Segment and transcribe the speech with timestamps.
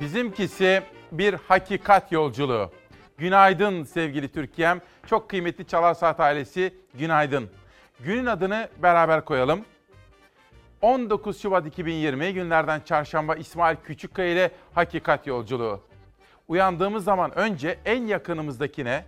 [0.00, 0.82] Bizimkisi
[1.12, 2.70] bir hakikat yolculuğu.
[3.18, 4.80] Günaydın sevgili Türkiye'm.
[5.06, 7.50] Çok kıymetli Çalar Saat ailesi günaydın.
[8.00, 9.64] Günün adını beraber koyalım.
[10.82, 15.80] 19 Şubat 2020 günlerden çarşamba İsmail Küçükkaya ile Hakikat Yolculuğu.
[16.48, 19.04] Uyandığımız zaman önce en yakınımızdakine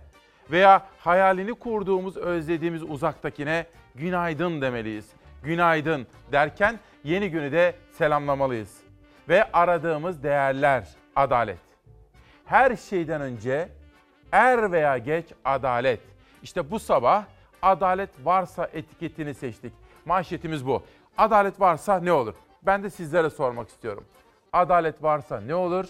[0.51, 3.65] veya hayalini kurduğumuz, özlediğimiz uzaktakine
[3.95, 5.09] günaydın demeliyiz.
[5.43, 8.86] Günaydın derken yeni günü de selamlamalıyız.
[9.29, 11.57] Ve aradığımız değerler adalet.
[12.45, 13.69] Her şeyden önce
[14.31, 15.99] er veya geç adalet.
[16.43, 17.23] İşte bu sabah
[17.61, 19.73] adalet varsa etiketini seçtik.
[20.05, 20.83] Manşetimiz bu.
[21.17, 22.35] Adalet varsa ne olur?
[22.61, 24.05] Ben de sizlere sormak istiyorum.
[24.53, 25.85] Adalet varsa ne olur?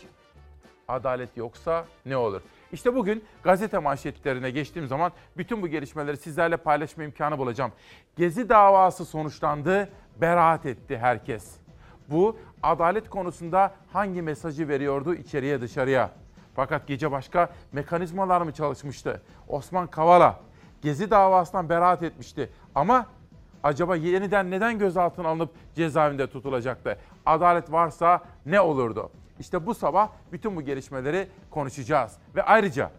[0.87, 2.41] Adalet yoksa ne olur?
[2.71, 7.71] İşte bugün gazete manşetlerine geçtiğim zaman bütün bu gelişmeleri sizlerle paylaşma imkanı bulacağım.
[8.15, 9.89] Gezi davası sonuçlandı,
[10.21, 11.66] beraat etti herkes.
[12.09, 16.11] Bu adalet konusunda hangi mesajı veriyordu içeriye dışarıya?
[16.55, 19.21] Fakat gece başka mekanizmalar mı çalışmıştı?
[19.47, 20.39] Osman Kavala
[20.81, 23.05] Gezi davasından beraat etmişti ama
[23.63, 26.97] acaba yeniden neden gözaltına alınıp cezaevinde tutulacaktı?
[27.25, 29.11] Adalet varsa ne olurdu?
[29.39, 32.17] İşte bu sabah bütün bu gelişmeleri konuşacağız.
[32.35, 32.91] Ve ayrıca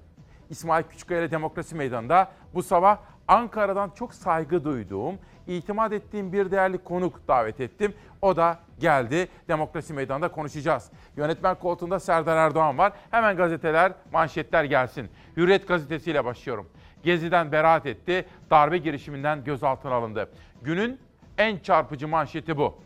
[0.51, 2.99] İsmail Küçükkaya Demokrasi Meydanı'nda bu sabah
[3.29, 7.95] Ankara'dan çok saygı duyduğum, itimat ettiğim bir değerli konuk davet ettim.
[8.23, 9.29] O da geldi.
[9.49, 10.91] Demokrasi Meydanı'nda konuşacağız.
[11.17, 12.93] Yönetmen koltuğunda Serdar Erdoğan var.
[13.11, 15.09] Hemen gazeteler, manşetler gelsin.
[15.37, 16.69] Hürriyet gazetesiyle başlıyorum.
[17.03, 20.31] Gezi'den beraat etti, darbe girişiminden gözaltına alındı.
[20.63, 21.01] Günün
[21.39, 22.79] en çarpıcı manşeti bu.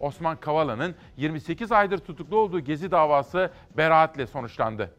[0.00, 4.90] Osman Kavala'nın 28 aydır tutuklu olduğu Gezi davası beraatle sonuçlandı.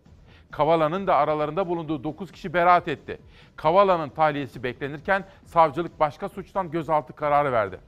[0.55, 3.17] Kavala'nın da aralarında bulunduğu 9 kişi beraat etti.
[3.55, 7.79] Kavala'nın tahliyesi beklenirken savcılık başka suçtan gözaltı kararı verdi.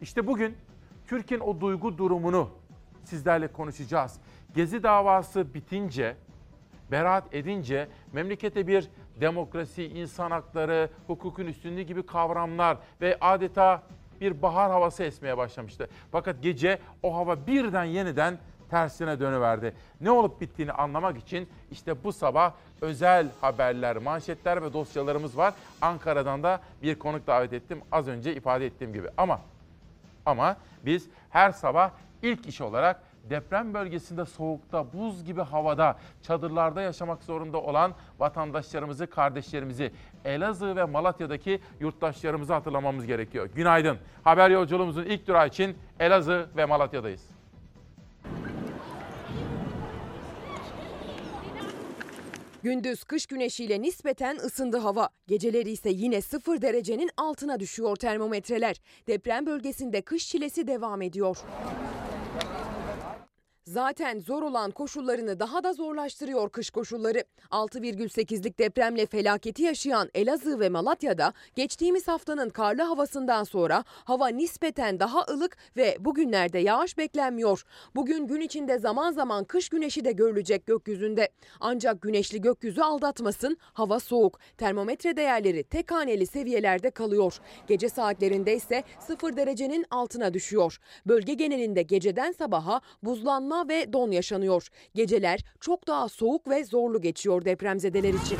[0.00, 0.56] İşte bugün
[1.06, 2.50] Türkiye'nin o duygu durumunu
[3.04, 4.20] sizlerle konuşacağız.
[4.54, 6.16] Gezi davası bitince,
[6.90, 8.88] beraat edince memlekete bir
[9.20, 13.82] demokrasi, insan hakları, hukukun üstünlüğü gibi kavramlar ve adeta
[14.20, 15.88] bir bahar havası esmeye başlamıştı.
[16.12, 18.38] Fakat gece o hava birden yeniden
[18.70, 19.74] tersine dönüverdi.
[20.00, 25.54] Ne olup bittiğini anlamak için işte bu sabah özel haberler, manşetler ve dosyalarımız var.
[25.80, 29.08] Ankara'dan da bir konuk davet ettim az önce ifade ettiğim gibi.
[29.16, 29.40] Ama
[30.26, 31.90] ama biz her sabah
[32.22, 39.92] ilk iş olarak deprem bölgesinde soğukta, buz gibi havada, çadırlarda yaşamak zorunda olan vatandaşlarımızı, kardeşlerimizi,
[40.24, 43.48] Elazığ ve Malatya'daki yurttaşlarımızı hatırlamamız gerekiyor.
[43.54, 43.98] Günaydın.
[44.24, 47.39] Haber yolculuğumuzun ilk durağı için Elazığ ve Malatya'dayız.
[52.62, 55.08] Gündüz kış güneşiyle nispeten ısındı hava.
[55.26, 58.80] Geceleri ise yine sıfır derecenin altına düşüyor termometreler.
[59.06, 61.36] Deprem bölgesinde kış çilesi devam ediyor.
[63.70, 67.24] Zaten zor olan koşullarını daha da zorlaştırıyor kış koşulları.
[67.50, 75.24] 6,8'lik depremle felaketi yaşayan Elazığ ve Malatya'da geçtiğimiz haftanın karlı havasından sonra hava nispeten daha
[75.30, 77.62] ılık ve bugünlerde yağış beklenmiyor.
[77.94, 81.28] Bugün gün içinde zaman zaman kış güneşi de görülecek gökyüzünde.
[81.60, 84.38] Ancak güneşli gökyüzü aldatmasın, hava soğuk.
[84.58, 87.38] Termometre değerleri tek haneli seviyelerde kalıyor.
[87.66, 90.78] Gece saatlerinde ise 0 derecenin altına düşüyor.
[91.06, 94.68] Bölge genelinde geceden sabaha buzlanma ve don yaşanıyor.
[94.94, 98.38] Geceler çok daha soğuk ve zorlu geçiyor depremzedeler için.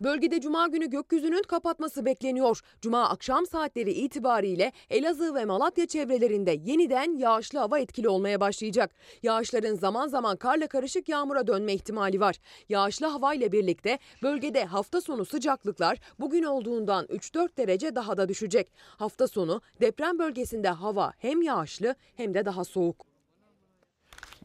[0.00, 2.60] Bölgede cuma günü gökyüzünün kapatması bekleniyor.
[2.80, 8.94] Cuma akşam saatleri itibariyle Elazığ ve Malatya çevrelerinde yeniden yağışlı hava etkili olmaya başlayacak.
[9.22, 12.36] Yağışların zaman zaman karla karışık yağmura dönme ihtimali var.
[12.68, 18.68] Yağışlı hava ile birlikte bölgede hafta sonu sıcaklıklar bugün olduğundan 3-4 derece daha da düşecek.
[18.96, 23.09] Hafta sonu deprem bölgesinde hava hem yağışlı hem de daha soğuk.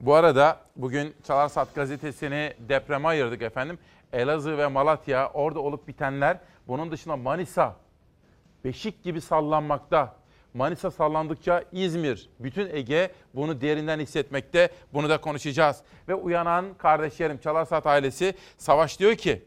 [0.01, 3.79] Bu arada bugün Çalar Saat gazetesini depreme ayırdık efendim.
[4.13, 7.75] Elazığ ve Malatya orada olup bitenler bunun dışında Manisa
[8.63, 10.15] beşik gibi sallanmakta.
[10.53, 14.69] Manisa sallandıkça İzmir, bütün Ege bunu derinden hissetmekte.
[14.93, 15.81] Bunu da konuşacağız.
[16.07, 19.45] Ve uyanan kardeşlerim Çalar Saat ailesi Savaş diyor ki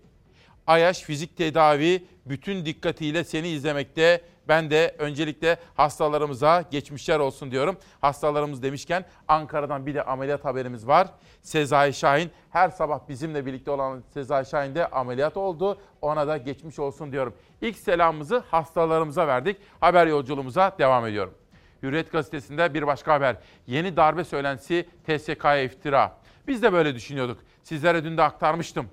[0.66, 7.76] Ayaş fizik tedavi bütün dikkatiyle seni izlemekte ben de öncelikle hastalarımıza geçmişler olsun diyorum.
[8.00, 11.08] Hastalarımız demişken Ankara'dan bir de ameliyat haberimiz var.
[11.42, 15.80] Sezai Şahin her sabah bizimle birlikte olan Sezai Şahin de ameliyat oldu.
[16.02, 17.34] Ona da geçmiş olsun diyorum.
[17.60, 19.56] İlk selamımızı hastalarımıza verdik.
[19.80, 21.34] Haber yolculuğumuza devam ediyorum.
[21.82, 23.36] Hürriyet gazetesinde bir başka haber.
[23.66, 26.16] Yeni darbe söylentisi TSK'ya iftira.
[26.46, 27.38] Biz de böyle düşünüyorduk.
[27.62, 28.90] Sizlere dün de aktarmıştım.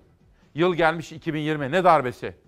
[0.55, 2.44] Yıl gelmiş 2020 ne darbesi?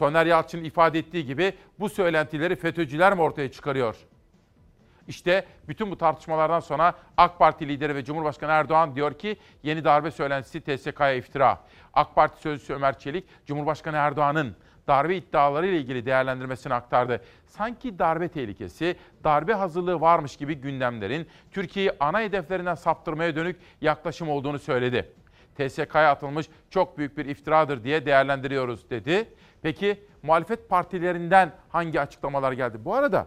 [0.00, 3.96] Soner Yalçın ifade ettiği gibi bu söylentileri FETÖ'cüler mi ortaya çıkarıyor?
[5.08, 10.10] İşte bütün bu tartışmalardan sonra AK Parti lideri ve Cumhurbaşkanı Erdoğan diyor ki yeni darbe
[10.10, 11.60] söylentisi TSK'ya iftira.
[11.94, 14.56] AK Parti sözcüsü Ömer Çelik, Cumhurbaşkanı Erdoğan'ın
[14.88, 17.24] darbe iddiaları ile ilgili değerlendirmesini aktardı.
[17.46, 24.58] Sanki darbe tehlikesi, darbe hazırlığı varmış gibi gündemlerin Türkiye'yi ana hedeflerinden saptırmaya dönük yaklaşım olduğunu
[24.58, 25.12] söyledi.
[25.68, 29.28] TSK'ya atılmış çok büyük bir iftiradır diye değerlendiriyoruz dedi.
[29.62, 32.84] Peki muhalefet partilerinden hangi açıklamalar geldi?
[32.84, 33.26] Bu arada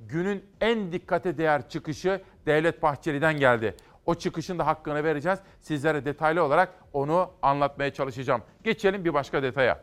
[0.00, 3.76] günün en dikkate değer çıkışı Devlet Bahçeli'den geldi.
[4.06, 5.38] O çıkışın da hakkını vereceğiz.
[5.60, 8.42] Sizlere detaylı olarak onu anlatmaya çalışacağım.
[8.64, 9.80] Geçelim bir başka detaya.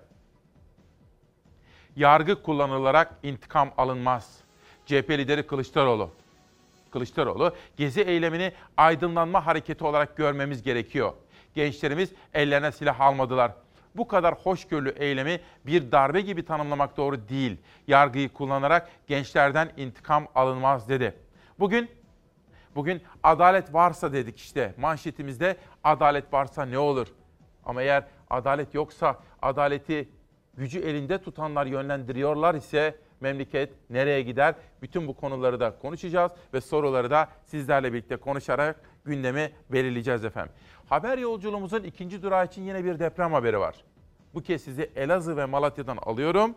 [1.96, 4.38] Yargı kullanılarak intikam alınmaz.
[4.86, 6.10] CHP lideri Kılıçdaroğlu.
[6.92, 11.14] Kılıçdaroğlu, gezi eylemini aydınlanma hareketi olarak görmemiz gerekiyor.
[11.56, 13.52] Gençlerimiz ellerine silah almadılar.
[14.00, 17.58] Bu kadar hoşgörülü eylemi bir darbe gibi tanımlamak doğru değil.
[17.88, 21.16] Yargıyı kullanarak gençlerden intikam alınmaz dedi.
[21.60, 21.90] Bugün
[22.76, 24.74] bugün adalet varsa dedik işte.
[24.78, 27.08] Manşetimizde adalet varsa ne olur?
[27.66, 30.10] Ama eğer adalet yoksa adaleti
[30.54, 34.56] gücü elinde tutanlar yönlendiriyorlar ise memleket nereye gider?
[34.82, 38.76] Bütün bu konuları da konuşacağız ve soruları da sizlerle birlikte konuşarak
[39.06, 40.54] gündemi belirleyeceğiz efendim.
[40.90, 43.76] Haber yolculuğumuzun ikinci durağı için yine bir deprem haberi var.
[44.34, 46.56] Bu kez sizi Elazığ ve Malatya'dan alıyorum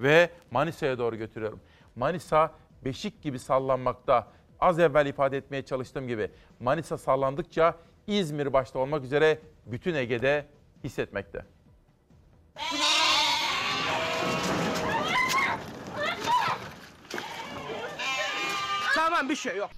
[0.00, 1.60] ve Manisa'ya doğru götürüyorum.
[1.96, 4.26] Manisa beşik gibi sallanmakta.
[4.60, 6.30] Az evvel ifade etmeye çalıştığım gibi
[6.60, 7.74] Manisa sallandıkça
[8.06, 10.46] İzmir başta olmak üzere bütün Ege'de
[10.84, 11.44] hissetmekte.
[18.94, 19.70] Tamam bir şey yok.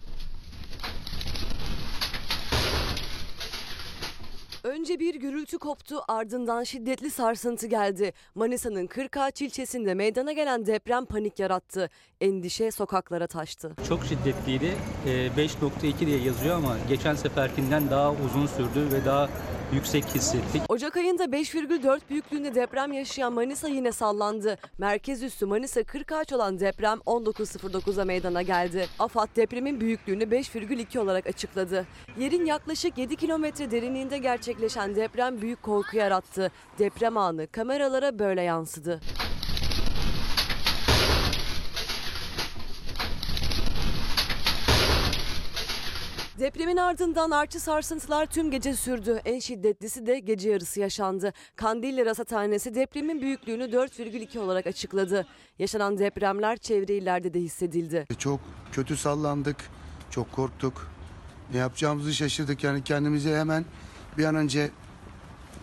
[4.64, 8.12] Önce bir gürültü koptu ardından şiddetli sarsıntı geldi.
[8.34, 11.90] Manisa'nın Kırkağaç ilçesinde meydana gelen deprem panik yarattı.
[12.20, 13.72] Endişe sokaklara taştı.
[13.88, 14.74] Çok şiddetliydi.
[15.06, 19.28] Ee, 5.2 diye yazıyor ama geçen seferkinden daha uzun sürdü ve daha
[19.72, 20.62] yüksek hissettik.
[20.68, 24.58] Ocak ayında 5,4 büyüklüğünde deprem yaşayan Manisa yine sallandı.
[24.78, 28.86] Merkez üssü Manisa Kırkağaç olan deprem 19.09'a meydana geldi.
[28.98, 31.86] AFAD depremin büyüklüğünü 5,2 olarak açıkladı.
[32.18, 36.50] Yerin yaklaşık 7 kilometre derinliğinde gerçekleşen deprem büyük korku yarattı.
[36.78, 39.00] Deprem anı kameralara böyle yansıdı.
[46.42, 49.20] Depremin ardından artçı sarsıntılar tüm gece sürdü.
[49.24, 51.32] En şiddetlisi de gece yarısı yaşandı.
[51.56, 55.26] Kandilli Rasathanesi depremin büyüklüğünü 4,2 olarak açıkladı.
[55.58, 58.06] Yaşanan depremler çevre illerde de hissedildi.
[58.18, 58.40] Çok
[58.72, 59.56] kötü sallandık,
[60.10, 60.90] çok korktuk.
[61.52, 63.64] Ne yapacağımızı şaşırdık yani kendimizi hemen
[64.18, 64.70] bir an önce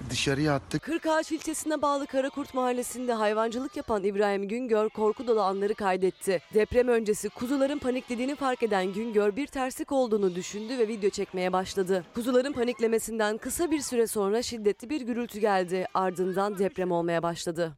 [0.10, 0.84] dışarıya attık.
[0.84, 6.42] Kırkağaç ilçesine bağlı Karakurt mahallesinde hayvancılık yapan İbrahim Güngör korku dolu anları kaydetti.
[6.54, 12.06] Deprem öncesi kuzuların paniklediğini fark eden Güngör bir terslik olduğunu düşündü ve video çekmeye başladı.
[12.16, 15.86] Kuzuların paniklemesinden kısa bir süre sonra şiddetli bir gürültü geldi.
[15.94, 17.74] Ardından deprem olmaya başladı.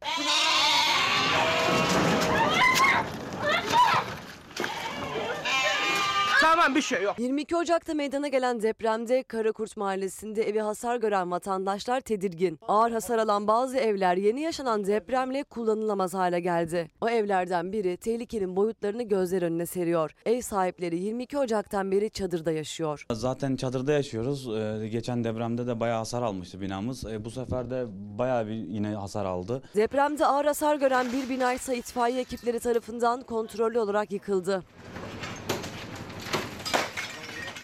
[6.42, 7.18] Tamam bir şey yok.
[7.18, 12.58] 22 Ocak'ta meydana gelen depremde Karakurt Mahallesi'nde evi hasar gören vatandaşlar tedirgin.
[12.68, 16.90] Ağır hasar alan bazı evler yeni yaşanan depremle kullanılamaz hale geldi.
[17.00, 20.14] O evlerden biri tehlikenin boyutlarını gözler önüne seriyor.
[20.26, 23.06] Ev sahipleri 22 Ocak'tan beri çadırda yaşıyor.
[23.12, 24.48] Zaten çadırda yaşıyoruz.
[24.48, 27.04] Ee, geçen depremde de bayağı hasar almıştı binamız.
[27.04, 27.84] Ee, bu sefer de
[28.18, 29.62] bayağı bir yine hasar aldı.
[29.76, 34.62] Depremde ağır hasar gören bir bina ise itfaiye ekipleri tarafından kontrollü olarak yıkıldı.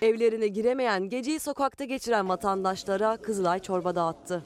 [0.03, 4.45] Evlerine giremeyen, geceyi sokakta geçiren vatandaşlara Kızılay çorba dağıttı.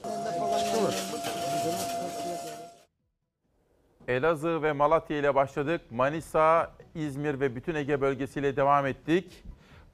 [4.09, 5.81] Elazığ ve Malatya ile başladık.
[5.91, 9.43] Manisa, İzmir ve bütün Ege bölgesiyle devam ettik.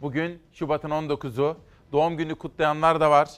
[0.01, 1.57] Bugün Şubat'ın 19'u.
[1.93, 3.31] Doğum günü kutlayanlar da var.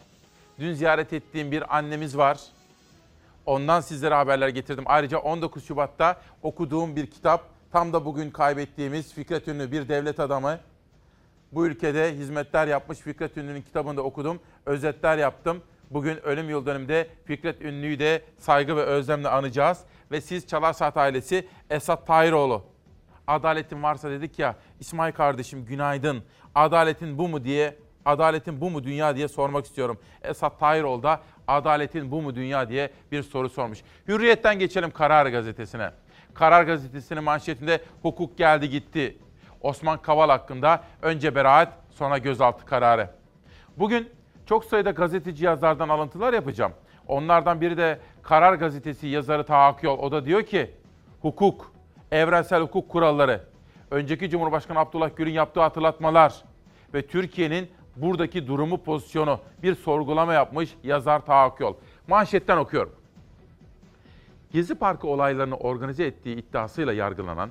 [0.59, 2.41] Dün ziyaret ettiğim bir annemiz var.
[3.47, 4.85] Ondan sizlere haberler getirdim.
[4.87, 10.59] Ayrıca 19 Şubat'ta okuduğum bir kitap, tam da bugün kaybettiğimiz Fikret Ünlü bir devlet adamı.
[11.53, 14.41] Bu ülkede hizmetler yapmış Fikret Ünlü'nün kitabını da okudum.
[14.67, 15.63] Özetler yaptım.
[15.91, 19.81] Bugün ölüm yıl dönümünde Fikret Ünlü'yü de saygı ve özlemle anacağız.
[20.11, 22.63] Ve siz Çalar Saat ailesi Esat Tahiroğlu.
[23.27, 26.23] Adaletin varsa dedik ya İsmail kardeşim günaydın.
[26.55, 29.99] Adaletin bu mu diye adaletin bu mu dünya diye sormak istiyorum.
[30.23, 33.79] Esat Tahiroğlu da adaletin bu mu dünya diye bir soru sormuş.
[34.09, 35.91] Hürriyetten geçelim Karar Gazetesi'ne.
[36.35, 39.19] Karar Gazetesi'nin manşetinde hukuk geldi gitti.
[39.61, 43.11] Osman Kaval hakkında önce beraat sonra gözaltı kararı.
[43.77, 44.09] Bugün
[44.47, 46.73] çok sayıda gazeteci yazardan alıntılar yapacağım.
[47.09, 49.99] Onlardan biri de Karar Gazetesi yazarı Taha Akyol.
[49.99, 50.71] O da diyor ki
[51.23, 51.73] hukuk,
[52.13, 53.45] evrensel hukuk kuralları,
[53.91, 56.45] önceki Cumhurbaşkanı Abdullah Gül'ün yaptığı hatırlatmalar
[56.95, 61.75] ve Türkiye'nin buradaki durumu pozisyonu bir sorgulama yapmış yazar Taha Akyol.
[62.09, 62.93] Manşetten okuyorum.
[64.53, 67.51] Gezi Parkı olaylarını organize ettiği iddiasıyla yargılanan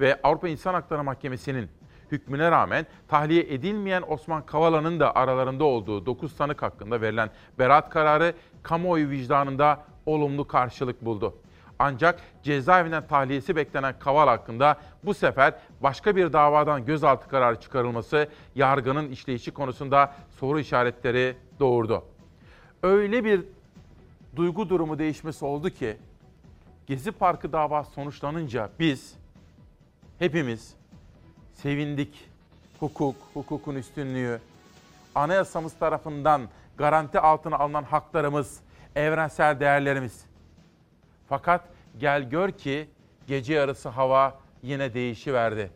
[0.00, 1.68] ve Avrupa İnsan Hakları Mahkemesi'nin
[2.12, 8.34] hükmüne rağmen tahliye edilmeyen Osman Kavala'nın da aralarında olduğu 9 sanık hakkında verilen beraat kararı
[8.62, 11.34] kamuoyu vicdanında olumlu karşılık buldu.
[11.78, 19.08] Ancak cezaevinden tahliyesi beklenen Kavala hakkında bu sefer başka bir davadan gözaltı kararı çıkarılması yargının
[19.10, 22.04] işleyişi konusunda soru işaretleri doğurdu.
[22.82, 23.40] Öyle bir
[24.36, 25.96] duygu durumu değişmesi oldu ki
[26.86, 29.14] Gezi Parkı davası sonuçlanınca biz
[30.18, 30.74] hepimiz
[31.54, 32.28] sevindik.
[32.80, 34.40] Hukuk, hukukun üstünlüğü,
[35.14, 38.60] anayasamız tarafından garanti altına alınan haklarımız,
[38.96, 40.24] evrensel değerlerimiz.
[41.28, 41.64] Fakat
[41.98, 42.88] gel gör ki
[43.26, 45.70] gece yarısı hava yine değişiverdi.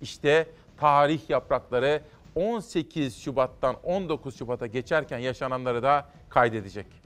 [0.00, 0.46] İşte
[0.76, 2.02] tarih yaprakları
[2.34, 7.01] 18 Şubat'tan 19 Şubat'a geçerken yaşananları da kaydedecek.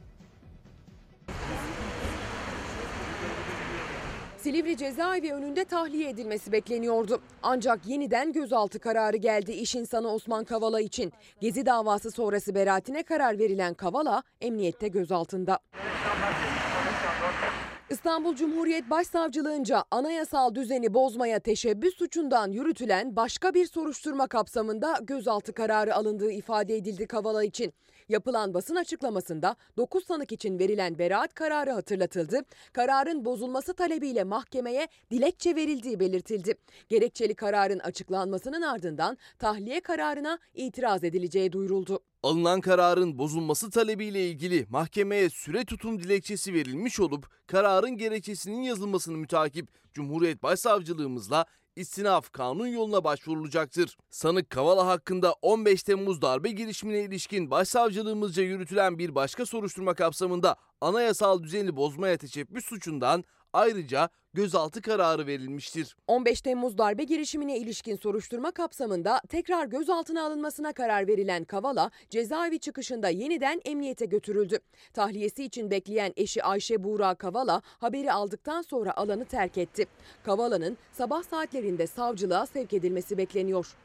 [4.47, 7.21] Silivri cezaevi önünde tahliye edilmesi bekleniyordu.
[7.43, 11.13] Ancak yeniden gözaltı kararı geldi iş insanı Osman Kavala için.
[11.41, 15.59] Gezi davası sonrası beraatine karar verilen Kavala emniyette gözaltında.
[17.91, 25.95] İstanbul Cumhuriyet Başsavcılığınca anayasal düzeni bozmaya teşebbüs suçundan yürütülen başka bir soruşturma kapsamında gözaltı kararı
[25.95, 27.73] alındığı ifade edildi Kavala için.
[28.09, 32.41] Yapılan basın açıklamasında 9 sanık için verilen beraat kararı hatırlatıldı.
[32.73, 36.55] Kararın bozulması talebiyle mahkemeye dilekçe verildiği belirtildi.
[36.89, 42.01] Gerekçeli kararın açıklanmasının ardından tahliye kararına itiraz edileceği duyuruldu.
[42.23, 49.69] Alınan kararın bozulması talebiyle ilgili mahkemeye süre tutum dilekçesi verilmiş olup kararın gerekçesinin yazılmasını mütakip
[49.95, 51.47] Cumhuriyet Başsavcılığımızla
[51.77, 53.97] istinaf kanun yoluna başvurulacaktır.
[54.11, 61.43] Sanık Kavala hakkında 15 Temmuz darbe girişimine ilişkin başsavcılığımızca yürütülen bir başka soruşturma kapsamında anayasal
[61.43, 63.25] düzeni bozmaya teşebbüs suçundan
[63.57, 65.97] ayrıca gözaltı kararı verilmiştir.
[66.07, 73.09] 15 Temmuz darbe girişimine ilişkin soruşturma kapsamında tekrar gözaltına alınmasına karar verilen Kavala cezaevi çıkışında
[73.09, 74.59] yeniden emniyete götürüldü.
[74.93, 79.87] Tahliyesi için bekleyen eşi Ayşe Buğra Kavala haberi aldıktan sonra alanı terk etti.
[80.25, 83.77] Kavala'nın sabah saatlerinde savcılığa sevk edilmesi bekleniyor.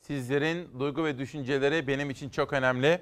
[0.00, 3.00] Sizlerin duygu ve düşünceleri benim için çok önemli.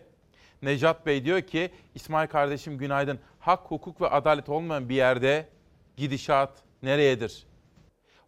[0.62, 3.18] Necat Bey diyor ki İsmail kardeşim günaydın.
[3.40, 5.48] Hak, hukuk ve adalet olmayan bir yerde
[5.96, 6.50] gidişat
[6.82, 7.46] nereyedir?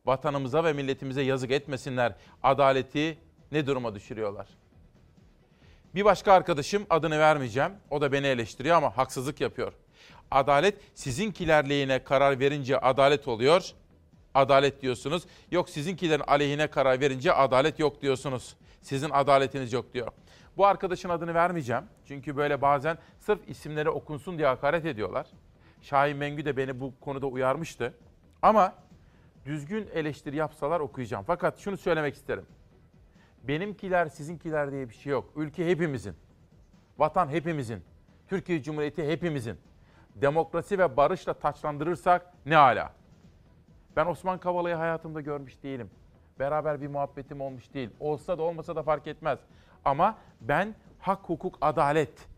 [0.06, 2.14] Vatanımıza ve milletimize yazık etmesinler.
[2.42, 3.18] Adaleti
[3.52, 4.46] ne duruma düşürüyorlar?
[5.94, 7.72] Bir başka arkadaşım adını vermeyeceğim.
[7.90, 9.72] O da beni eleştiriyor ama haksızlık yapıyor.
[10.30, 13.70] Adalet sizinkiler lehine karar verince adalet oluyor.
[14.34, 15.22] Adalet diyorsunuz.
[15.50, 18.56] Yok sizinkilerin aleyhine karar verince adalet yok diyorsunuz.
[18.82, 20.08] Sizin adaletiniz yok diyor.
[20.56, 21.84] Bu arkadaşın adını vermeyeceğim.
[22.04, 25.26] Çünkü böyle bazen sırf isimleri okunsun diye hakaret ediyorlar.
[25.82, 27.94] Şahin Mengü de beni bu konuda uyarmıştı.
[28.42, 28.74] Ama
[29.44, 31.24] düzgün eleştiri yapsalar okuyacağım.
[31.26, 32.46] Fakat şunu söylemek isterim.
[33.42, 35.32] Benimkiler, sizinkiler diye bir şey yok.
[35.36, 36.14] Ülke hepimizin.
[36.98, 37.82] Vatan hepimizin.
[38.28, 39.58] Türkiye Cumhuriyeti hepimizin.
[40.14, 42.92] Demokrasi ve barışla taçlandırırsak ne ala.
[43.96, 45.90] Ben Osman Kavala'yı hayatımda görmüş değilim.
[46.38, 47.90] Beraber bir muhabbetim olmuş değil.
[48.00, 49.38] Olsa da olmasa da fark etmez.
[49.86, 52.28] Ama ben hak, hukuk, adalet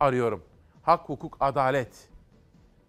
[0.00, 0.44] arıyorum.
[0.82, 2.08] Hak, hukuk, adalet.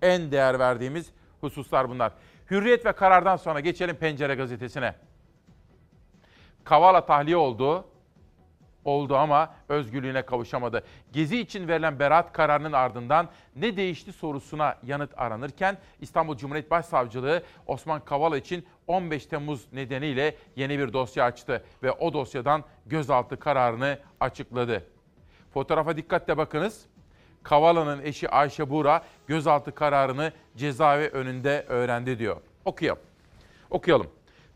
[0.02, 1.12] En değer verdiğimiz
[1.42, 2.12] hususlar bunlar.
[2.52, 4.96] Hürriyet ve karardan sonra geçelim Pencere gazetesine.
[6.64, 7.86] Kavala tahliye oldu.
[8.86, 10.84] Oldu ama özgürlüğüne kavuşamadı.
[11.12, 18.06] Gezi için verilen beraat kararının ardından ne değişti sorusuna yanıt aranırken İstanbul Cumhuriyet Başsavcılığı Osman
[18.06, 24.84] Kavala için 15 Temmuz nedeniyle yeni bir dosya açtı ve o dosyadan gözaltı kararını açıkladı.
[25.54, 26.86] Fotoğrafa dikkatle bakınız.
[27.44, 32.38] Kavala'nın eşi Ayşe Buğra gözaltı kararını cezaevi önünde öğrendi diyor.
[32.66, 33.02] Okuyalım.
[33.70, 34.08] Okuyalım.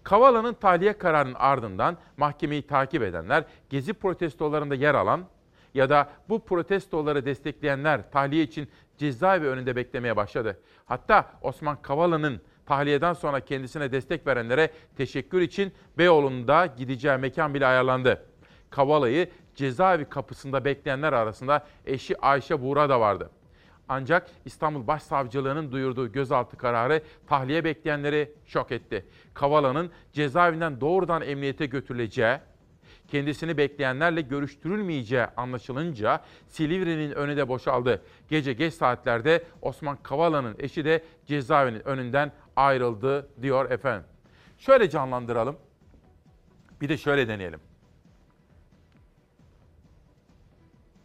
[0.04, 5.26] Kavala'nın tahliye kararının ardından mahkemeyi takip edenler, gezi protestolarında yer alan
[5.74, 10.60] ya da bu protestoları destekleyenler tahliye için cezaevi önünde beklemeye başladı.
[10.86, 18.26] Hatta Osman Kavala'nın tahliyeden sonra kendisine destek verenlere teşekkür için Beyoğlu'nda gideceği mekan bile ayarlandı.
[18.70, 23.30] Kavala'yı cezaevi kapısında bekleyenler arasında eşi Ayşe Buğra da vardı.
[23.90, 29.06] Ancak İstanbul Başsavcılığı'nın duyurduğu gözaltı kararı tahliye bekleyenleri şok etti.
[29.34, 32.38] Kavala'nın cezaevinden doğrudan emniyete götürüleceği,
[33.08, 38.02] kendisini bekleyenlerle görüştürülmeyeceği anlaşılınca Silivri'nin önü de boşaldı.
[38.30, 44.08] Gece geç saatlerde Osman Kavala'nın eşi de cezaevinin önünden ayrıldı diyor efendim.
[44.58, 45.58] Şöyle canlandıralım.
[46.82, 47.60] Bir de şöyle deneyelim.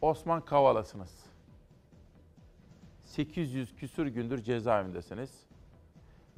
[0.01, 1.29] Osman Kavala'sınız.
[3.05, 5.47] 800 küsür gündür cezaevindesiniz.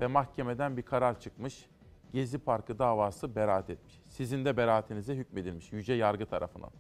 [0.01, 1.67] Ve mahkemeden bir karar çıkmış.
[2.13, 4.01] Gezi Parkı davası beraat etmiş.
[4.09, 6.71] Sizin de beraatinize hükmedilmiş Yüce Yargı tarafından.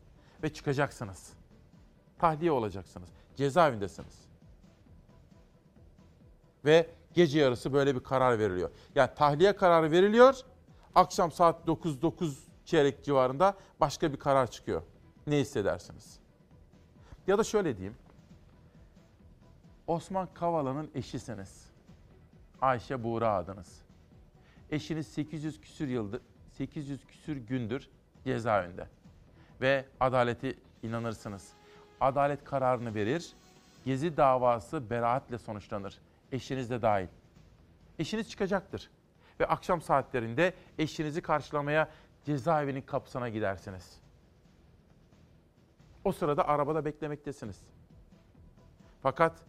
[0.42, 1.32] Ve çıkacaksınız.
[2.18, 3.08] Tahliye olacaksınız.
[3.36, 4.28] Cezaevindesiniz.
[6.64, 8.70] Ve gece yarısı böyle bir karar veriliyor.
[8.94, 10.34] Yani tahliye kararı veriliyor.
[10.94, 12.32] Akşam saat 9-9
[12.64, 14.82] çeyrek civarında başka bir karar çıkıyor.
[15.26, 16.18] Ne hissedersiniz?
[17.26, 17.96] Ya da şöyle diyeyim.
[19.86, 21.70] Osman Kavala'nın eşisiniz.
[22.60, 23.82] Ayşe Buğra adınız.
[24.70, 26.20] Eşiniz 800 küsür yıldır,
[26.52, 27.88] 800 küsür gündür
[28.24, 28.88] cezaevinde.
[29.60, 31.48] Ve adaleti inanırsınız.
[32.00, 33.32] Adalet kararını verir.
[33.84, 35.98] Gezi davası beraatle sonuçlanır.
[36.32, 37.06] Eşiniz de dahil.
[37.98, 38.90] Eşiniz çıkacaktır.
[39.40, 41.90] Ve akşam saatlerinde eşinizi karşılamaya
[42.24, 44.00] cezaevinin kapısına gidersiniz.
[46.04, 47.60] O sırada arabada beklemektesiniz.
[49.02, 49.42] Fakat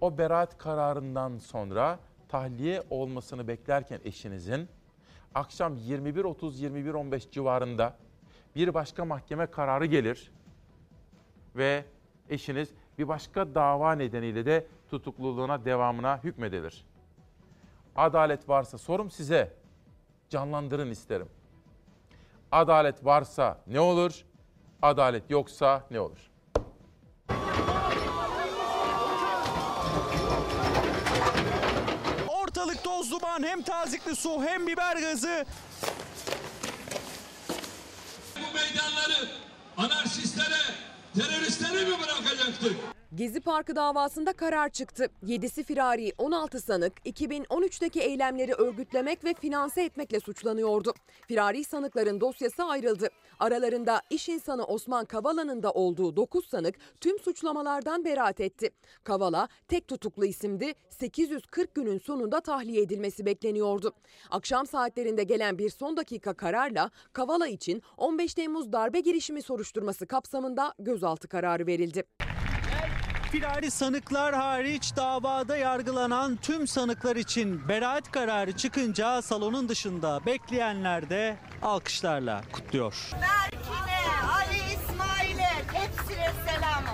[0.00, 4.68] o beraat kararından sonra tahliye olmasını beklerken eşinizin
[5.34, 7.96] akşam 21.30-21.15 civarında
[8.56, 10.32] bir başka mahkeme kararı gelir
[11.56, 11.84] ve
[12.28, 16.84] eşiniz bir başka dava nedeniyle de tutukluluğuna devamına hükmedilir.
[17.96, 19.52] Adalet varsa sorum size.
[20.28, 21.28] Canlandırın isterim.
[22.52, 24.24] Adalet varsa ne olur?
[24.82, 26.30] Adalet yoksa ne olur?
[32.28, 35.44] Ortalık toz duman hem tazikli su hem biber gazı.
[38.36, 39.28] Bu meydanları
[39.76, 40.60] anarşistlere,
[41.14, 42.97] teröristlere mi bırakacaktık?
[43.14, 45.08] Gezi Parkı davasında karar çıktı.
[45.26, 50.94] 7'si firari 16 sanık 2013'teki eylemleri örgütlemek ve finanse etmekle suçlanıyordu.
[51.28, 53.08] Firari sanıkların dosyası ayrıldı.
[53.38, 58.70] Aralarında iş insanı Osman Kavala'nın da olduğu 9 sanık tüm suçlamalardan beraat etti.
[59.04, 60.74] Kavala tek tutuklu isimdi.
[60.88, 63.92] 840 günün sonunda tahliye edilmesi bekleniyordu.
[64.30, 70.74] Akşam saatlerinde gelen bir son dakika kararla Kavala için 15 Temmuz darbe girişimi soruşturması kapsamında
[70.78, 72.04] gözaltı kararı verildi.
[73.30, 81.36] Firari sanıklar hariç davada yargılanan tüm sanıklar için beraat kararı çıkınca salonun dışında bekleyenler de
[81.62, 83.10] alkışlarla kutluyor.
[83.12, 86.84] Berkin'e, Ali İsmail'e hepsine selam.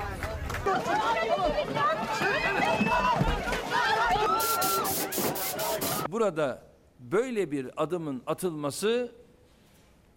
[6.08, 6.62] Burada
[7.00, 9.12] böyle bir adımın atılması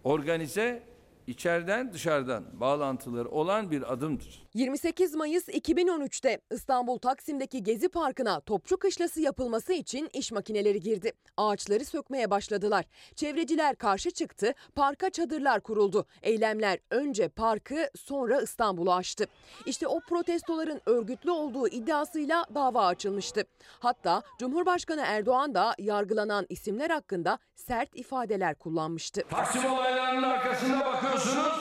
[0.04, 0.82] organize
[1.28, 4.42] içeriden dışarıdan bağlantıları olan bir adımdır.
[4.54, 11.12] 28 Mayıs 2013'te İstanbul Taksim'deki Gezi Parkı'na topçu kışlası yapılması için iş makineleri girdi.
[11.36, 12.84] Ağaçları sökmeye başladılar.
[13.16, 16.06] Çevreciler karşı çıktı, parka çadırlar kuruldu.
[16.22, 19.26] Eylemler önce parkı sonra İstanbul'u aştı.
[19.66, 23.44] İşte o protestoların örgütlü olduğu iddiasıyla dava açılmıştı.
[23.80, 29.22] Hatta Cumhurbaşkanı Erdoğan da yargılanan isimler hakkında sert ifadeler kullanmıştı.
[29.30, 30.84] Taksim olaylarının arkasında
[31.18, 31.52] bakıyorsunuz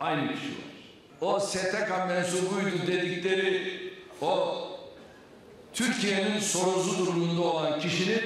[0.00, 0.72] aynı kişi var.
[1.20, 4.58] O STK mensubuydu dedikleri o
[5.74, 8.20] Türkiye'nin sorunlu durumunda olan kişinin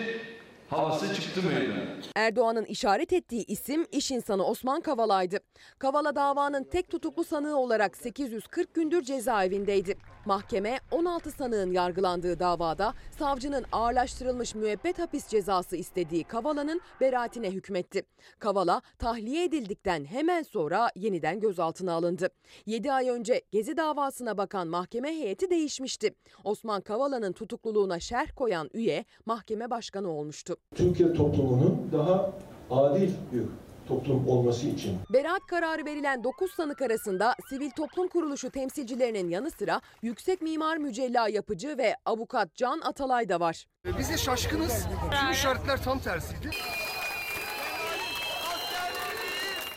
[0.71, 1.81] havası çıktı meydana.
[2.17, 5.39] Erdoğan'ın işaret ettiği isim iş insanı Osman Kavala'ydı.
[5.79, 9.99] Kavala davanın tek tutuklu sanığı olarak 840 gündür cezaevindeydi.
[10.27, 18.03] Mahkeme 16 sanığın yargılandığı davada savcının ağırlaştırılmış müebbet hapis cezası istediği Kavala'nın beraatine hükmetti.
[18.39, 22.29] Kavala tahliye edildikten hemen sonra yeniden gözaltına alındı.
[22.67, 26.15] 7 ay önce Gezi davasına bakan mahkeme heyeti değişmişti.
[26.45, 30.56] Osman Kavala'nın tutukluluğuna şerh koyan üye mahkeme başkanı olmuştu.
[30.75, 32.33] Türkiye toplumunun daha
[32.71, 33.42] adil bir
[33.88, 39.81] toplum olması için Beraat kararı verilen 9 sanık arasında sivil toplum kuruluşu temsilcilerinin yanı sıra
[40.03, 43.66] yüksek mimar mücella yapıcı ve avukat Can Atalay da var.
[43.99, 44.87] Biz de şaşkınız.
[45.21, 46.51] Tüm işaretler tam tersiydi.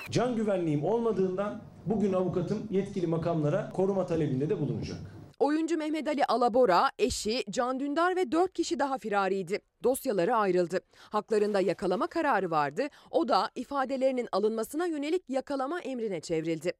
[0.09, 4.97] Can güvenliğim olmadığından bugün avukatım yetkili makamlara koruma talebinde de bulunacak.
[5.39, 9.59] Oyuncu Mehmet Ali Alabora, eşi Can Dündar ve 4 kişi daha firariydi.
[9.83, 10.79] Dosyaları ayrıldı.
[11.09, 12.87] Haklarında yakalama kararı vardı.
[13.11, 16.73] O da ifadelerinin alınmasına yönelik yakalama emrine çevrildi.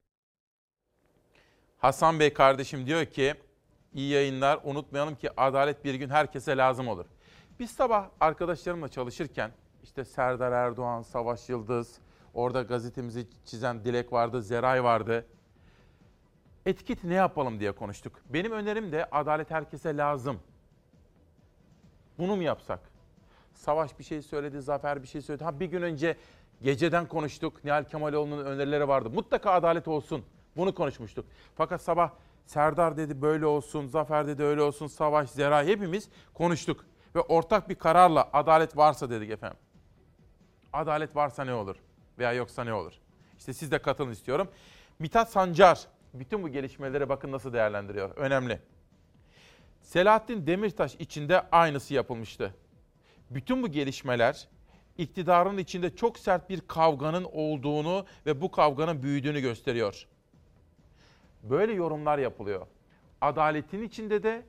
[1.77, 3.33] Hasan Bey kardeşim diyor ki
[3.93, 7.05] iyi yayınlar unutmayalım ki adalet bir gün herkese lazım olur.
[7.59, 9.51] Biz sabah arkadaşlarımla çalışırken
[9.83, 11.99] işte Serdar Erdoğan, Savaş Yıldız,
[12.33, 15.25] orada gazetemizi çizen Dilek vardı, Zeray vardı.
[16.69, 18.21] Etiket ne yapalım diye konuştuk.
[18.25, 20.39] Benim önerim de adalet herkese lazım.
[22.17, 22.79] Bunu mu yapsak?
[23.53, 25.43] Savaş bir şey söyledi, Zafer bir şey söyledi.
[25.43, 26.17] Ha bir gün önce
[26.61, 27.63] geceden konuştuk.
[27.63, 29.09] Nihal Kemaloğlu'nun önerileri vardı.
[29.09, 30.25] Mutlaka adalet olsun.
[30.57, 31.25] Bunu konuşmuştuk.
[31.55, 32.11] Fakat sabah
[32.45, 36.85] Serdar dedi böyle olsun, Zafer dedi öyle olsun, Savaş, Zera hepimiz konuştuk.
[37.15, 39.57] Ve ortak bir kararla adalet varsa dedik efendim.
[40.73, 41.75] Adalet varsa ne olur
[42.19, 42.93] veya yoksa ne olur?
[43.37, 44.47] İşte siz de katılın istiyorum.
[44.99, 48.15] Mithat Sancar bütün bu gelişmelere bakın nasıl değerlendiriyor.
[48.15, 48.59] Önemli.
[49.81, 52.55] Selahattin Demirtaş içinde aynısı yapılmıştı.
[53.29, 54.47] Bütün bu gelişmeler
[54.97, 60.07] iktidarın içinde çok sert bir kavganın olduğunu ve bu kavganın büyüdüğünü gösteriyor.
[61.43, 62.67] Böyle yorumlar yapılıyor.
[63.21, 64.45] Adaletin içinde de,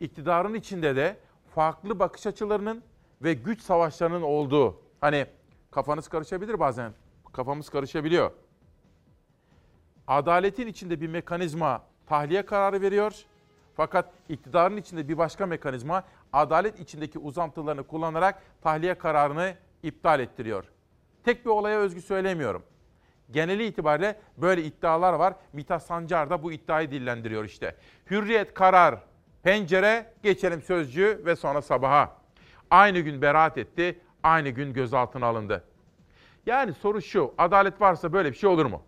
[0.00, 1.16] iktidarın içinde de
[1.54, 2.82] farklı bakış açılarının
[3.22, 4.80] ve güç savaşlarının olduğu.
[5.00, 5.26] Hani
[5.70, 6.92] kafanız karışabilir bazen.
[7.32, 8.30] Kafamız karışabiliyor.
[10.08, 13.12] Adaletin içinde bir mekanizma tahliye kararı veriyor.
[13.76, 20.64] Fakat iktidarın içinde bir başka mekanizma adalet içindeki uzantılarını kullanarak tahliye kararını iptal ettiriyor.
[21.24, 22.62] Tek bir olaya özgü söylemiyorum.
[23.30, 25.34] Geneli itibariyle böyle iddialar var.
[25.52, 27.76] Mithat Sancar da bu iddiayı dillendiriyor işte.
[28.10, 28.98] Hürriyet karar,
[29.42, 32.16] pencere, geçelim sözcüğü ve sonra sabaha.
[32.70, 35.64] Aynı gün beraat etti, aynı gün gözaltına alındı.
[36.46, 38.82] Yani soru şu, adalet varsa böyle bir şey olur mu?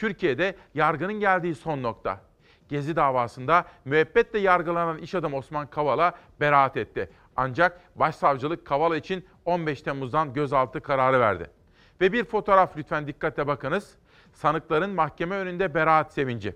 [0.00, 2.20] Türkiye'de yargının geldiği son nokta.
[2.68, 7.10] Gezi davasında müebbetle yargılanan iş adamı Osman Kavala beraat etti.
[7.36, 11.50] Ancak başsavcılık Kavala için 15 Temmuz'dan gözaltı kararı verdi.
[12.00, 13.94] Ve bir fotoğraf lütfen dikkatle bakınız.
[14.32, 16.54] Sanıkların mahkeme önünde beraat sevinci.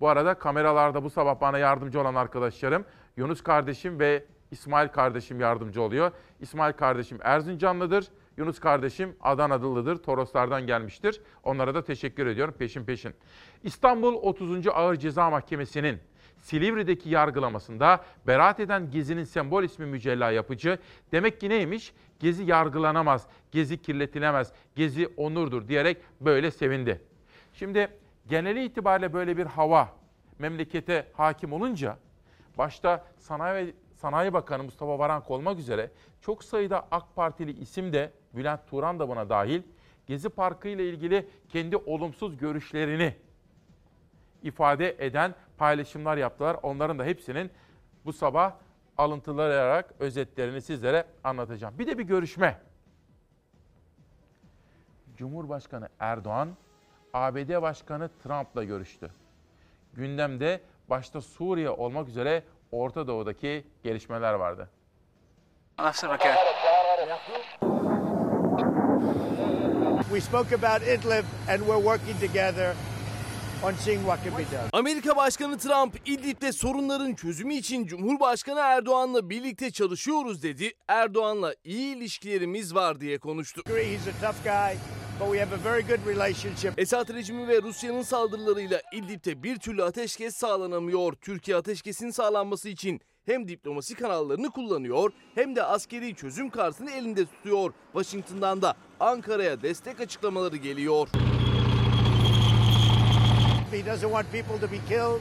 [0.00, 2.84] Bu arada kameralarda bu sabah bana yardımcı olan arkadaşlarım
[3.16, 6.10] Yunus kardeşim ve İsmail kardeşim yardımcı oluyor.
[6.40, 8.06] İsmail kardeşim Erzincanlıdır.
[8.36, 9.96] Yunus kardeşim Adana'dılıdır.
[9.96, 11.20] Toroslardan gelmiştir.
[11.42, 13.14] Onlara da teşekkür ediyorum peşin peşin.
[13.62, 14.66] İstanbul 30.
[14.66, 15.98] Ağır Ceza Mahkemesi'nin
[16.38, 20.78] Silivri'deki yargılamasında beraat eden Gezi'nin sembol ismi Mücella Yapıcı
[21.12, 21.92] demek ki neymiş?
[22.20, 27.00] Gezi yargılanamaz, Gezi kirletilemez, Gezi onurdur diyerek böyle sevindi.
[27.52, 27.88] Şimdi
[28.28, 29.88] geneli itibariyle böyle bir hava
[30.38, 31.98] memlekete hakim olunca
[32.58, 38.12] başta Sanayi ve Sanayi Bakanı Mustafa Varank olmak üzere çok sayıda AK Partili isim de
[38.34, 39.62] Bülent Turan da buna dahil
[40.06, 43.14] Gezi Parkı ile ilgili kendi olumsuz görüşlerini
[44.42, 46.56] ifade eden paylaşımlar yaptılar.
[46.62, 47.50] Onların da hepsinin
[48.04, 48.52] bu sabah
[48.98, 51.78] alıntılayarak özetlerini sizlere anlatacağım.
[51.78, 52.60] Bir de bir görüşme.
[55.16, 56.48] Cumhurbaşkanı Erdoğan
[57.14, 59.10] ABD Başkanı Trump'la görüştü.
[59.94, 64.70] Gündemde başta Suriye olmak üzere Orta Doğu'daki gelişmeler vardı.
[70.10, 72.74] We spoke about Idlib and we're working together
[73.64, 74.68] on seeing what can be done.
[74.72, 80.72] Amerika Başkanı Trump, İdlib'de sorunların çözümü için Cumhurbaşkanı Erdoğan'la birlikte çalışıyoruz dedi.
[80.88, 83.62] Erdoğan'la iyi ilişkilerimiz var diye konuştu.
[83.66, 84.76] He's a tough guy,
[85.18, 86.80] but we have a very good relationship.
[86.80, 91.12] Esad rejimi ve Rusya'nın saldırılarıyla İdlib'de bir türlü ateşkes sağlanamıyor.
[91.12, 97.72] Türkiye ateşkesin sağlanması için hem diplomasi kanallarını kullanıyor hem de askeri çözüm kartını elinde tutuyor.
[97.92, 101.08] Washington'dan da Ankara'ya destek açıklamaları geliyor.
[103.70, 105.20] He doesn't want people to be killed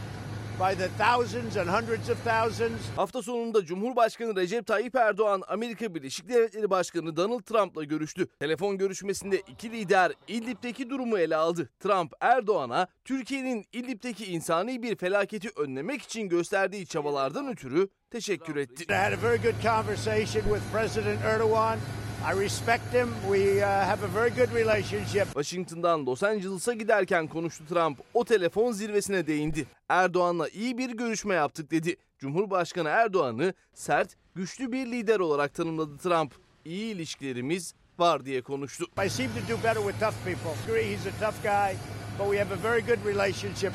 [0.60, 2.80] by the thousands and hundreds of thousands.
[2.96, 8.28] Hafta sonunda Cumhurbaşkanı Recep Tayyip Erdoğan Amerika Birleşik Devletleri Başkanı Donald Trump'la görüştü.
[8.40, 11.70] Telefon görüşmesinde iki lider İdlib'deki durumu ele aldı.
[11.80, 18.84] Trump Erdoğan'a Türkiye'nin İdlib'deki insani bir felaketi önlemek için gösterdiği çabalardan ötürü teşekkür etti.
[18.90, 21.80] I had a very good conversation with President Erdogan.
[22.26, 23.14] I respect him.
[23.28, 25.26] We uh, have a very good relationship.
[25.34, 28.00] Washington'dan Los Angeles'a giderken konuştu Trump.
[28.14, 29.66] O telefon zirvesine değindi.
[29.90, 31.96] Erdoğan'la iyi bir görüşme yaptık dedi.
[32.20, 36.34] Cumhurbaşkanı Erdoğan'ı sert, güçlü bir lider olarak tanımladı Trump.
[36.66, 38.86] İyi ilişkilerimiz var diye konuştu.
[39.06, 40.84] I seem to do better with tough people.
[40.84, 41.76] He's a tough guy,
[42.20, 43.72] but we have a very good relationship.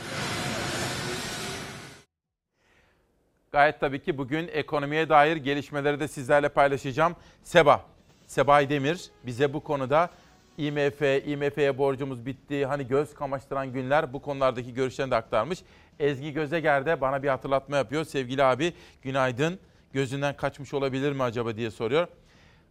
[3.52, 7.16] Gayet tabii ki bugün ekonomiye dair gelişmeleri de sizlerle paylaşacağım.
[7.42, 7.84] Seba,
[8.30, 10.10] Sebay Demir bize bu konuda
[10.58, 15.62] IMF, IMF'ye borcumuz bitti, hani göz kamaştıran günler bu konulardaki görüşlerini de aktarmış.
[15.98, 18.04] Ezgi Gözeger de bana bir hatırlatma yapıyor.
[18.04, 19.58] Sevgili abi günaydın.
[19.92, 22.08] Gözünden kaçmış olabilir mi acaba diye soruyor.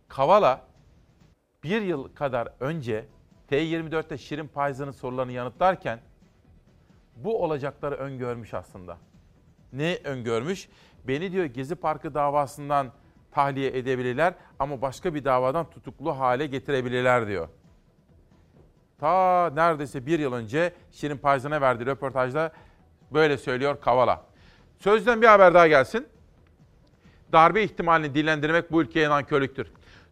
[0.08, 0.62] Kavala
[1.64, 3.06] bir yıl kadar önce
[3.52, 6.00] T24'te Şirin Payza'nın sorularını yanıtlarken
[7.16, 8.98] bu olacakları öngörmüş aslında.
[9.74, 10.70] Ne öngörmüş?
[11.08, 12.92] Beni diyor Gezi Parkı davasından
[13.32, 17.48] tahliye edebilirler ama başka bir davadan tutuklu hale getirebilirler diyor.
[19.00, 22.52] Ta neredeyse bir yıl önce Şirin Payzan'a verdiği röportajda
[23.14, 24.26] böyle söylüyor Kavala.
[24.80, 26.08] Sözden bir haber daha gelsin.
[27.32, 29.72] Darbe ihtimalini dillendirmek bu ülkeye nankörlüktür.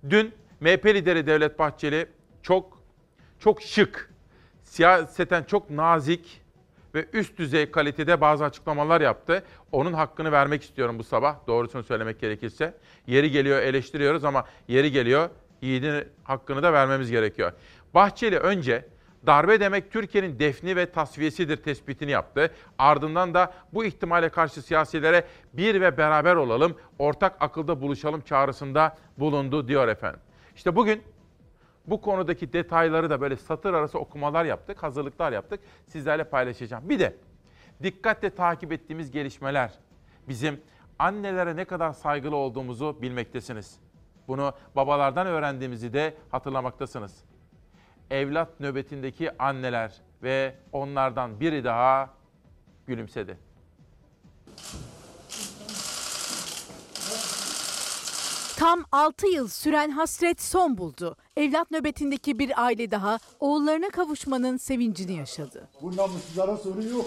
[0.10, 2.08] Dün MHP lideri Devlet Bahçeli
[2.42, 2.78] çok
[3.40, 4.14] çok şık,
[4.64, 6.42] siyaseten çok nazik
[6.98, 9.44] ve üst düzey kalitede bazı açıklamalar yaptı.
[9.72, 12.74] Onun hakkını vermek istiyorum bu sabah doğrusunu söylemek gerekirse.
[13.08, 15.30] Yeri geliyor eleştiriyoruz ama yeri geliyor
[15.62, 17.52] yiğidin hakkını da vermemiz gerekiyor.
[17.94, 18.86] Bahçeli önce
[19.26, 22.52] darbe demek Türkiye'nin defni ve tasfiyesidir tespitini yaptı.
[22.78, 29.68] Ardından da bu ihtimale karşı siyasilere bir ve beraber olalım, ortak akılda buluşalım çağrısında bulundu
[29.68, 30.20] diyor efendim.
[30.56, 31.04] İşte bugün
[31.88, 35.60] bu konudaki detayları da böyle satır arası okumalar yaptık, hazırlıklar yaptık.
[35.88, 36.90] Sizlerle paylaşacağım.
[36.90, 37.18] Bir de
[37.84, 39.74] dikkatle takip ettiğimiz gelişmeler
[40.28, 40.62] bizim
[41.00, 43.80] annelere ne kadar saygılı olduğumuzu bilmektesiniz.
[44.28, 47.24] Bunu babalardan öğrendiğimizi de hatırlamaktasınız.
[48.12, 52.10] Evlat nöbetindeki anneler ve onlardan biri daha
[52.88, 53.38] gülümsedi.
[58.58, 61.16] Tam 6 yıl süren hasret son buldu.
[61.38, 65.68] Evlat nöbetindeki bir aile daha oğullarına kavuşmanın sevincini yaşadı.
[65.82, 67.06] Bu namussuzlara soru yok.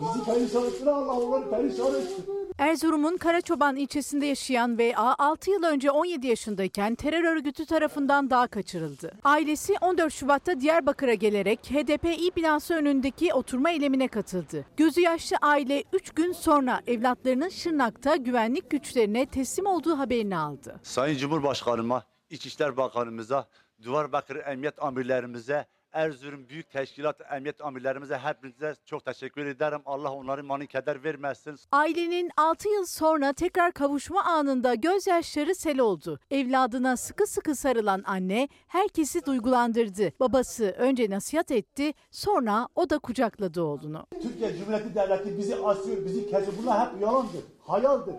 [0.00, 2.22] Bizi perişan ettiler Allah onları perişan etti.
[2.58, 9.12] Erzurum'un Karaçoban ilçesinde yaşayan VA 6 yıl önce 17 yaşındayken terör örgütü tarafından dağa kaçırıldı.
[9.24, 14.64] Ailesi 14 Şubat'ta Diyarbakır'a gelerek HDP binası önündeki oturma eylemine katıldı.
[14.76, 20.80] Gözü yaşlı aile 3 gün sonra evlatlarının Şırnak'ta güvenlik güçlerine teslim olduğu haberini aldı.
[20.82, 23.48] Sayın Cumhurbaşkanıma, İçişler Bakanımıza,
[23.82, 29.80] Diyarbakır Emniyet Amirlerimize, Erzurum Büyük Teşkilat Emniyet Amirlerimize hepinize çok teşekkür ederim.
[29.86, 31.56] Allah onların mani keder vermesin.
[31.72, 36.20] Ailenin 6 yıl sonra tekrar kavuşma anında gözyaşları sel oldu.
[36.30, 40.12] Evladına sıkı sıkı sarılan anne herkesi duygulandırdı.
[40.20, 44.06] Babası önce nasihat etti, sonra o da kucakladı oğlunu.
[44.22, 46.52] Türkiye Cumhuriyeti Devleti bizi asıyor, bizi kesiyor.
[46.62, 48.14] Bunlar hep yalandır, hayaldir.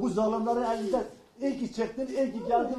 [0.00, 1.04] Bu zalimlerin elinden
[1.40, 2.78] iyi ki çektin, iyi ki geldin.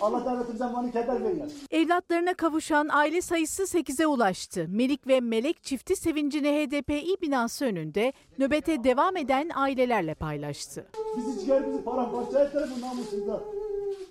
[0.00, 1.60] Allah devletimize mani keder vermesin.
[1.70, 4.66] Evlatlarına kavuşan aile sayısı 8'e ulaştı.
[4.68, 10.86] Melik ve Melek çifti sevincini HDPİ binası önünde nöbete devam eden ailelerle paylaştı.
[11.16, 13.40] Bizi çıkar bizi paramparça ettiler bu namussuzlar.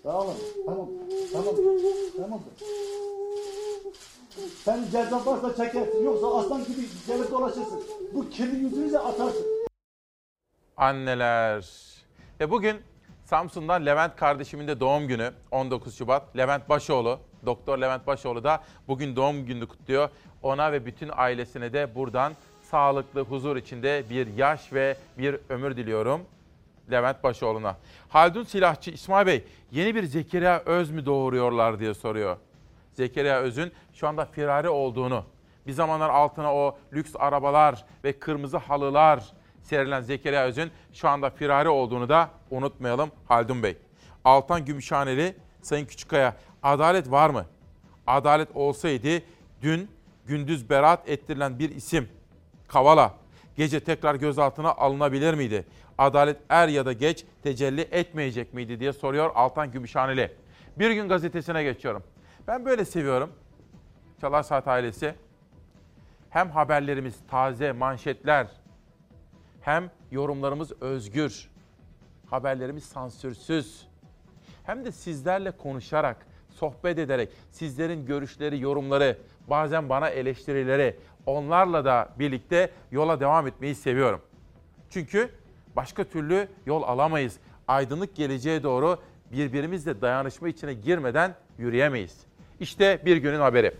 [0.03, 0.27] Tamam,
[0.65, 0.89] tamam,
[1.33, 1.55] tamam,
[2.17, 2.41] tamam.
[4.63, 7.83] Sen ceza varsa çekersin, yoksa aslan gibi gelip dolaşırsın.
[8.13, 9.45] Bu kirli yüzünüze atarsın.
[10.77, 11.65] Anneler.
[12.39, 12.75] Ve bugün
[13.25, 16.37] Samsun'dan Levent kardeşimin de doğum günü 19 Şubat.
[16.37, 20.09] Levent Başoğlu, Doktor Levent Başoğlu da bugün doğum gününü kutluyor.
[20.43, 26.21] Ona ve bütün ailesine de buradan sağlıklı, huzur içinde bir yaş ve bir ömür diliyorum.
[26.91, 27.77] Levent Başoğlu'na.
[28.09, 32.37] Haldun Silahçı İsmail Bey yeni bir Zekeriya Öz mü doğuruyorlar diye soruyor.
[32.93, 35.23] Zekeriya Öz'ün şu anda firari olduğunu,
[35.67, 39.33] bir zamanlar altına o lüks arabalar ve kırmızı halılar
[39.65, 43.77] serilen Zekeriya Öz'ün şu anda firari olduğunu da unutmayalım Haldun Bey.
[44.25, 47.45] Altan Gümüşhaneli, Sayın Küçükkaya, adalet var mı?
[48.07, 49.23] Adalet olsaydı
[49.61, 49.89] dün
[50.25, 52.09] gündüz beraat ettirilen bir isim
[52.67, 53.13] Kavala
[53.55, 55.65] gece tekrar gözaltına alınabilir miydi?
[55.97, 60.31] Adalet er ya da geç tecelli etmeyecek miydi diye soruyor Altan Gümüşhaneli.
[60.79, 62.03] Bir gün gazetesine geçiyorum.
[62.47, 63.31] Ben böyle seviyorum.
[64.21, 65.15] Çalar Saat ailesi.
[66.29, 68.47] Hem haberlerimiz taze, manşetler,
[69.61, 71.49] hem yorumlarımız özgür,
[72.29, 73.87] haberlerimiz sansürsüz.
[74.63, 82.71] Hem de sizlerle konuşarak, sohbet ederek, sizlerin görüşleri, yorumları, bazen bana eleştirileri, onlarla da birlikte
[82.91, 84.21] yola devam etmeyi seviyorum.
[84.89, 85.29] Çünkü
[85.75, 87.37] başka türlü yol alamayız.
[87.67, 88.99] Aydınlık geleceğe doğru
[89.31, 92.25] birbirimizle dayanışma içine girmeden yürüyemeyiz.
[92.59, 93.75] İşte bir günün haberi.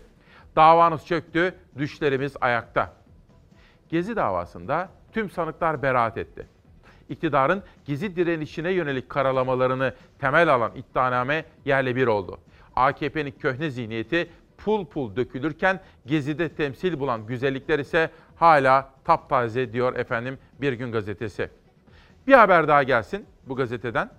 [0.56, 2.94] Davanız çöktü, düşlerimiz ayakta.
[3.90, 6.55] Gezi davasında tüm sanıklar beraat etti.
[7.10, 12.40] İktidarın gizli direnişine yönelik karalamalarını temel alan iddianame yerle bir oldu.
[12.76, 20.38] AKP'nin köhne zihniyeti pul pul dökülürken gezide temsil bulan güzellikler ise hala taptaze diyor efendim
[20.62, 21.50] Bir Gün Gazetesi.
[22.28, 24.10] Bir haber daha gelsin bu gazeteden.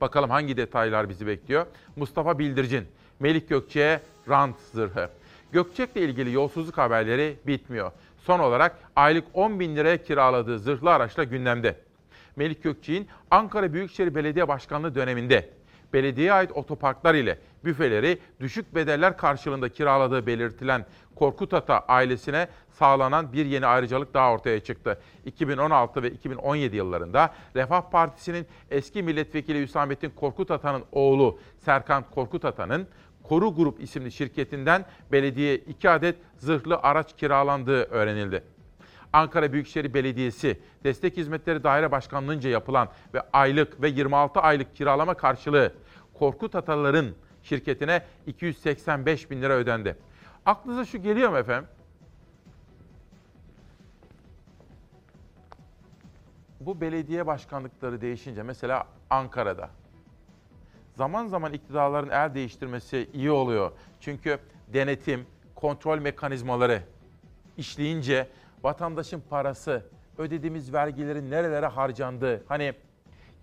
[0.00, 1.66] Bakalım hangi detaylar bizi bekliyor.
[1.96, 2.84] Mustafa Bildircin,
[3.20, 5.10] Melik Gökçe'ye rant zırhı.
[5.52, 7.92] Gökçek'le ilgili yolsuzluk haberleri bitmiyor.
[8.28, 11.76] Son olarak aylık 10 bin liraya kiraladığı zırhlı araçla gündemde.
[12.36, 15.50] Melik Gökçek'in Ankara Büyükşehir Belediye Başkanlığı döneminde
[15.92, 23.46] belediyeye ait otoparklar ile büfeleri düşük bedeller karşılığında kiraladığı belirtilen Korkut Ata ailesine sağlanan bir
[23.46, 25.00] yeni ayrıcalık daha ortaya çıktı.
[25.24, 32.88] 2016 ve 2017 yıllarında Refah Partisi'nin eski milletvekili Hüsamettin Korkut Ata'nın oğlu Serkan Korkut Ata'nın
[33.28, 38.44] Koru Grup isimli şirketinden belediye 2 adet zırhlı araç kiralandığı öğrenildi.
[39.12, 45.72] Ankara Büyükşehir Belediyesi Destek Hizmetleri Daire Başkanlığı'nca yapılan ve aylık ve 26 aylık kiralama karşılığı
[46.14, 49.96] Korkut Atalar'ın şirketine 285 bin lira ödendi.
[50.46, 51.68] Aklınıza şu geliyor mu efendim?
[56.60, 59.70] Bu belediye başkanlıkları değişince mesela Ankara'da
[60.98, 63.72] zaman zaman iktidarların el değiştirmesi iyi oluyor.
[64.00, 64.38] Çünkü
[64.72, 66.82] denetim, kontrol mekanizmaları
[67.56, 68.28] işleyince
[68.62, 69.86] vatandaşın parası,
[70.18, 72.74] ödediğimiz vergilerin nerelere harcandığı, hani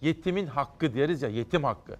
[0.01, 1.97] yetimin hakkı deriz ya, yetim hakkı.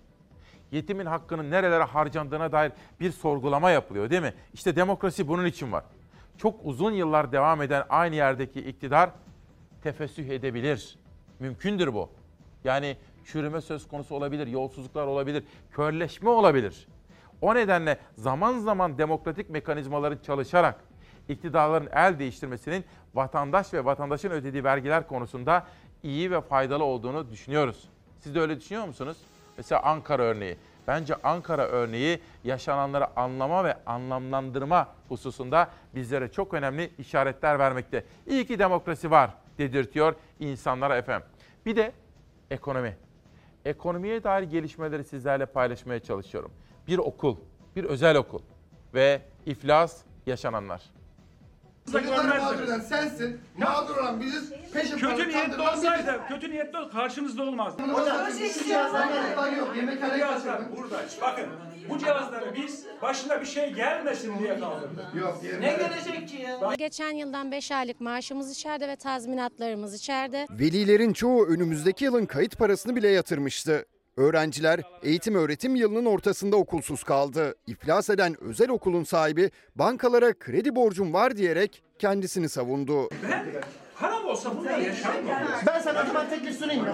[0.71, 4.33] Yetimin hakkının nerelere harcandığına dair bir sorgulama yapılıyor değil mi?
[4.53, 5.83] İşte demokrasi bunun için var.
[6.37, 9.09] Çok uzun yıllar devam eden aynı yerdeki iktidar
[9.83, 10.99] tefessüh edebilir.
[11.39, 12.09] Mümkündür bu.
[12.63, 16.87] Yani çürüme söz konusu olabilir, yolsuzluklar olabilir, körleşme olabilir.
[17.41, 20.75] O nedenle zaman zaman demokratik mekanizmaların çalışarak
[21.29, 25.67] iktidarların el değiştirmesinin vatandaş ve vatandaşın ödediği vergiler konusunda
[26.03, 27.89] iyi ve faydalı olduğunu düşünüyoruz.
[28.19, 29.17] Siz de öyle düşünüyor musunuz?
[29.57, 30.57] Mesela Ankara örneği.
[30.87, 38.05] Bence Ankara örneği yaşananları anlama ve anlamlandırma hususunda bizlere çok önemli işaretler vermekte.
[38.27, 41.27] İyi ki demokrasi var dedirtiyor insanlara efendim.
[41.65, 41.91] Bir de
[42.51, 43.04] ekonomi.
[43.65, 46.51] Ekonomiye dair gelişmeleri sizlerle paylaşmaya çalışıyorum.
[46.87, 47.37] Bir okul,
[47.75, 48.39] bir özel okul
[48.93, 50.83] ve iflas yaşananlar.
[51.91, 57.43] Kadar mağdur eden sensin, mağdur olan biziz, peşin Kötü niyetli olsaydı, kötü niyetli ol, karşınızda
[57.43, 57.83] olmazdı.
[57.83, 58.17] Hocam,
[58.53, 60.77] şu cihazlar yok, yemekhaneye Cihazlar kaçırdık.
[60.77, 60.97] burada.
[61.21, 61.45] Bakın,
[61.89, 65.05] bu cihazları biz başına bir şey gelmesin diye kaldırdık.
[65.15, 66.73] Yok, Ne gelecek ki ya?
[66.77, 70.47] Geçen yıldan 5 aylık maaşımız içeride ve tazminatlarımız içeride.
[70.51, 73.85] Velilerin çoğu önümüzdeki yılın kayıt parasını bile yatırmıştı.
[74.17, 77.55] Öğrenciler eğitim öğretim yılının ortasında okulsuz kaldı.
[77.67, 83.09] İflas eden özel okulun sahibi bankalara kredi borcum var diyerek kendisini savundu.
[83.99, 85.47] Param olsa bunlar yaşanmaz.
[85.67, 86.85] Ben sana o zaman teklif sunayım.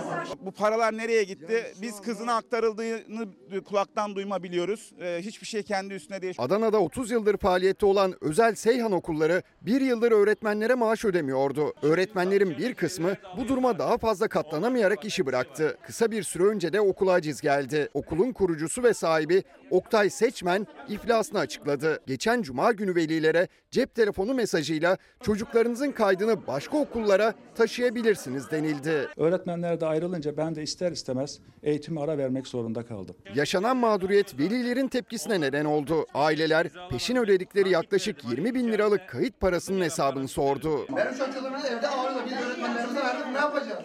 [0.41, 1.73] Bu paralar nereye gitti?
[1.81, 4.91] Biz kızına aktarıldığını kulaktan duyma biliyoruz.
[5.01, 6.35] Ee, hiçbir şey kendi üstüne değil.
[6.37, 11.73] Adana'da 30 yıldır faaliyette olan özel Seyhan okulları bir yıldır öğretmenlere maaş ödemiyordu.
[11.81, 15.77] Öğretmenlerin bir kısmı bu duruma daha fazla katlanamayarak işi bıraktı.
[15.85, 17.89] Kısa bir süre önce de okula aciz geldi.
[17.93, 21.99] Okulun kurucusu ve sahibi Oktay Seçmen iflasını açıkladı.
[22.07, 29.07] Geçen cuma günü velilere cep telefonu mesajıyla çocuklarınızın kaydını başka okullara taşıyabilirsiniz denildi.
[29.17, 33.15] Öğretmenler de ayrılınca ben de ister istemez eğitimi ara vermek zorunda kaldım.
[33.35, 36.05] Yaşanan mağduriyet velilerin tepkisine neden oldu.
[36.13, 40.85] Aileler peşin ödedikleri yaklaşık 20 bin liralık kayıt parasının hesabını sordu.
[40.97, 43.83] Benim çocuğlarımız evde ağrıyor, biz öğretmenlerimize verdik, ne yapacağız?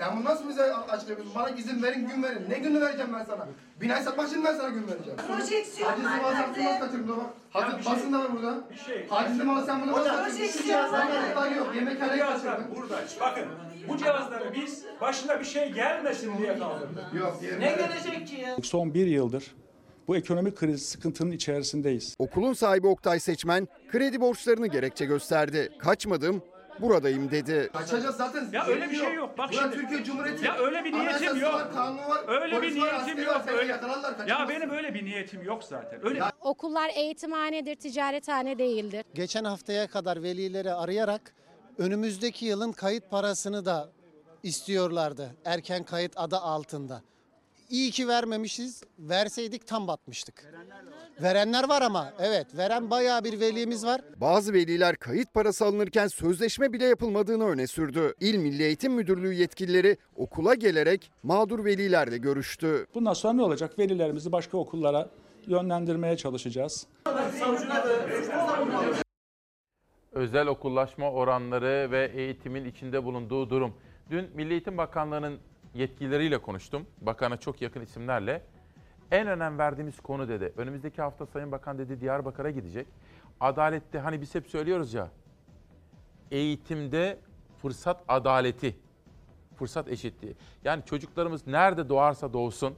[0.00, 1.34] Sen bunu nasıl bize açıklayabiliyorsun?
[1.34, 2.50] Bana izin verin, gün verin.
[2.50, 3.48] Ne günü vereceğim ben sana?
[3.80, 5.18] Binayı satmak için ben sana gün vereceğim.
[5.28, 7.26] Projeksiyon Hacizli var malı sattın, nasıl kaçırdın bak.
[7.50, 8.54] Hacı, bir şey- basın da var burada.
[8.70, 10.36] Bir şey- Hacizli malı sen bunu nasıl Hocam, kaçırdın?
[10.38, 11.54] Projeksiyon var nerede?
[11.56, 12.76] yok, yemekhaneye Cihazlar kaçırdın.
[12.76, 12.98] burada.
[13.20, 13.44] Bakın,
[13.88, 17.14] bu cihazları biz başına bir şey gelmesin diye kaldırdık.
[17.20, 18.56] Yok, Ne gelecek ki ya?
[18.62, 19.54] Son bir yıldır
[20.08, 22.14] bu ekonomik kriz sıkıntının içerisindeyiz.
[22.18, 25.68] Okulun sahibi Oktay Seçmen kredi borçlarını gerekçe gösterdi.
[25.78, 26.42] Kaçmadım,
[26.78, 27.70] buradayım dedi.
[27.72, 28.48] Kaçacağız zaten.
[28.52, 29.38] Ya öyle bir şey yok.
[29.38, 29.76] Bak Burası şimdi.
[29.76, 30.44] Türkiye Cumhuriyeti.
[30.44, 31.54] Ya öyle bir niyetim yok.
[31.54, 32.24] Var, kanunu var.
[32.28, 33.34] Öyle bir var, niyetim yok.
[33.34, 33.78] var, seni Öyle.
[34.26, 36.06] Ya benim öyle bir niyetim yok zaten.
[36.06, 36.22] Öyle.
[36.40, 39.04] Okullar eğitimhanedir, ticarethane değildir.
[39.14, 41.34] Geçen haftaya kadar velileri arayarak
[41.78, 43.88] önümüzdeki yılın kayıt parasını da
[44.42, 45.30] istiyorlardı.
[45.44, 47.02] Erken kayıt adı altında.
[47.70, 48.82] İyi ki vermemişiz.
[48.98, 50.52] Verseydik tam batmıştık.
[51.22, 54.00] Verenler var ama evet veren bayağı bir velimiz var.
[54.16, 58.14] Bazı veliler kayıt parası alınırken sözleşme bile yapılmadığını öne sürdü.
[58.20, 62.86] İl Milli Eğitim Müdürlüğü yetkilileri okula gelerek mağdur velilerle görüştü.
[62.94, 63.78] Bundan sonra ne olacak?
[63.78, 65.10] Velilerimizi başka okullara
[65.46, 66.86] yönlendirmeye çalışacağız.
[70.12, 73.74] özel okullaşma oranları ve eğitimin içinde bulunduğu durum.
[74.10, 75.38] Dün Milli Eğitim Bakanlığı'nın
[75.74, 76.86] yetkilileriyle konuştum.
[77.00, 78.42] Bakana çok yakın isimlerle.
[79.10, 80.52] En önem verdiğimiz konu dedi.
[80.56, 82.86] Önümüzdeki hafta Sayın Bakan dedi Diyarbakır'a gidecek.
[83.40, 85.08] Adalette hani biz hep söylüyoruz ya.
[86.30, 87.18] Eğitimde
[87.62, 88.76] fırsat adaleti,
[89.58, 90.34] fırsat eşitliği.
[90.64, 92.74] Yani çocuklarımız nerede doğarsa doğsun,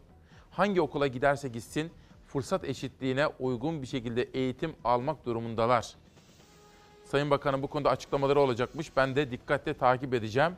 [0.51, 1.93] hangi okula giderse gitsin
[2.27, 5.95] fırsat eşitliğine uygun bir şekilde eğitim almak durumundalar.
[7.05, 8.97] Sayın Bakan'ın bu konuda açıklamaları olacakmış.
[8.97, 10.53] Ben de dikkatle takip edeceğim.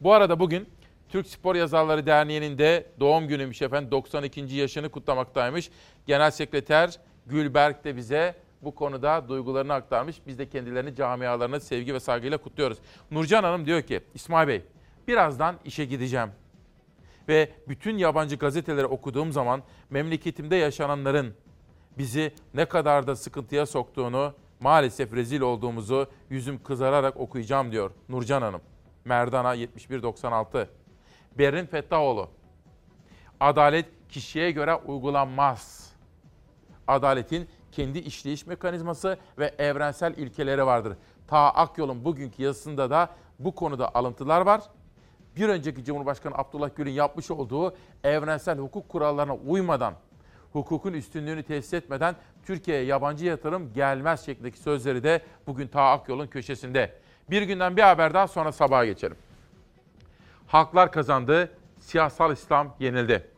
[0.00, 0.68] Bu arada bugün
[1.08, 3.90] Türk Spor Yazarları Derneği'nin de doğum günüymüş efendim.
[3.90, 4.54] 92.
[4.54, 5.70] yaşını kutlamaktaymış.
[6.06, 10.16] Genel Sekreter Gülberk de bize bu konuda duygularını aktarmış.
[10.26, 12.78] Biz de kendilerini camialarına sevgi ve saygıyla kutluyoruz.
[13.10, 14.62] Nurcan Hanım diyor ki İsmail Bey
[15.08, 16.28] birazdan işe gideceğim.
[17.28, 21.34] Ve bütün yabancı gazeteleri okuduğum zaman memleketimde yaşananların
[21.98, 28.60] bizi ne kadar da sıkıntıya soktuğunu, maalesef rezil olduğumuzu yüzüm kızararak okuyacağım diyor Nurcan Hanım.
[29.04, 30.70] Merdana 7196.
[31.38, 32.28] Berrin Fettahoğlu.
[33.40, 35.92] Adalet kişiye göre uygulanmaz.
[36.86, 40.96] Adaletin kendi işleyiş mekanizması ve evrensel ilkeleri vardır.
[41.26, 43.08] Ta Akyol'un bugünkü yazısında da
[43.38, 44.62] bu konuda alıntılar var.
[45.36, 49.94] Bir önceki Cumhurbaşkanı Abdullah Gül'ün yapmış olduğu evrensel hukuk kurallarına uymadan,
[50.52, 52.16] hukukun üstünlüğünü tesis etmeden
[52.46, 56.94] Türkiye'ye yabancı yatırım gelmez şeklindeki sözleri de bugün Ta Akyol'un köşesinde.
[57.30, 59.16] Bir günden bir haber daha sonra sabaha geçelim.
[60.48, 63.30] Halklar kazandı, siyasal İslam yenildi.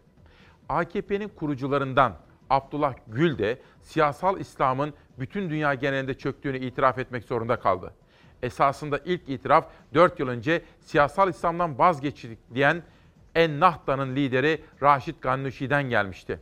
[0.69, 2.17] AKP'nin kurucularından
[2.51, 7.95] Abdullah Gül de siyasal İslam'ın bütün dünya genelinde çöktüğünü itiraf etmek zorunda kaldı.
[8.43, 12.83] Esasında ilk itiraf 4 yıl önce siyasal İslam'dan vazgeçtik diyen
[13.35, 16.39] Ennahda'nın lideri Raşid Gannuşi'den gelmişti.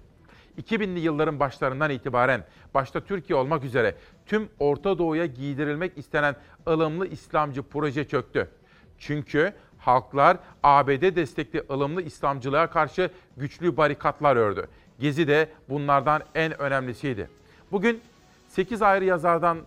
[0.62, 2.44] 2000'li yılların başlarından itibaren
[2.74, 3.94] başta Türkiye olmak üzere
[4.26, 8.50] tüm Orta Doğu'ya giydirilmek istenen ılımlı İslamcı proje çöktü.
[8.98, 14.68] Çünkü halklar ABD destekli ılımlı İslamcılığa karşı güçlü barikatlar ördü.
[15.00, 17.30] Gezi de bunlardan en önemlisiydi.
[17.72, 18.00] Bugün
[18.48, 19.58] 8 ayrı yazardan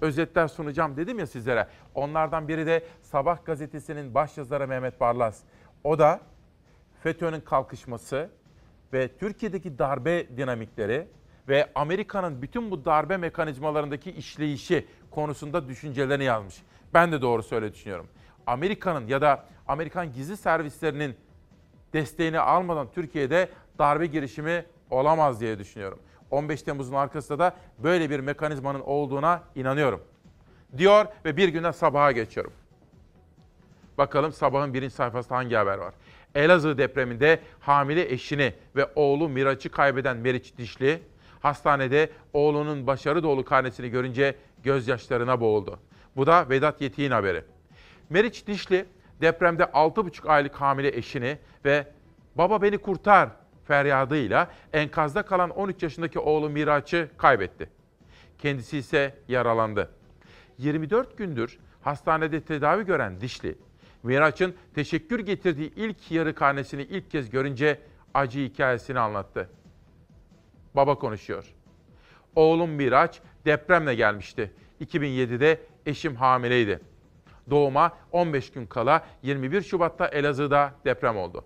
[0.00, 1.66] özetler sunacağım dedim ya sizlere.
[1.94, 5.40] Onlardan biri de Sabah gazetesinin başyazarı Mehmet Barlas.
[5.84, 6.20] O da
[7.02, 8.30] FETÖ'nün kalkışması
[8.92, 11.06] ve Türkiye'deki darbe dinamikleri
[11.48, 16.62] ve Amerika'nın bütün bu darbe mekanizmalarındaki işleyişi konusunda düşüncelerini yazmış.
[16.94, 18.06] Ben de doğru söyle düşünüyorum.
[18.50, 21.16] Amerika'nın ya da Amerikan gizli servislerinin
[21.92, 23.48] desteğini almadan Türkiye'de
[23.78, 25.98] darbe girişimi olamaz diye düşünüyorum.
[26.30, 30.02] 15 Temmuz'un arkasında da böyle bir mekanizmanın olduğuna inanıyorum.
[30.78, 32.52] Diyor ve bir günden sabaha geçiyorum.
[33.98, 35.94] Bakalım sabahın birinci sayfasında hangi haber var?
[36.34, 41.02] Elazığ depreminde hamile eşini ve oğlu Miraç'ı kaybeden Meriç Dişli,
[41.40, 45.78] hastanede oğlunun başarı dolu karnesini görünce gözyaşlarına boğuldu.
[46.16, 47.44] Bu da Vedat Yetik'in haberi.
[48.10, 48.86] Meriç Dişli
[49.20, 51.86] depremde 6,5 aylık hamile eşini ve
[52.34, 53.28] baba beni kurtar
[53.64, 57.70] feryadıyla enkazda kalan 13 yaşındaki oğlu Miraç'ı kaybetti.
[58.38, 59.90] Kendisi ise yaralandı.
[60.58, 63.58] 24 gündür hastanede tedavi gören Dişli,
[64.02, 67.80] Miraç'ın teşekkür getirdiği ilk yarı karnesini ilk kez görünce
[68.14, 69.50] acı hikayesini anlattı.
[70.74, 71.54] Baba konuşuyor.
[72.36, 74.52] Oğlum Miraç depremle gelmişti.
[74.80, 76.89] 2007'de eşim hamileydi.
[77.50, 81.44] Doğuma 15 gün kala 21 Şubat'ta Elazığ'da deprem oldu.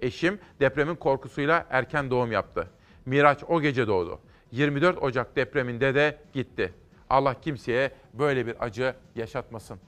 [0.00, 2.70] Eşim depremin korkusuyla erken doğum yaptı.
[3.06, 4.20] Miraç o gece doğdu.
[4.50, 6.72] 24 Ocak depreminde de gitti.
[7.10, 9.78] Allah kimseye böyle bir acı yaşatmasın.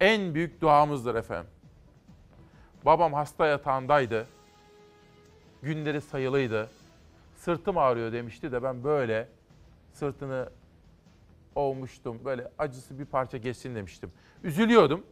[0.00, 1.50] En büyük duamızdır efendim.
[2.84, 4.26] Babam hasta yatağındaydı.
[5.62, 6.68] Günleri sayılıydı.
[7.36, 9.28] Sırtım ağrıyor demişti de ben böyle
[9.92, 10.50] sırtını
[11.54, 12.24] ovmuştum.
[12.24, 14.12] Böyle acısı bir parça geçsin demiştim.
[14.44, 15.04] Üzülüyordum.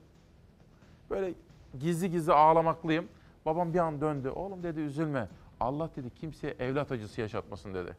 [1.10, 1.34] Böyle
[1.80, 3.08] gizli gizli ağlamaklıyım.
[3.46, 4.28] Babam bir an döndü.
[4.28, 5.28] Oğlum dedi üzülme.
[5.60, 7.96] Allah dedi kimseye evlat acısı yaşatmasın dedi.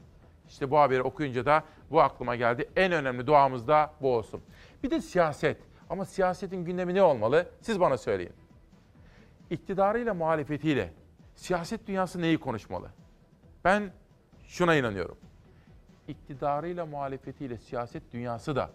[0.49, 2.69] İşte bu haberi okuyunca da bu aklıma geldi.
[2.75, 4.41] En önemli duamız da bu olsun.
[4.83, 5.57] Bir de siyaset.
[5.89, 7.47] Ama siyasetin gündemi ne olmalı?
[7.61, 8.33] Siz bana söyleyin.
[9.49, 10.93] İktidarıyla muhalefetiyle
[11.35, 12.89] siyaset dünyası neyi konuşmalı?
[13.63, 13.91] Ben
[14.47, 15.17] şuna inanıyorum.
[16.07, 18.69] İktidarıyla muhalefetiyle siyaset dünyası da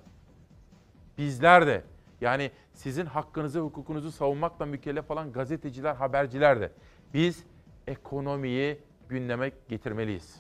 [1.19, 1.85] bizler de
[2.21, 6.71] yani sizin hakkınızı, hukukunuzu savunmakla mükellef olan gazeteciler, haberciler de
[7.15, 7.45] biz
[7.87, 10.35] ekonomiyi gündeme getirmeliyiz.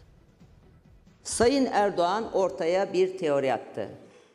[1.22, 3.88] Sayın Erdoğan ortaya bir teori attı.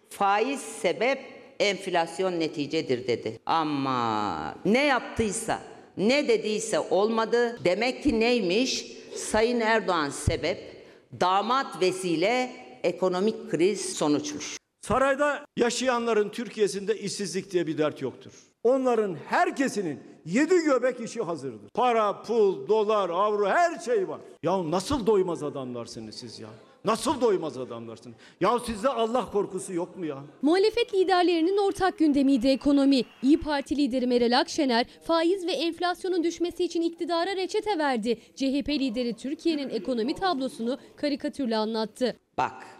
[0.09, 1.19] Faiz sebep,
[1.59, 3.39] enflasyon neticedir dedi.
[3.45, 5.59] Ama ne yaptıysa,
[5.97, 7.59] ne dediyse olmadı.
[7.65, 8.85] Demek ki neymiş?
[9.15, 10.85] Sayın Erdoğan sebep,
[11.19, 12.51] damat vesile
[12.83, 14.64] ekonomik kriz sonuçmuş.
[14.86, 18.31] Sarayda yaşayanların Türkiye'sinde işsizlik diye bir dert yoktur.
[18.63, 21.69] Onların herkesinin yedi göbek işi hazırdır.
[21.73, 24.19] Para, pul, dolar, avro her şey var.
[24.43, 26.49] Ya nasıl doymaz adamlarsınız siz ya?
[26.86, 28.15] Nasıl doymaz adamlarsınız?
[28.41, 30.23] Ya sizde Allah korkusu yok mu ya?
[30.41, 33.01] Muhalefet liderlerinin ortak gündemiydi ekonomi.
[33.23, 38.19] İyi Parti lideri Meral Akşener faiz ve enflasyonun düşmesi için iktidara reçete verdi.
[38.36, 42.15] CHP lideri Türkiye'nin ekonomi tablosunu karikatürle anlattı.
[42.38, 42.74] Bak,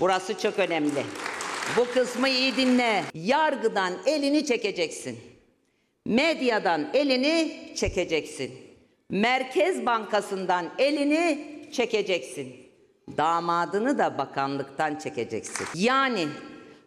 [0.00, 1.02] burası çok önemli.
[1.76, 3.04] Bu kısmı iyi dinle.
[3.14, 5.18] Yargıdan elini çekeceksin.
[6.06, 8.50] Medyadan elini çekeceksin.
[9.10, 11.38] Merkez Bankası'ndan elini
[11.72, 12.56] çekeceksin.
[13.16, 15.66] Damadını da bakanlıktan çekeceksin.
[15.74, 16.26] Yani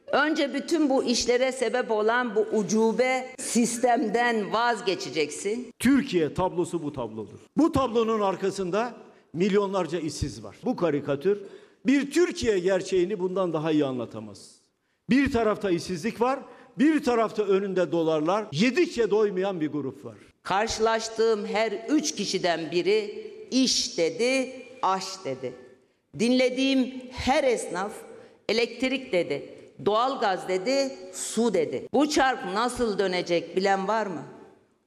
[0.07, 5.73] önce bütün bu işlere sebep olan bu ucube sistemden vazgeçeceksin.
[5.79, 7.39] Türkiye tablosu bu tablodur.
[7.57, 8.93] Bu tablonun arkasında
[9.33, 10.55] milyonlarca işsiz var.
[10.65, 11.39] Bu karikatür
[11.85, 14.55] bir Türkiye gerçeğini bundan daha iyi anlatamaz.
[15.09, 16.39] Bir tarafta işsizlik var,
[16.77, 20.17] bir tarafta önünde dolarlar, yedikçe doymayan bir grup var.
[20.43, 24.51] Karşılaştığım her üç kişiden biri iş dedi,
[24.81, 25.53] aş dedi.
[26.19, 27.91] Dinlediğim her esnaf
[28.49, 29.49] elektrik dedi,
[29.85, 31.87] doğalgaz dedi, su dedi.
[31.93, 34.23] Bu çark nasıl dönecek bilen var mı?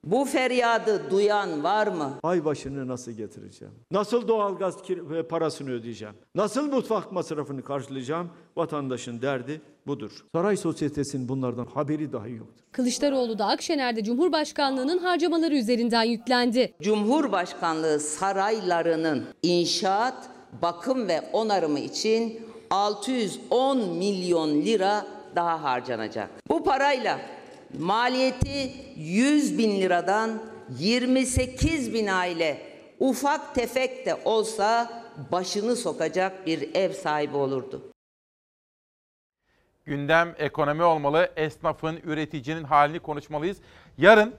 [0.04, 2.10] Bu feryadı duyan var mı?
[2.22, 3.74] Ay başını nasıl getireceğim?
[3.90, 6.14] Nasıl doğalgaz kir- parasını ödeyeceğim?
[6.34, 8.30] Nasıl mutfak masrafını karşılayacağım?
[8.56, 10.24] Vatandaşın derdi budur.
[10.34, 12.64] Saray sosyetesinin bunlardan haberi dahi yoktur.
[12.72, 16.74] Kılıçdaroğlu da Akşener'de Cumhurbaşkanlığının harcamaları üzerinden yüklendi.
[16.82, 20.14] Cumhurbaşkanlığı saraylarının inşaat,
[20.62, 22.40] bakım ve onarımı için
[22.70, 26.30] 610 milyon lira daha harcanacak.
[26.48, 27.18] Bu parayla
[27.78, 30.42] maliyeti 100 bin liradan
[30.78, 32.58] 28 bin aile
[33.00, 35.02] ufak tefek de olsa
[35.32, 37.92] başını sokacak bir ev sahibi olurdu.
[39.84, 41.30] Gündem ekonomi olmalı.
[41.36, 43.58] Esnafın, üreticinin halini konuşmalıyız.
[43.98, 44.34] Yarın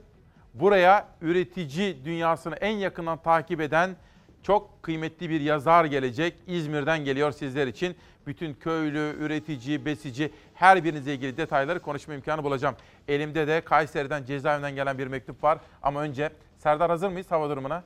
[0.53, 3.95] buraya üretici dünyasını en yakından takip eden
[4.43, 6.33] çok kıymetli bir yazar gelecek.
[6.47, 7.95] İzmir'den geliyor sizler için.
[8.27, 12.75] Bütün köylü, üretici, besici her birinizle ilgili detayları konuşma imkanı bulacağım.
[13.07, 15.57] Elimde de Kayseri'den cezaevinden gelen bir mektup var.
[15.81, 17.83] Ama önce Serdar hazır mıyız hava durumuna?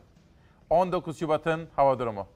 [0.69, 2.27] 19 Şubat'ın hava durumu.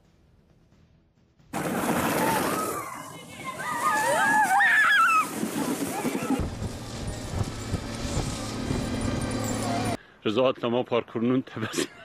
[10.26, 12.01] Rıza atlama parkurunun tepesine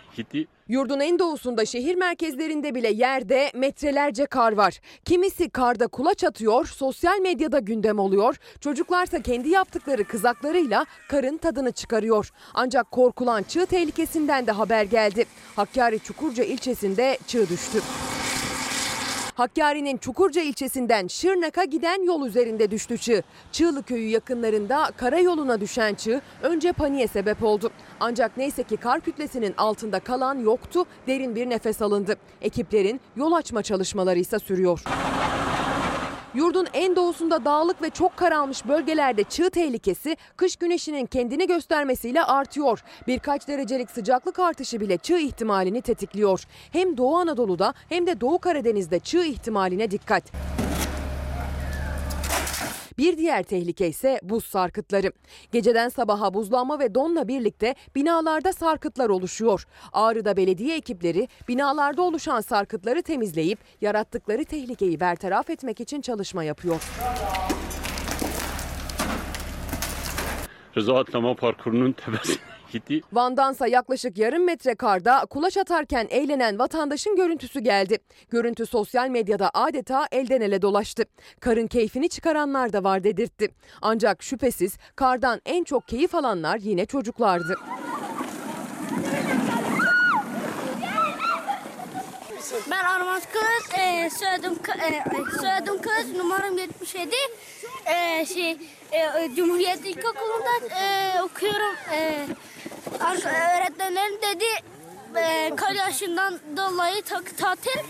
[0.69, 4.81] Yurdun en doğusunda şehir merkezlerinde bile yerde metrelerce kar var.
[5.05, 8.37] Kimisi karda kulaç atıyor, sosyal medyada gündem oluyor.
[8.61, 12.31] Çocuklarsa kendi yaptıkları kızaklarıyla karın tadını çıkarıyor.
[12.55, 15.25] Ancak korkulan çığ tehlikesinden de haber geldi.
[15.57, 17.83] Hakkari Çukurca ilçesinde çığ düştü.
[19.37, 23.23] Hakkari'nin Çukurca ilçesinden Şırnak'a giden yol üzerinde düştü çığ.
[23.53, 27.71] Çığlı köyü yakınlarında karayoluna düşen çığ önce paniğe sebep oldu.
[28.01, 32.17] Ancak neyse ki kar kütlesinin altında kalan yoktu, derin bir nefes alındı.
[32.43, 34.83] Ekiplerin yol açma çalışmaları ise sürüyor.
[36.37, 42.83] Yurdun en doğusunda dağlık ve çok karalmış bölgelerde çığ tehlikesi kış güneşinin kendini göstermesiyle artıyor.
[43.07, 46.43] Birkaç derecelik sıcaklık artışı bile çığ ihtimalini tetikliyor.
[46.73, 50.33] Hem Doğu Anadolu'da hem de Doğu Karadeniz'de çığ ihtimaline dikkat.
[52.99, 55.13] Bir diğer tehlike ise buz sarkıtları.
[55.53, 59.65] Geceden sabaha buzlanma ve donla birlikte binalarda sarkıtlar oluşuyor.
[59.93, 66.83] Ağrı'da belediye ekipleri binalarda oluşan sarkıtları temizleyip yarattıkları tehlikeyi bertaraf etmek için çalışma yapıyor.
[70.77, 72.56] Rıza atlama parkurunun tepesine
[73.13, 77.99] Van'dansa yaklaşık yarım metre karda kulaç atarken eğlenen vatandaşın görüntüsü geldi.
[78.31, 81.05] Görüntü sosyal medyada adeta elden ele dolaştı.
[81.41, 83.49] Karın keyfini çıkaranlar da var dedirtti.
[83.83, 87.55] Ancak şüphesiz kardan en çok keyif alanlar yine çocuklardı.
[92.71, 95.05] Ben Armaz Kız, e, soyadım, K- e,
[95.41, 97.15] soyadım Kız, numaram 77.
[97.87, 98.51] E, şey,
[98.93, 101.75] e, Cumhuriyet İlkokulu'nda e, okuyorum.
[101.93, 102.27] E,
[103.01, 104.45] ar- öğretmenlerim dedi,
[105.17, 107.81] e, kar yaşından dolayı ta- tatil.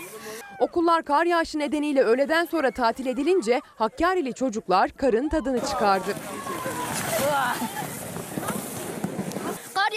[0.59, 6.15] Okullar kar yağışı nedeniyle öğleden sonra tatil edilince Hakkari'li çocuklar karın tadını çıkardı.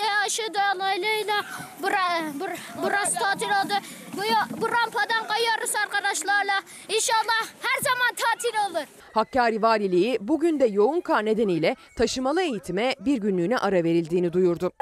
[0.06, 1.44] Yağışı dolayısıyla
[1.82, 3.72] bura, bur, burası tatil oldu.
[4.16, 4.20] Bu,
[4.60, 6.62] bu rampadan kayıyoruz arkadaşlarla.
[6.88, 8.86] İnşallah her zaman tatil olur.
[9.14, 14.72] Hakkari Valiliği bugün de yoğun kar nedeniyle taşımalı eğitime bir günlüğüne ara verildiğini duyurdu.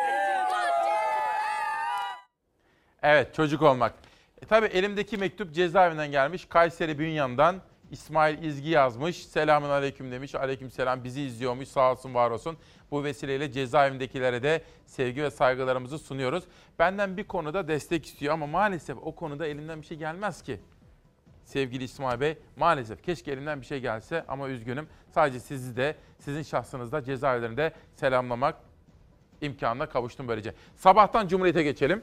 [3.02, 3.94] Evet çocuk olmak.
[4.42, 6.46] E, tabii elimdeki mektup cezaevinden gelmiş.
[6.48, 7.56] Kayseri Bünyan'dan
[7.90, 9.26] İsmail İzgi yazmış.
[9.26, 10.34] Selamun aleyküm demiş.
[10.34, 11.68] Aleyküm selam bizi izliyormuş.
[11.68, 12.56] Sağ olsun var olsun.
[12.90, 16.44] Bu vesileyle cezaevindekilere de sevgi ve saygılarımızı sunuyoruz.
[16.78, 20.60] Benden bir konuda destek istiyor ama maalesef o konuda elimden bir şey gelmez ki.
[21.44, 24.88] Sevgili İsmail Bey maalesef keşke elimden bir şey gelse ama üzgünüm.
[25.10, 28.56] Sadece sizi de sizin şahsınızda cezaevlerinde selamlamak
[29.40, 30.54] imkanına kavuştum böylece.
[30.76, 32.02] Sabahtan Cumhuriyet'e geçelim.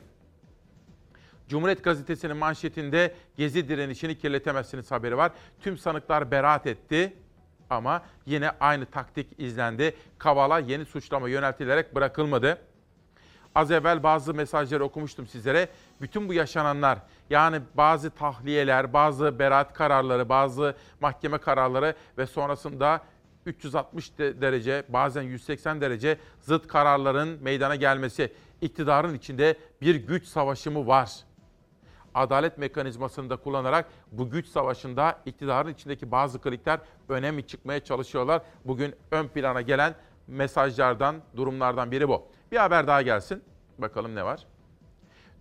[1.47, 5.31] Cumhuriyet Gazetesi'nin manşetinde gezi direnişini kirletemezsiniz haberi var.
[5.61, 7.13] Tüm sanıklar beraat etti
[7.69, 9.95] ama yine aynı taktik izlendi.
[10.17, 12.57] Kavala yeni suçlama yöneltilerek bırakılmadı.
[13.55, 15.69] Az evvel bazı mesajları okumuştum sizlere.
[16.01, 23.01] Bütün bu yaşananlar yani bazı tahliyeler, bazı beraat kararları, bazı mahkeme kararları ve sonrasında
[23.45, 30.71] 360 de- derece bazen 180 derece zıt kararların meydana gelmesi iktidarın içinde bir güç savaşı
[30.71, 31.11] mı var?
[32.15, 38.41] Adalet mekanizmasını da kullanarak bu güç savaşında iktidarın içindeki bazı klikler önemli çıkmaya çalışıyorlar.
[38.65, 39.95] Bugün ön plana gelen
[40.27, 42.27] mesajlardan, durumlardan biri bu.
[42.51, 43.43] Bir haber daha gelsin.
[43.77, 44.45] Bakalım ne var?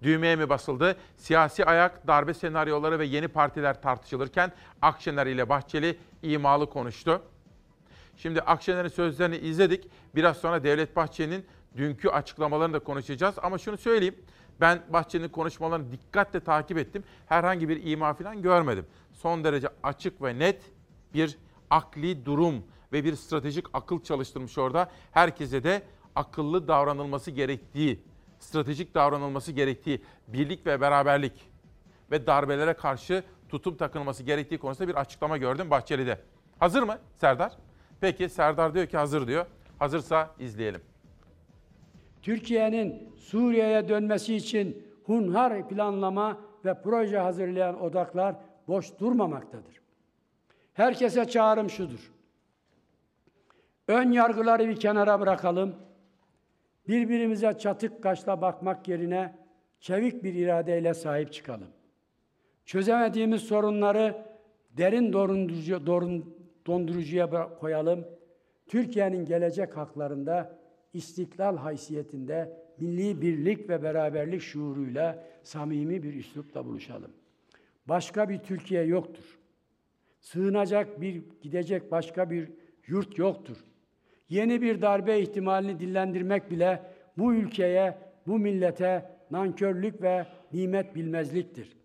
[0.02, 0.96] Düğmeye mi basıldı?
[1.16, 4.52] Siyasi ayak, darbe senaryoları ve yeni partiler tartışılırken
[4.82, 7.22] Akşener ile Bahçeli imalı konuştu.
[8.16, 9.90] Şimdi Akşener'in sözlerini izledik.
[10.14, 11.46] Biraz sonra Devlet Bahçeli'nin
[11.76, 13.34] dünkü açıklamalarını da konuşacağız.
[13.42, 14.16] Ama şunu söyleyeyim.
[14.60, 17.04] Ben Bahçeli'nin konuşmalarını dikkatle takip ettim.
[17.26, 18.86] Herhangi bir ima falan görmedim.
[19.12, 20.62] Son derece açık ve net
[21.14, 21.38] bir
[21.70, 24.90] akli durum ve bir stratejik akıl çalıştırmış orada.
[25.12, 25.82] Herkese de
[26.14, 28.02] akıllı davranılması gerektiği,
[28.38, 31.50] stratejik davranılması gerektiği, birlik ve beraberlik
[32.10, 36.20] ve darbelere karşı tutum takılması gerektiği konusunda bir açıklama gördüm Bahçeli'de.
[36.58, 37.52] Hazır mı Serdar?
[38.00, 39.46] Peki Serdar diyor ki hazır diyor.
[39.78, 40.80] Hazırsa izleyelim.
[42.24, 48.36] Türkiye'nin Suriye'ye dönmesi için hunhar planlama ve proje hazırlayan odaklar
[48.68, 49.80] boş durmamaktadır.
[50.72, 52.12] Herkese çağrım şudur.
[53.88, 55.76] Ön yargıları bir kenara bırakalım.
[56.88, 59.36] Birbirimize çatık kaşla bakmak yerine
[59.80, 61.68] çevik bir iradeyle sahip çıkalım.
[62.64, 64.26] Çözemediğimiz sorunları
[64.70, 65.86] derin dondurucu,
[66.66, 68.04] dondurucuya koyalım.
[68.66, 70.63] Türkiye'nin gelecek haklarında
[70.94, 77.10] istiklal haysiyetinde milli birlik ve beraberlik şuuruyla samimi bir üslupla buluşalım.
[77.86, 79.38] Başka bir Türkiye yoktur.
[80.20, 82.50] Sığınacak bir, gidecek başka bir
[82.86, 83.56] yurt yoktur.
[84.28, 86.82] Yeni bir darbe ihtimalini dillendirmek bile
[87.18, 91.76] bu ülkeye, bu millete nankörlük ve nimet bilmezliktir.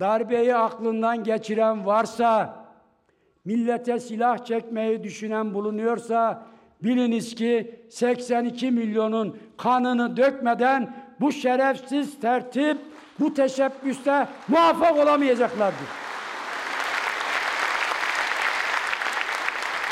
[0.00, 2.64] Darbeyi aklından geçiren varsa,
[3.44, 6.46] millete silah çekmeyi düşünen bulunuyorsa
[6.82, 12.78] biliniz ki 82 milyonun kanını dökmeden bu şerefsiz tertip
[13.20, 15.86] bu teşebbüste muvaffak olamayacaklardır.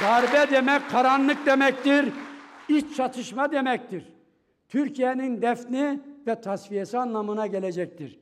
[0.03, 2.13] Darbe demek karanlık demektir,
[2.69, 4.05] iç çatışma demektir.
[4.69, 8.19] Türkiye'nin defni ve tasfiyesi anlamına gelecektir.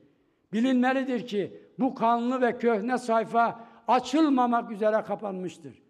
[0.53, 5.86] Bilinmelidir ki bu kanlı ve köhne sayfa açılmamak üzere kapanmıştır.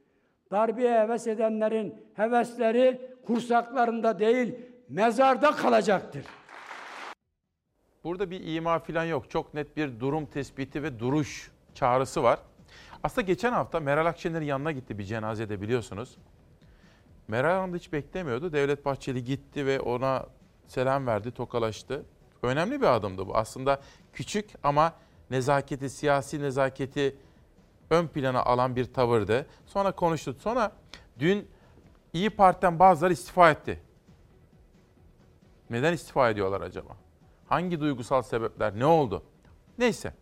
[0.52, 4.56] Darbeye heves edenlerin hevesleri kursaklarında değil,
[4.90, 6.26] mezarda kalacaktır.
[8.04, 9.30] Burada bir ima falan yok.
[9.30, 12.40] Çok net bir durum tespiti ve duruş çağrısı var.
[13.04, 16.18] Aslında geçen hafta Meral Akşener'in yanına gitti bir cenazede biliyorsunuz.
[17.28, 18.54] Meral Hanım hiç beklemiyordu.
[18.54, 20.26] Devlet Bahçeli gitti ve ona
[20.68, 22.06] selam verdi, tokalaştı.
[22.44, 23.38] Önemli bir adımdı bu.
[23.38, 23.82] Aslında
[24.14, 24.94] küçük ama
[25.32, 27.16] nezaketi, siyasi nezaketi
[27.90, 29.46] ön plana alan bir tavırdı.
[29.66, 30.36] Sonra konuştu.
[30.40, 30.72] Sonra
[31.20, 31.48] dün
[32.14, 33.80] İyi Parti'den bazıları istifa etti.
[35.70, 36.98] Neden istifa ediyorlar acaba?
[37.48, 38.80] Hangi duygusal sebepler?
[38.80, 39.24] Ne oldu?
[39.78, 40.14] Neyse.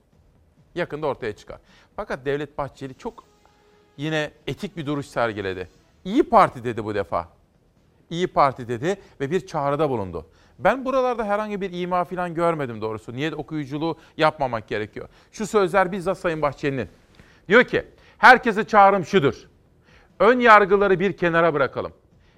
[0.76, 1.60] Yakında ortaya çıkar.
[1.96, 3.24] Fakat Devlet Bahçeli çok
[3.98, 5.70] yine etik bir duruş sergiledi.
[6.06, 7.30] İyi Parti dedi bu defa.
[8.10, 10.26] İyi Parti dedi ve bir çağrıda bulundu.
[10.60, 13.14] Ben buralarda herhangi bir ima falan görmedim doğrusu.
[13.14, 15.10] Niye okuyuculuğu yapmamak gerekiyor.
[15.32, 16.90] Şu sözler bizzat Sayın Bahçeli'nin.
[17.48, 17.84] Diyor ki,
[18.18, 19.36] herkese çağrım şudur.
[20.20, 21.94] Ön yargıları bir kenara bırakalım.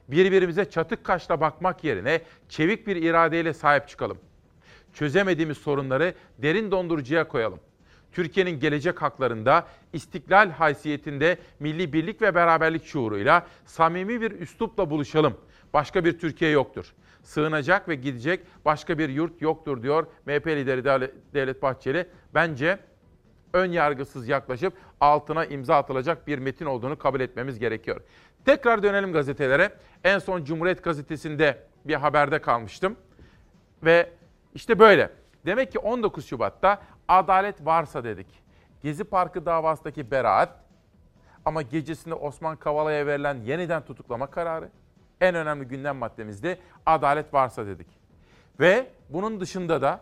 [0.07, 4.17] Birbirimize çatık kaşla bakmak yerine çevik bir iradeyle sahip çıkalım.
[4.93, 7.59] Çözemediğimiz sorunları derin dondurucuya koyalım.
[8.11, 15.37] Türkiye'nin gelecek haklarında, istiklal haysiyetinde milli birlik ve beraberlik şuuruyla samimi bir üslupla buluşalım.
[15.73, 16.93] Başka bir Türkiye yoktur.
[17.23, 22.07] Sığınacak ve gidecek başka bir yurt yoktur diyor MHP lideri Devlet Bahçeli.
[22.33, 22.79] Bence
[23.53, 28.01] ön yargısız yaklaşıp altına imza atılacak bir metin olduğunu kabul etmemiz gerekiyor.
[28.45, 29.71] Tekrar dönelim gazetelere.
[30.03, 32.95] En son Cumhuriyet Gazetesi'nde bir haberde kalmıştım.
[33.83, 34.09] Ve
[34.53, 35.11] işte böyle.
[35.45, 38.27] Demek ki 19 Şubat'ta adalet varsa dedik.
[38.81, 40.49] Gezi Parkı davasındaki beraat
[41.45, 44.69] ama gecesinde Osman Kavala'ya verilen yeniden tutuklama kararı
[45.21, 47.87] en önemli gündem maddemizde adalet varsa dedik.
[48.59, 50.01] Ve bunun dışında da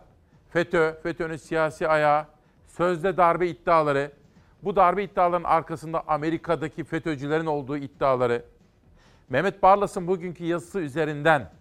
[0.50, 2.26] FETÖ, FETÖ'nün siyasi ayağı,
[2.66, 4.12] sözde darbe iddiaları,
[4.66, 8.44] bu darbe iddialarının arkasında Amerika'daki FETÖ'cülerin olduğu iddiaları,
[9.28, 11.52] Mehmet Barlas'ın bugünkü yazısı üzerinden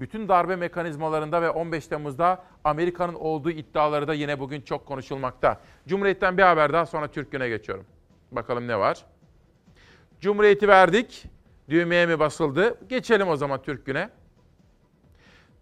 [0.00, 5.60] bütün darbe mekanizmalarında ve 15 Temmuz'da Amerika'nın olduğu iddiaları da yine bugün çok konuşulmakta.
[5.88, 7.84] Cumhuriyet'ten bir haber daha sonra Türk Günü'ne geçiyorum.
[8.32, 9.04] Bakalım ne var?
[10.20, 11.24] Cumhuriyeti verdik.
[11.68, 12.88] Düğmeye mi basıldı?
[12.88, 14.10] Geçelim o zaman Türk Günü'ne.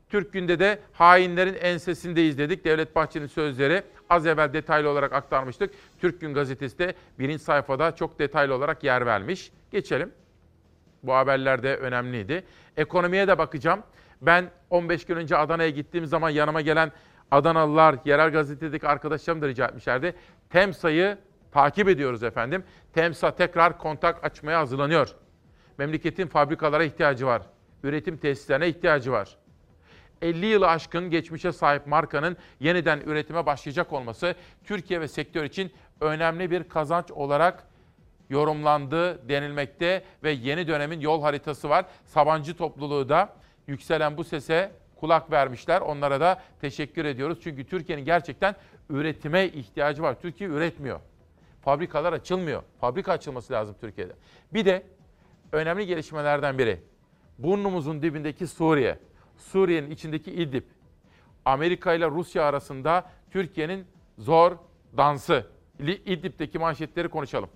[0.08, 2.64] Türk Gün'de de hainlerin ensesindeyiz dedik.
[2.64, 5.74] Devlet Bahçeli'nin sözleri az evvel detaylı olarak aktarmıştık.
[6.00, 9.52] Türk Gün gazetesi de birinci sayfada çok detaylı olarak yer vermiş.
[9.70, 10.12] Geçelim.
[11.02, 12.44] Bu haberler de önemliydi.
[12.76, 13.82] Ekonomiye de bakacağım.
[14.22, 16.92] Ben 15 gün önce Adana'ya gittiğim zaman yanıma gelen
[17.30, 20.14] Adanalılar, yerel gazetedeki arkadaşlarım da rica etmişlerdi.
[20.50, 21.18] TEMSA'yı
[21.52, 22.64] takip ediyoruz efendim.
[22.92, 25.14] TEMSA tekrar kontak açmaya hazırlanıyor.
[25.78, 27.42] Memleketin fabrikalara ihtiyacı var.
[27.82, 29.36] Üretim tesislerine ihtiyacı var.
[30.24, 36.50] 50 yılı aşkın geçmişe sahip markanın yeniden üretime başlayacak olması Türkiye ve sektör için önemli
[36.50, 37.64] bir kazanç olarak
[38.30, 41.84] yorumlandı denilmekte ve yeni dönemin yol haritası var.
[42.04, 45.80] Sabancı topluluğu da yükselen bu sese kulak vermişler.
[45.80, 47.38] Onlara da teşekkür ediyoruz.
[47.42, 48.54] Çünkü Türkiye'nin gerçekten
[48.90, 50.20] üretime ihtiyacı var.
[50.20, 51.00] Türkiye üretmiyor.
[51.62, 52.62] Fabrikalar açılmıyor.
[52.80, 54.12] Fabrika açılması lazım Türkiye'de.
[54.52, 54.82] Bir de
[55.52, 56.80] önemli gelişmelerden biri.
[57.38, 58.98] Burnumuzun dibindeki Suriye.
[59.38, 60.62] Suriye'nin içindeki İdlib.
[61.44, 63.84] Amerika ile Rusya arasında Türkiye'nin
[64.18, 64.56] zor
[64.96, 65.46] dansı.
[65.80, 67.48] İdlib'deki manşetleri konuşalım.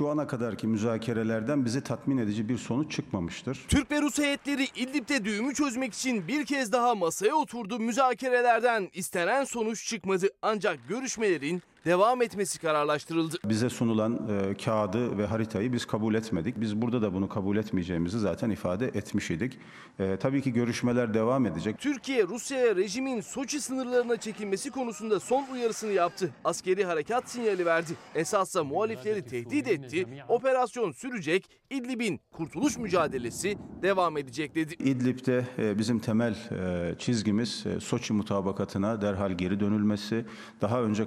[0.00, 3.64] Şu ana kadarki müzakerelerden bizi tatmin edici bir sonuç çıkmamıştır.
[3.68, 7.78] Türk ve Rus heyetleri İdlib'de düğümü çözmek için bir kez daha masaya oturdu.
[7.78, 10.26] Müzakerelerden istenen sonuç çıkmadı.
[10.42, 13.36] Ancak görüşmelerin devam etmesi kararlaştırıldı.
[13.44, 16.60] Bize sunulan e, kağıdı ve haritayı biz kabul etmedik.
[16.60, 19.58] Biz burada da bunu kabul etmeyeceğimizi zaten ifade etmiş idik.
[19.98, 21.78] E, tabii ki görüşmeler devam edecek.
[21.78, 26.30] Türkiye, Rusya'ya rejimin Soçi sınırlarına çekilmesi konusunda son uyarısını yaptı.
[26.44, 27.92] Askeri harekat sinyali verdi.
[28.14, 30.06] Esasla muhalifleri tehdit etti.
[30.28, 31.60] Operasyon sürecek.
[31.70, 34.74] İdlib'in kurtuluş mücadelesi devam edecek dedi.
[34.74, 40.24] İdlib'de e, bizim temel e, çizgimiz e, Soçi mutabakatına derhal geri dönülmesi,
[40.60, 41.06] daha önce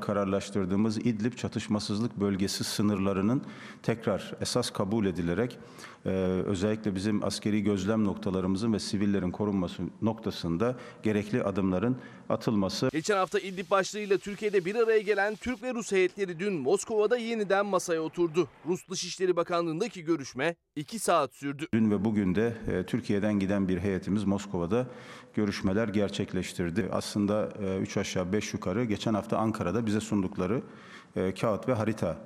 [0.64, 3.42] kararlaştırdığımız İdlib çatışmasızlık bölgesi sınırlarının
[3.84, 5.60] tekrar esas kabul edilerek
[6.46, 11.98] özellikle bizim askeri gözlem noktalarımızın ve sivillerin korunması noktasında gerekli adımların
[12.30, 12.90] atılması.
[12.92, 17.66] Geçen hafta İdlib başlığıyla Türkiye'de bir araya gelen Türk ve Rus heyetleri dün Moskova'da yeniden
[17.66, 18.48] masaya oturdu.
[18.66, 21.68] Rus Dışişleri Bakanlığı'ndaki görüşme 2 saat sürdü.
[21.74, 24.88] Dün ve bugün de e, Türkiye'den giden bir heyetimiz Moskova'da
[25.34, 26.90] görüşmeler gerçekleştirdi.
[26.92, 27.50] Aslında
[27.82, 30.62] 3 e, aşağı 5 yukarı geçen hafta Ankara'da bize sundukları
[31.16, 32.18] e, kağıt ve harita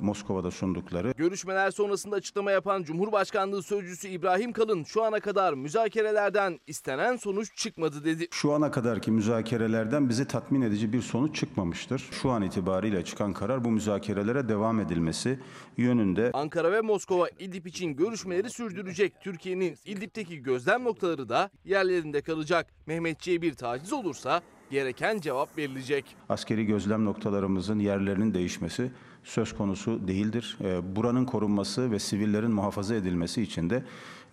[0.00, 1.14] Moskova'da sundukları.
[1.16, 8.04] Görüşmeler sonrasında açıklama yapan Cumhurbaşkanlığı Sözcüsü İbrahim Kalın şu ana kadar müzakerelerden istenen sonuç çıkmadı
[8.04, 8.26] dedi.
[8.30, 12.08] Şu ana kadarki müzakerelerden bizi tatmin edici bir sonuç çıkmamıştır.
[12.10, 15.38] Şu an itibariyle çıkan karar bu müzakerelere devam edilmesi
[15.76, 16.30] yönünde.
[16.34, 19.12] Ankara ve Moskova İdlib için görüşmeleri sürdürecek.
[19.20, 22.66] Türkiye'nin İdlib'deki gözlem noktaları da yerlerinde kalacak.
[22.86, 24.40] Mehmetçiğe bir taciz olursa
[24.70, 26.16] gereken cevap verilecek.
[26.28, 28.92] Askeri gözlem noktalarımızın yerlerinin değişmesi
[29.24, 30.58] söz konusu değildir.
[30.64, 33.84] Ee, buranın korunması ve sivillerin muhafaza edilmesi için de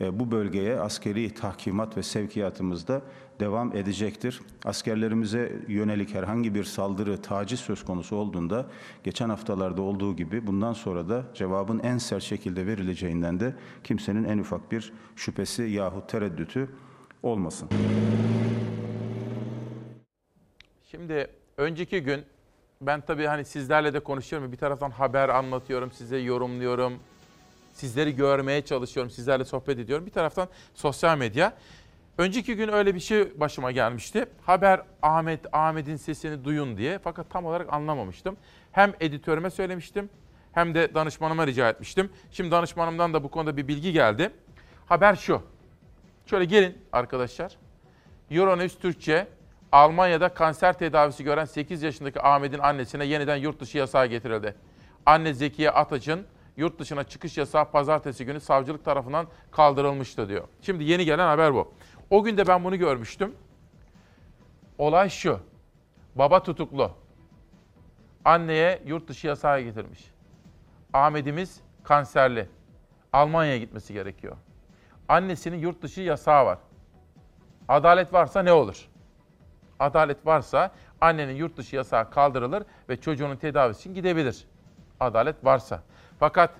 [0.01, 3.01] e, bu bölgeye askeri tahkimat ve sevkiyatımız da
[3.39, 4.41] devam edecektir.
[4.65, 8.65] Askerlerimize yönelik herhangi bir saldırı, taciz söz konusu olduğunda
[9.03, 14.37] geçen haftalarda olduğu gibi bundan sonra da cevabın en sert şekilde verileceğinden de kimsenin en
[14.37, 16.69] ufak bir şüphesi yahut tereddütü
[17.23, 17.69] olmasın.
[20.91, 21.27] Şimdi
[21.57, 22.23] önceki gün
[22.81, 24.51] ben tabii hani sizlerle de konuşuyorum.
[24.51, 26.93] Bir taraftan haber anlatıyorum, size yorumluyorum.
[27.73, 30.05] Sizleri görmeye çalışıyorum, sizlerle sohbet ediyorum.
[30.05, 31.53] Bir taraftan sosyal medya.
[32.17, 34.25] Önceki gün öyle bir şey başıma gelmişti.
[34.41, 36.99] Haber Ahmet, Ahmet'in sesini duyun diye.
[37.03, 38.37] Fakat tam olarak anlamamıştım.
[38.71, 40.09] Hem editörüme söylemiştim
[40.51, 42.09] hem de danışmanıma rica etmiştim.
[42.31, 44.31] Şimdi danışmanımdan da bu konuda bir bilgi geldi.
[44.85, 45.41] Haber şu.
[46.25, 47.57] Şöyle gelin arkadaşlar.
[48.31, 49.27] Euronews Türkçe
[49.71, 54.55] Almanya'da kanser tedavisi gören 8 yaşındaki Ahmet'in annesine yeniden yurt dışı yasağı getirildi.
[55.05, 56.25] Anne Zekiye Ataç'ın
[56.57, 60.47] yurt dışına çıkış yasağı pazartesi günü savcılık tarafından kaldırılmıştı diyor.
[60.61, 61.73] Şimdi yeni gelen haber bu.
[62.09, 63.35] O gün de ben bunu görmüştüm.
[64.77, 65.39] Olay şu.
[66.15, 66.91] Baba tutuklu.
[68.25, 70.11] Anneye yurt dışı yasağı getirmiş.
[70.93, 72.49] Ahmet'imiz kanserli.
[73.13, 74.37] Almanya'ya gitmesi gerekiyor.
[75.09, 76.57] Annesinin yurt dışı yasağı var.
[77.67, 78.90] Adalet varsa ne olur?
[79.81, 80.71] Adalet varsa
[81.01, 84.45] annenin yurt dışı yasağı kaldırılır ve çocuğunun tedavisi için gidebilir.
[84.99, 85.83] Adalet varsa.
[86.19, 86.51] Fakat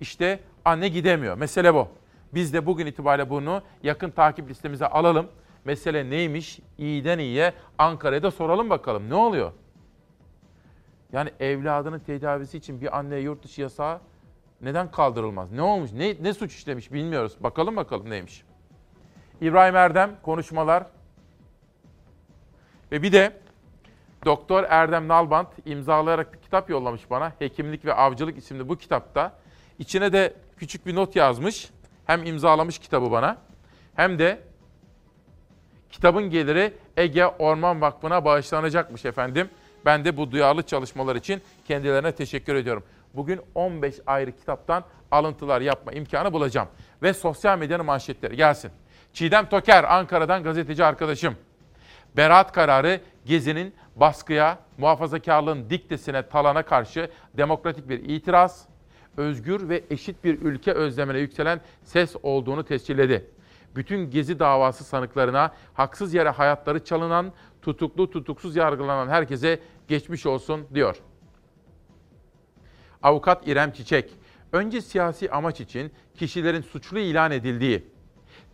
[0.00, 1.36] işte anne gidemiyor.
[1.38, 1.88] Mesele bu.
[2.34, 5.28] Biz de bugün itibariyle bunu yakın takip listemize alalım.
[5.64, 6.60] Mesele neymiş?
[6.78, 9.10] İyiden iyiye Ankara'da soralım bakalım.
[9.10, 9.52] Ne oluyor?
[11.12, 14.00] Yani evladının tedavisi için bir anneye yurt dışı yasağı
[14.60, 15.52] neden kaldırılmaz?
[15.52, 15.92] Ne olmuş?
[15.92, 17.36] Ne, ne suç işlemiş bilmiyoruz.
[17.40, 18.44] Bakalım bakalım neymiş.
[19.40, 20.86] İbrahim Erdem konuşmalar
[22.92, 23.40] ve bir de
[24.24, 27.32] Doktor Erdem Nalbant imzalayarak bir kitap yollamış bana.
[27.38, 29.32] Hekimlik ve Avcılık isimli bu kitapta.
[29.78, 31.70] İçine de küçük bir not yazmış.
[32.06, 33.36] Hem imzalamış kitabı bana
[33.94, 34.40] hem de
[35.90, 39.50] kitabın geliri Ege Orman Vakfı'na bağışlanacakmış efendim.
[39.84, 42.84] Ben de bu duyarlı çalışmalar için kendilerine teşekkür ediyorum.
[43.14, 46.68] Bugün 15 ayrı kitaptan alıntılar yapma imkanı bulacağım.
[47.02, 48.70] Ve sosyal medyanın manşetleri gelsin.
[49.12, 51.36] Çiğdem Toker, Ankara'dan gazeteci arkadaşım.
[52.16, 58.68] Beraat kararı Gezi'nin baskıya, muhafazakarlığın diktesine, talana karşı demokratik bir itiraz,
[59.16, 63.30] özgür ve eşit bir ülke özlemine yükselen ses olduğunu tescilledi.
[63.76, 67.32] Bütün Gezi davası sanıklarına haksız yere hayatları çalınan,
[67.62, 70.96] tutuklu tutuksuz yargılanan herkese geçmiş olsun diyor.
[73.02, 74.10] Avukat İrem Çiçek,
[74.52, 77.86] önce siyasi amaç için kişilerin suçlu ilan edildiği,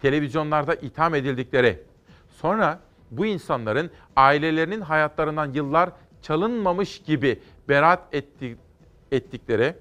[0.03, 1.83] televizyonlarda itham edildikleri,
[2.29, 2.81] sonra
[3.11, 5.91] bu insanların ailelerinin hayatlarından yıllar
[6.23, 8.57] çalınmamış gibi beraat etti,
[9.13, 9.75] ettikleri,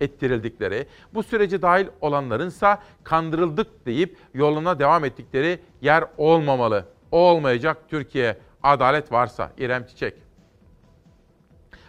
[0.00, 6.84] ettirildikleri, bu sürece dahil olanlarınsa kandırıldık deyip yoluna devam ettikleri yer olmamalı.
[7.10, 10.14] Olmayacak Türkiye adalet varsa İrem Çiçek.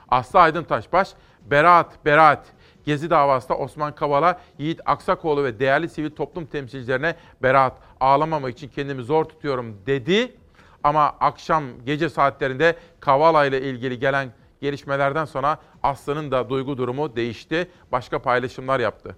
[0.09, 1.09] Aslı Aydın Taşbaş,
[1.51, 2.45] beraat, beraat.
[2.85, 9.03] Gezi davasında Osman Kavala, Yiğit Aksakoğlu ve değerli sivil toplum temsilcilerine beraat, ağlamamak için kendimi
[9.03, 10.35] zor tutuyorum dedi.
[10.83, 17.71] Ama akşam gece saatlerinde Kavala ile ilgili gelen gelişmelerden sonra Aslı'nın da duygu durumu değişti.
[17.91, 19.15] Başka paylaşımlar yaptı.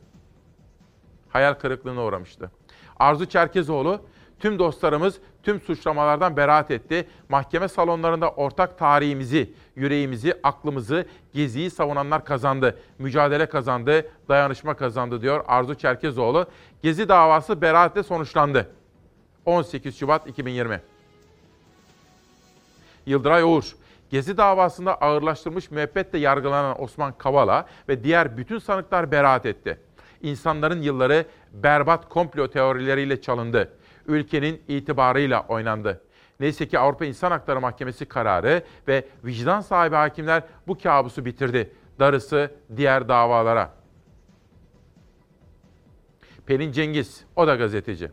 [1.30, 2.52] Hayal kırıklığına uğramıştı.
[3.00, 4.02] Arzu Çerkezoğlu,
[4.40, 7.08] tüm dostlarımız tüm suçlamalardan beraat etti.
[7.30, 12.80] Mahkeme salonlarında ortak tarihimizi, yüreğimizi, aklımızı, geziyi savunanlar kazandı.
[13.00, 16.46] Mücadele kazandı, dayanışma kazandı diyor Arzu Çerkezoğlu.
[16.82, 18.72] Gezi davası beraatle sonuçlandı.
[19.46, 20.82] 18 Şubat 2020.
[23.06, 23.76] Yıldıray Uğur,
[24.12, 29.78] Gezi davasında ağırlaştırılmış müebbetle yargılanan Osman Kavala ve diğer bütün sanıklar beraat etti.
[30.22, 33.74] İnsanların yılları berbat komplo teorileriyle çalındı.
[34.06, 36.02] Ülkenin itibarıyla oynandı.
[36.40, 41.74] Neyse ki Avrupa İnsan Hakları Mahkemesi kararı ve vicdan sahibi hakimler bu kabusu bitirdi.
[42.00, 43.74] Darısı diğer davalara.
[46.46, 48.12] Pelin Cengiz, o da gazeteci.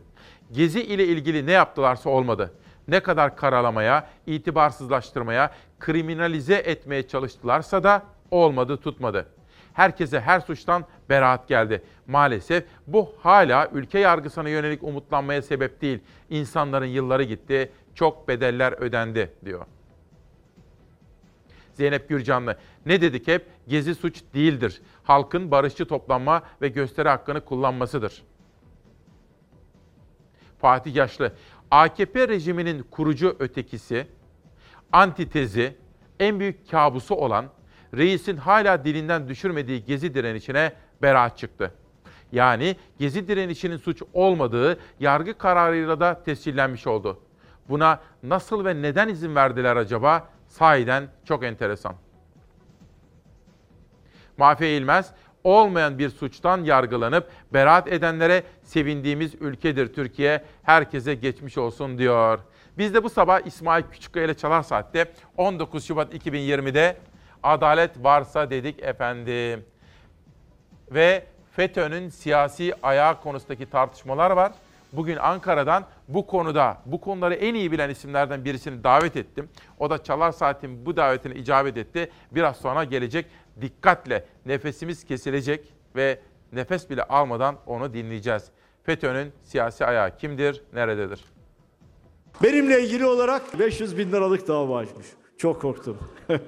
[0.53, 2.53] Gezi ile ilgili ne yaptılarsa olmadı.
[2.89, 9.26] Ne kadar karalamaya, itibarsızlaştırmaya, kriminalize etmeye çalıştılarsa da olmadı, tutmadı.
[9.74, 11.82] Herkese her suçtan beraat geldi.
[12.07, 15.99] Maalesef bu hala ülke yargısına yönelik umutlanmaya sebep değil.
[16.30, 19.66] İnsanların yılları gitti, çok bedeller ödendi diyor.
[21.72, 22.57] Zeynep Gürcanlı.
[22.86, 23.47] Ne dedik hep?
[23.68, 24.82] Gezi suç değildir.
[25.05, 28.22] Halkın barışçı toplanma ve gösteri hakkını kullanmasıdır.
[30.61, 31.32] Fatih Yaşlı.
[31.70, 34.06] AKP rejiminin kurucu ötekisi,
[34.92, 35.76] antitezi,
[36.20, 37.46] en büyük kabusu olan
[37.96, 41.74] reisin hala dilinden düşürmediği gezi direnişine beraat çıktı.
[42.32, 47.20] Yani gezi direnişinin suç olmadığı yargı kararıyla da tescillenmiş oldu.
[47.68, 50.28] Buna nasıl ve neden izin verdiler acaba?
[50.48, 51.94] Sahiden çok enteresan.
[54.38, 55.12] Mahfiye İlmez,
[55.49, 60.44] olmayan bir suçtan yargılanıp beraat edenlere sevindiğimiz ülkedir Türkiye.
[60.62, 62.38] Herkese geçmiş olsun diyor.
[62.78, 66.96] Biz de bu sabah İsmail Küçükkaya ile Çalar Saat'te 19 Şubat 2020'de
[67.42, 69.64] adalet varsa dedik efendim.
[70.90, 74.53] Ve FETÖ'nün siyasi ayağı konusundaki tartışmalar var.
[74.92, 79.48] Bugün Ankara'dan bu konuda, bu konuları en iyi bilen isimlerden birisini davet ettim.
[79.78, 82.11] O da Çalar Saat'in bu davetine icabet etti.
[82.30, 83.26] Biraz sonra gelecek.
[83.61, 86.18] Dikkatle nefesimiz kesilecek ve
[86.52, 88.44] nefes bile almadan onu dinleyeceğiz.
[88.82, 91.24] FETÖ'nün siyasi ayağı kimdir, nerededir?
[92.42, 95.06] Benimle ilgili olarak 500 bin liralık dava açmış.
[95.38, 95.98] Çok korktum.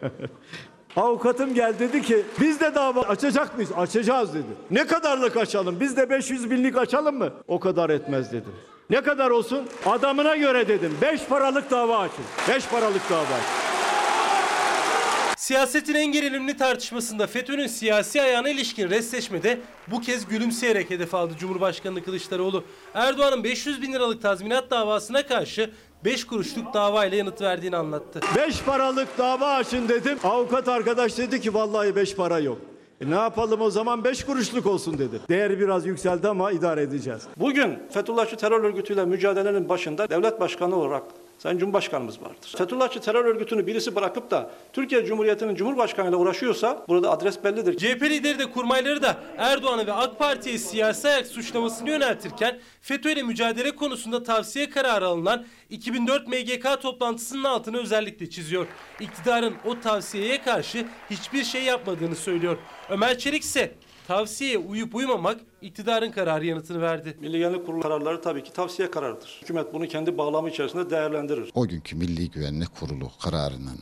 [0.96, 3.72] Avukatım geldi dedi ki biz de dava açacak mıyız?
[3.76, 4.46] Açacağız dedi.
[4.70, 5.80] Ne kadarlık açalım?
[5.80, 7.32] Biz de 500 binlik açalım mı?
[7.48, 8.52] O kadar etmez dedim.
[8.90, 9.68] Ne kadar olsun?
[9.86, 10.98] Adamına göre dedim.
[11.02, 12.24] 5 paralık dava açın.
[12.48, 13.70] 5 paralık dava açın.
[15.36, 22.04] Siyasetin en gerilimli tartışmasında FETÖ'nün siyasi ayağına ilişkin restleşmede bu kez gülümseyerek hedef aldı Cumhurbaşkanı
[22.04, 22.64] Kılıçdaroğlu.
[22.94, 25.70] Erdoğan'ın 500 bin liralık tazminat davasına karşı
[26.04, 28.20] 5 kuruşluk davayla yanıt verdiğini anlattı.
[28.36, 30.18] 5 paralık dava açın dedim.
[30.24, 32.69] Avukat arkadaş dedi ki vallahi 5 para yok.
[33.00, 35.20] E ne yapalım o zaman 5 kuruşluk olsun dedi.
[35.28, 37.22] Değer biraz yükseldi ama idare edeceğiz.
[37.36, 41.02] Bugün Fethullahçı terör örgütüyle mücadelenin başında devlet başkanı olarak
[41.42, 42.54] Sayın Cumhurbaşkanımız vardır.
[42.58, 47.76] Fethullahçı terör örgütünü birisi bırakıp da Türkiye Cumhuriyeti'nin Cumhurbaşkanıyla uğraşıyorsa burada adres bellidir.
[47.76, 53.22] CHP lideri de kurmayları da Erdoğan'ı ve AK Parti'ye siyasi ayak suçlamasını yöneltirken FETÖ ile
[53.22, 58.66] mücadele konusunda tavsiye kararı alınan 2004 MGK toplantısının altını özellikle çiziyor.
[59.00, 62.58] İktidarın o tavsiyeye karşı hiçbir şey yapmadığını söylüyor.
[62.90, 63.74] Ömer Çelik ise
[64.10, 67.16] tavsiyeye uyup uymamak iktidarın kararı yanıtını verdi.
[67.20, 69.38] Milli Güvenlik Kurulu kararları tabii ki tavsiye kararıdır.
[69.42, 71.50] Hükümet bunu kendi bağlamı içerisinde değerlendirir.
[71.54, 73.78] O günkü Milli Güvenlik Kurulu kararının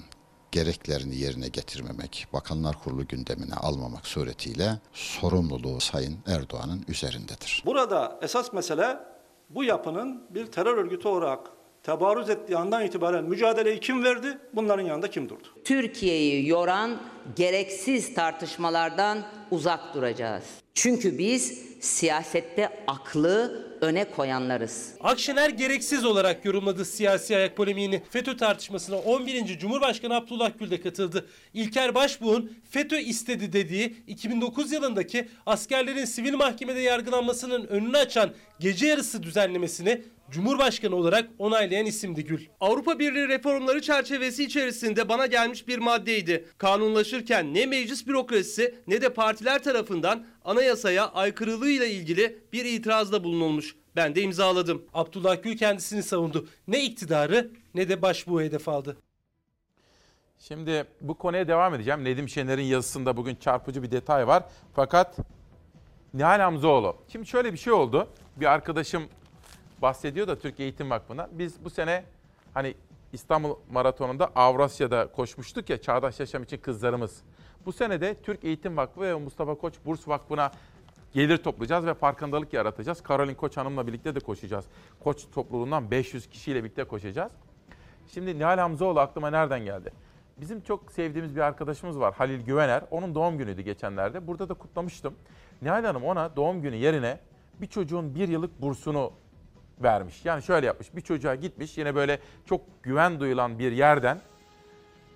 [0.52, 7.62] gereklerini yerine getirmemek, Bakanlar Kurulu gündemine almamak suretiyle sorumluluğu Sayın Erdoğan'ın üzerindedir.
[7.66, 8.96] Burada esas mesele
[9.50, 11.50] bu yapının bir terör örgütü olarak
[11.82, 14.38] tebarüz ettiği andan itibaren mücadeleyi kim verdi?
[14.52, 15.48] Bunların yanında kim durdu?
[15.64, 16.96] Türkiye'yi yoran
[17.36, 19.18] gereksiz tartışmalardan
[19.50, 20.44] uzak duracağız.
[20.74, 24.94] Çünkü biz siyasette aklı öne koyanlarız.
[25.00, 28.02] Akşener gereksiz olarak yorumladı siyasi ayak polemiğini.
[28.10, 29.58] FETÖ tartışmasına 11.
[29.58, 31.26] Cumhurbaşkanı Abdullah Gül de katıldı.
[31.54, 39.22] İlker Başbuğ'un FETÖ istedi dediği 2009 yılındaki askerlerin sivil mahkemede yargılanmasının önünü açan gece yarısı
[39.22, 42.46] düzenlemesini Cumhurbaşkanı olarak onaylayan isimdi Gül.
[42.60, 46.48] Avrupa Birliği reformları çerçevesi içerisinde bana gelmiş bir maddeydi.
[46.58, 53.76] Kanunlaşırken ne meclis bürokrasisi ne de partiler tarafından anayasaya aykırılığıyla ilgili bir itirazda bulunulmuş.
[53.96, 54.82] Ben de imzaladım.
[54.94, 56.48] Abdullah Gül kendisini savundu.
[56.68, 58.96] Ne iktidarı ne de başbuğu hedef aldı.
[60.38, 62.04] Şimdi bu konuya devam edeceğim.
[62.04, 64.44] Nedim Şener'in yazısında bugün çarpıcı bir detay var.
[64.74, 65.16] Fakat
[66.14, 66.96] Nihal Hamzoğlu.
[67.08, 68.08] Şimdi şöyle bir şey oldu.
[68.36, 69.02] Bir arkadaşım
[69.82, 71.28] bahsediyor da Türk Eğitim Vakfı'na.
[71.32, 72.04] Biz bu sene
[72.54, 72.74] hani
[73.12, 77.22] İstanbul Maratonu'nda Avrasya'da koşmuştuk ya Çağdaş Yaşam için kızlarımız.
[77.66, 80.50] Bu sene de Türk Eğitim Vakfı ve Mustafa Koç Burs Vakfı'na
[81.12, 83.02] gelir toplayacağız ve farkındalık yaratacağız.
[83.02, 84.64] Karolin Koç Hanım'la birlikte de koşacağız.
[85.00, 87.32] Koç topluluğundan 500 kişiyle birlikte koşacağız.
[88.08, 89.92] Şimdi Nihal Hamzoğlu aklıma nereden geldi?
[90.36, 92.82] Bizim çok sevdiğimiz bir arkadaşımız var Halil Güvener.
[92.90, 94.26] Onun doğum günüydü geçenlerde.
[94.26, 95.14] Burada da kutlamıştım.
[95.62, 97.20] Nihal Hanım ona doğum günü yerine
[97.60, 99.12] bir çocuğun bir yıllık bursunu
[99.82, 100.24] vermiş.
[100.24, 100.96] Yani şöyle yapmış.
[100.96, 104.20] Bir çocuğa gitmiş yine böyle çok güven duyulan bir yerden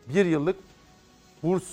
[0.08, 0.56] bir yıllık
[1.42, 1.64] burs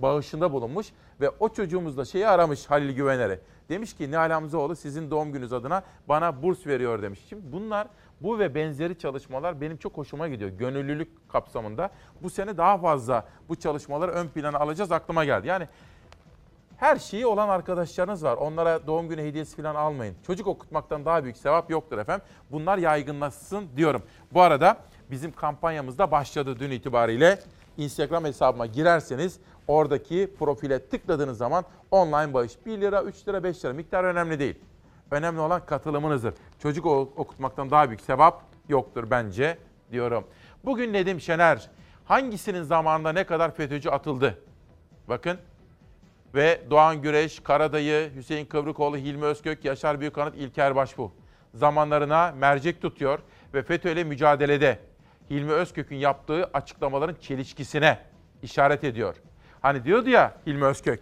[0.00, 0.86] bağışında bulunmuş
[1.20, 3.40] ve o çocuğumuz da şeyi aramış Halil Güvener'i.
[3.68, 7.20] Demiş ki Nihal Hamzoğlu sizin doğum gününüz adına bana burs veriyor demiş.
[7.28, 7.88] Şimdi bunlar
[8.20, 10.50] bu ve benzeri çalışmalar benim çok hoşuma gidiyor.
[10.50, 11.90] Gönüllülük kapsamında
[12.22, 15.46] bu sene daha fazla bu çalışmaları ön plana alacağız aklıma geldi.
[15.46, 15.68] Yani
[16.78, 18.36] her şeyi olan arkadaşlarınız var.
[18.36, 20.16] Onlara doğum günü hediyesi falan almayın.
[20.26, 22.26] Çocuk okutmaktan daha büyük sevap yoktur efendim.
[22.50, 24.02] Bunlar yaygınlaşsın diyorum.
[24.32, 24.76] Bu arada
[25.10, 27.38] bizim kampanyamız da başladı dün itibariyle.
[27.76, 33.72] Instagram hesabıma girerseniz oradaki profile tıkladığınız zaman online bağış 1 lira, 3 lira, 5 lira
[33.72, 34.58] miktar önemli değil.
[35.10, 36.34] Önemli olan katılımınızdır.
[36.58, 39.58] Çocuk okutmaktan daha büyük sevap yoktur bence
[39.92, 40.24] diyorum.
[40.64, 41.70] Bugün Nedim Şener
[42.04, 44.38] hangisinin zamanında ne kadar FETÖ'cü atıldı?
[45.08, 45.38] Bakın
[46.34, 51.12] ve Doğan Güreş, Karadayı, Hüseyin Kıvrıkoğlu, Hilmi Özkök, Yaşar Büyükanıt, İlker Başbuğ
[51.54, 53.18] zamanlarına mercek tutuyor
[53.54, 54.78] ve FETÖ ile mücadelede
[55.30, 57.98] Hilmi Özkök'ün yaptığı açıklamaların çelişkisine
[58.42, 59.16] işaret ediyor.
[59.60, 61.00] Hani diyordu ya Hilmi Özkök.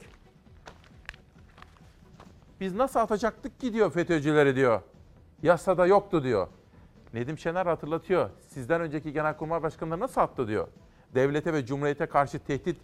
[2.60, 4.80] Biz nasıl atacaktık ki diyor FETÖ'cüleri diyor.
[5.42, 6.48] Yasada yoktu diyor.
[7.14, 8.30] Nedim Şener hatırlatıyor.
[8.48, 10.68] Sizden önceki genelkurmay başkanları nasıl attı diyor.
[11.14, 12.76] Devlete ve cumhuriyete karşı tehdit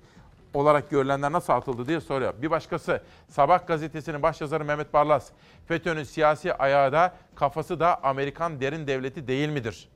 [0.55, 2.35] olarak görülenler nasıl atıldı diye soruyor.
[2.43, 5.31] Bir başkası Sabah gazetesinin başyazarı Mehmet Barlas.
[5.69, 9.89] FETÖ'nün siyasi ayağı da kafası da Amerikan derin devleti değil midir?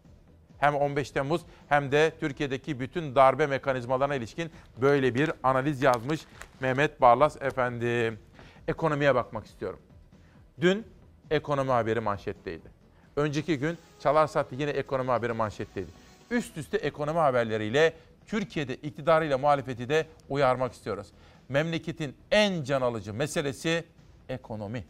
[0.59, 4.51] Hem 15 Temmuz hem de Türkiye'deki bütün darbe mekanizmalarına ilişkin
[4.81, 6.21] böyle bir analiz yazmış
[6.61, 8.19] Mehmet Barlas efendim.
[8.69, 9.79] Ekonomiye bakmak istiyorum.
[10.61, 10.87] Dün
[11.31, 12.77] ekonomi haberi manşetteydi.
[13.17, 15.91] Önceki gün Çalar Saat'te yine ekonomi haberi manşetteydi.
[16.31, 17.93] Üst üste ekonomi haberleriyle
[18.27, 21.07] Türkiye'de iktidarıyla muhalefeti de uyarmak istiyoruz.
[21.49, 23.85] Memleketin en can alıcı meselesi
[24.29, 24.85] ekonomi.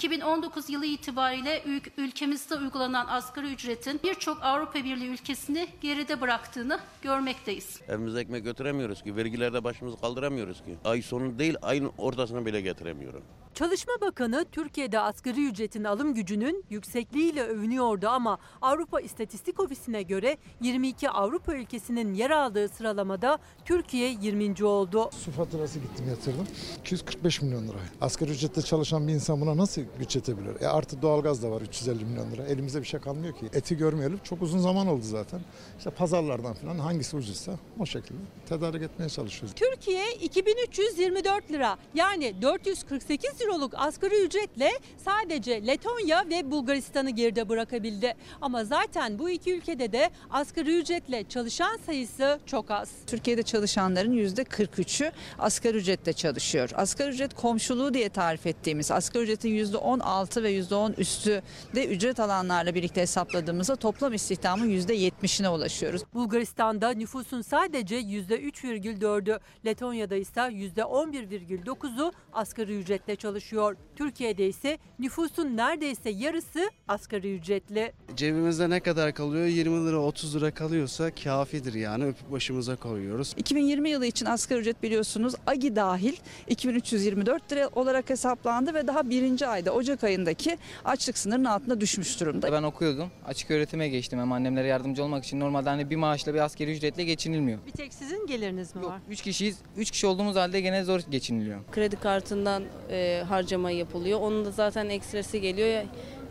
[0.00, 1.62] 2019 yılı itibariyle
[1.96, 7.80] ülkemizde uygulanan asgari ücretin birçok Avrupa Birliği ülkesini geride bıraktığını görmekteyiz.
[7.88, 10.76] Evimize ekmek götüremiyoruz ki, vergilerde başımızı kaldıramıyoruz ki.
[10.84, 13.22] Ay sonu değil, ayın ortasını bile getiremiyorum.
[13.54, 21.10] Çalışma Bakanı Türkiye'de asgari ücretin alım gücünün yüksekliğiyle övünüyordu ama Avrupa İstatistik Ofisi'ne göre 22
[21.10, 24.64] Avrupa ülkesinin yer aldığı sıralamada Türkiye 20.
[24.64, 25.10] oldu.
[25.24, 26.46] Su faturası gittim yatırdım.
[26.80, 27.78] 245 milyon lira.
[28.00, 30.60] Asgari ücretle çalışan bir insan buna nasıl güç yetebilir?
[30.60, 32.44] E artı doğalgaz da var 350 milyon lira.
[32.46, 33.46] Elimizde bir şey kalmıyor ki.
[33.54, 34.20] Eti görmeyelim.
[34.24, 35.40] Çok uzun zaman oldu zaten.
[35.78, 38.18] İşte pazarlardan falan hangisi ucuzsa o şekilde
[38.48, 39.54] tedarik etmeye çalışıyoruz.
[39.54, 44.70] Türkiye 2324 lira yani 448 euroluk asgari ücretle
[45.04, 48.14] sadece Letonya ve Bulgaristan'ı geride bırakabildi.
[48.40, 52.90] Ama zaten bu iki ülkede de asgari ücretle çalışan sayısı çok az.
[53.06, 56.70] Türkiye'de çalışanların %43'ü asgari ücretle çalışıyor.
[56.74, 59.50] Asgari ücret komşuluğu diye tarif ettiğimiz asgari ücretin
[59.80, 61.42] %16 ve %10 üstü
[61.74, 66.02] de ücret alanlarla birlikte hesapladığımızda toplam istihdamın %70'ine ulaşıyoruz.
[66.14, 73.76] Bulgaristan'da nüfusun sadece %3,4'ü, Letonya'da ise %11,9'u asgari ücretle çalışıyor.
[73.96, 77.92] Türkiye'de ise nüfusun neredeyse yarısı asgari ücretli.
[78.16, 79.46] Cebimizde ne kadar kalıyor?
[79.46, 83.34] 20 lira 30 lira kalıyorsa kafidir yani öpüp başımıza koyuyoruz.
[83.36, 86.16] 2020 yılı için asgari ücret biliyorsunuz AGİ dahil
[86.48, 92.20] 2324 lira olarak hesaplandı ve daha birinci ayda de Ocak ayındaki açlık sınırının altına düşmüş
[92.20, 92.52] durumda.
[92.52, 93.10] Ben okuyordum.
[93.26, 95.40] Açık öğretime geçtim hem annemlere yardımcı olmak için.
[95.40, 97.58] Normalde hani bir maaşla bir askeri ücretle geçinilmiyor.
[97.66, 99.00] Bir tek sizin geliriniz mi var?
[99.10, 99.58] Üç kişiyiz.
[99.76, 101.60] Üç kişi olduğumuz halde gene zor geçiniliyor.
[101.72, 104.20] Kredi kartından e, harcama yapılıyor.
[104.20, 105.84] Onun da zaten ekstresi geliyor ya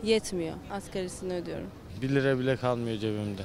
[0.04, 0.54] yetmiyor.
[0.70, 1.66] Asgarisini ödüyorum.
[2.02, 3.42] 1 lira bile kalmıyor cebimde.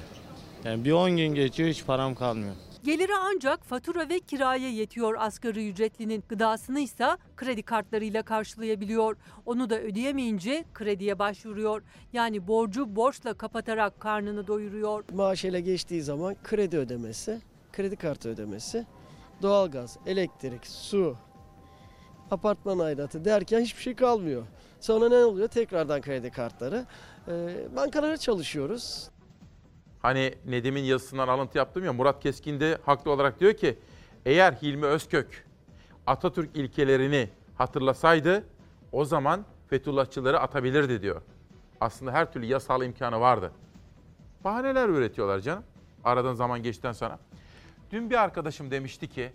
[0.63, 2.55] Yani bir 10 gün geçiyor hiç param kalmıyor.
[2.85, 6.23] Geliri ancak fatura ve kiraya yetiyor asgari ücretlinin.
[6.29, 9.17] Gıdasını ise kredi kartlarıyla karşılayabiliyor.
[9.45, 11.81] Onu da ödeyemeyince krediye başvuruyor.
[12.13, 15.03] Yani borcu borçla kapatarak karnını doyuruyor.
[15.13, 17.41] Maaşıyla geçtiği zaman kredi ödemesi,
[17.73, 18.85] kredi kartı ödemesi,
[19.41, 21.17] doğalgaz, elektrik, su,
[22.31, 24.43] apartman aidatı derken hiçbir şey kalmıyor.
[24.81, 25.47] Sonra ne oluyor?
[25.47, 26.85] Tekrardan kredi kartları.
[27.27, 27.31] Ee,
[27.75, 29.09] bankalara çalışıyoruz.
[30.05, 33.79] Hani Nedim'in yazısından alıntı yaptım ya Murat Keskin de haklı olarak diyor ki
[34.25, 35.45] eğer Hilmi Özkök
[36.07, 38.43] Atatürk ilkelerini hatırlasaydı
[38.91, 41.21] o zaman Fethullahçıları atabilirdi diyor.
[41.81, 43.51] Aslında her türlü yasal imkanı vardı.
[44.43, 45.63] Bahaneler üretiyorlar canım.
[46.03, 47.19] Aradan zaman geçtikten sonra.
[47.91, 49.31] Dün bir arkadaşım demişti ki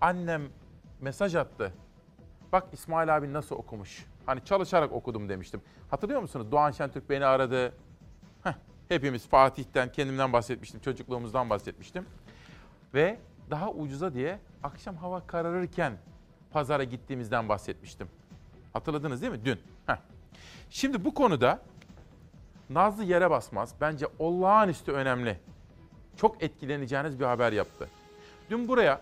[0.00, 0.42] annem
[1.00, 1.72] mesaj attı.
[2.52, 4.06] Bak İsmail abi nasıl okumuş.
[4.26, 5.62] Hani çalışarak okudum demiştim.
[5.90, 6.46] Hatırlıyor musunuz?
[6.50, 7.72] Doğan Şentürk beni aradı.
[8.88, 10.80] Hepimiz Fatih'ten, kendimden bahsetmiştim.
[10.80, 12.06] Çocukluğumuzdan bahsetmiştim.
[12.94, 13.18] Ve
[13.50, 15.92] daha ucuza diye akşam hava kararırken
[16.50, 18.08] pazara gittiğimizden bahsetmiştim.
[18.72, 19.44] Hatırladınız değil mi?
[19.44, 19.58] Dün.
[19.86, 19.96] Heh.
[20.70, 21.60] Şimdi bu konuda
[22.70, 23.74] Nazlı yere basmaz.
[23.80, 25.38] Bence olağanüstü önemli.
[26.16, 27.88] Çok etkileneceğiniz bir haber yaptı.
[28.50, 29.00] Dün buraya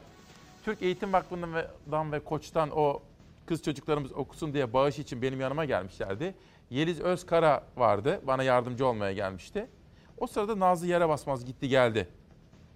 [0.65, 3.03] Türk Eğitim Vakfı'ndan ve Koç'tan o
[3.47, 6.35] kız çocuklarımız okusun diye bağış için benim yanıma gelmişlerdi.
[6.73, 8.21] Yeliz Özkara vardı.
[8.27, 9.67] Bana yardımcı olmaya gelmişti.
[10.19, 12.09] O sırada Nazlı yere basmaz gitti geldi.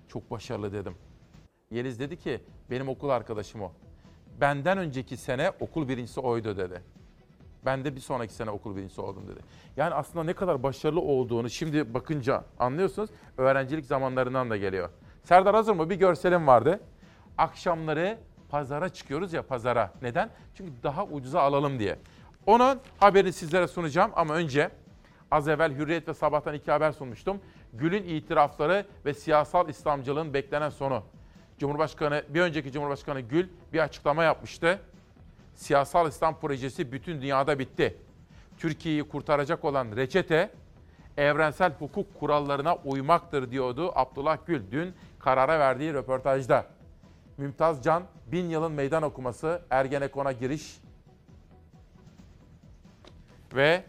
[0.09, 0.95] Çok başarılı dedim.
[1.71, 2.41] Yeliz dedi ki
[2.71, 3.73] benim okul arkadaşım o.
[4.41, 6.83] Benden önceki sene okul birincisi oydu dedi.
[7.65, 9.41] Ben de bir sonraki sene okul birincisi oldum dedi.
[9.77, 13.11] Yani aslında ne kadar başarılı olduğunu şimdi bakınca anlıyorsunuz.
[13.37, 14.91] Öğrencilik zamanlarından da geliyor.
[15.25, 15.91] Serdar hazır mı?
[15.91, 16.81] Bir görselim vardı.
[17.39, 18.19] Akşamları
[18.49, 19.93] pazara çıkıyoruz ya pazara.
[20.03, 20.31] Neden?
[20.55, 21.99] Çünkü daha ucuza alalım diye.
[22.47, 24.71] Onun haberini sizlere sunacağım ama önce
[25.31, 27.41] az evvel Hürriyet ve Sabah'tan iki haber sunmuştum.
[27.73, 31.03] Gül'ün itirafları ve siyasal İslamcılığın beklenen sonu.
[31.59, 34.81] Cumhurbaşkanı, bir önceki Cumhurbaşkanı Gül bir açıklama yapmıştı.
[35.55, 37.97] Siyasal İslam projesi bütün dünyada bitti.
[38.59, 40.51] Türkiye'yi kurtaracak olan reçete
[41.17, 46.67] evrensel hukuk kurallarına uymaktır diyordu Abdullah Gül dün karara verdiği röportajda.
[47.37, 50.81] Mümtaz Can, bin yılın meydan okuması, Ergenekon'a giriş
[53.55, 53.85] ve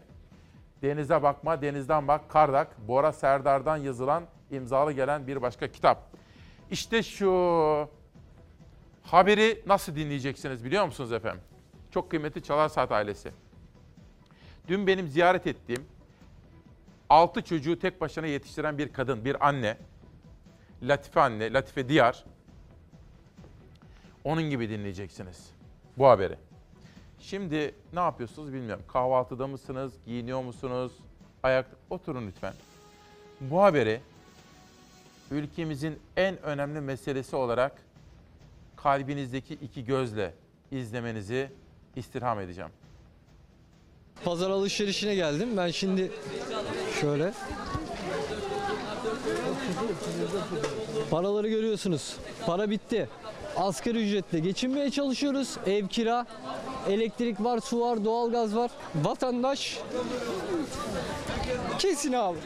[0.82, 6.10] Denize Bakma, Denizden Bak, Kardak, Bora Serdar'dan yazılan, imzalı gelen bir başka kitap.
[6.70, 7.88] İşte şu
[9.02, 11.40] haberi nasıl dinleyeceksiniz biliyor musunuz efendim?
[11.90, 13.30] Çok kıymetli Çalar Saat ailesi.
[14.68, 15.86] Dün benim ziyaret ettiğim,
[17.08, 19.76] altı çocuğu tek başına yetiştiren bir kadın, bir anne,
[20.82, 22.24] Latife anne, Latife Diyar,
[24.24, 25.50] onun gibi dinleyeceksiniz
[25.96, 26.47] bu haberi.
[27.20, 28.84] Şimdi ne yapıyorsunuz bilmiyorum.
[28.88, 30.92] Kahvaltıda mısınız, giyiniyor musunuz?
[31.42, 32.54] Ayak oturun lütfen.
[33.40, 34.00] Bu haberi
[35.30, 37.72] ülkemizin en önemli meselesi olarak
[38.76, 40.34] kalbinizdeki iki gözle
[40.70, 41.50] izlemenizi
[41.96, 42.70] istirham edeceğim.
[44.24, 45.56] Pazar alışverişine geldim.
[45.56, 46.12] Ben şimdi
[47.00, 47.32] şöyle
[51.10, 52.16] Paraları görüyorsunuz.
[52.46, 53.08] Para bitti.
[53.56, 55.56] Asgari ücretle geçinmeye çalışıyoruz.
[55.66, 56.26] Ev kira,
[56.88, 58.70] elektrik var, su var, doğalgaz var.
[58.94, 59.78] Vatandaş
[61.78, 62.38] kesin abi.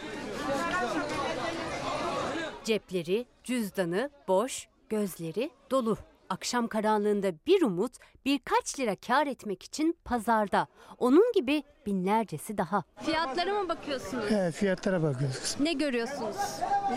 [2.64, 5.96] Cepleri, cüzdanı boş, gözleri dolu.
[6.30, 7.92] Akşam karanlığında bir umut
[8.24, 10.66] birkaç lira kar etmek için pazarda.
[10.98, 12.84] Onun gibi binlercesi daha.
[13.02, 14.30] Fiyatlara mı bakıyorsunuz?
[14.30, 15.64] He, fiyatlara bakıyoruz kızım.
[15.64, 16.36] Ne görüyorsunuz?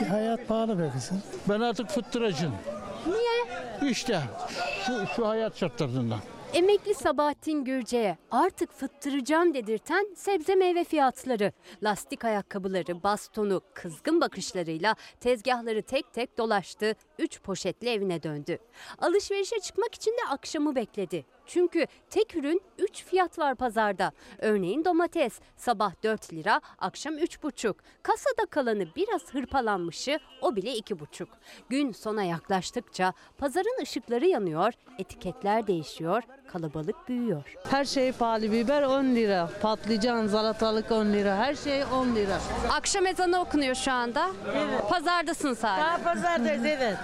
[0.02, 1.22] E, hayat pahalı be kızım.
[1.50, 2.52] Ben artık fıttıracım.
[3.08, 3.92] Niye?
[3.92, 4.22] İşte
[4.86, 6.20] şu, şu hayat şartlarından.
[6.56, 11.52] Emekli Sabahattin Gürce'ye artık fıttıracağım dedirten sebze meyve fiyatları.
[11.84, 16.94] Lastik ayakkabıları, bastonu, kızgın bakışlarıyla tezgahları tek tek dolaştı.
[17.20, 18.58] Üç poşetle evine döndü.
[18.98, 21.26] Alışverişe çıkmak için de akşamı bekledi.
[21.46, 24.12] Çünkü tek ürün 3 fiyat var pazarda.
[24.40, 27.76] Örneğin domates sabah 4 lira, akşam 3,5.
[28.04, 31.28] Kasada kalanı biraz hırpalanmışı o bile 2,5.
[31.70, 37.44] Gün sona yaklaştıkça pazarın ışıkları yanıyor, etiketler değişiyor, kalabalık büyüyor.
[37.70, 38.52] Her şey pahalı.
[38.52, 41.36] Biber 10 lira, patlıcan, salatalık 10 lira.
[41.38, 42.38] Her şey 10 lira.
[42.72, 44.28] Akşam ezanı okunuyor şu anda.
[44.56, 44.90] Evet.
[44.90, 45.86] Pazardasın sadece.
[45.86, 46.98] Daha pazardayız evet.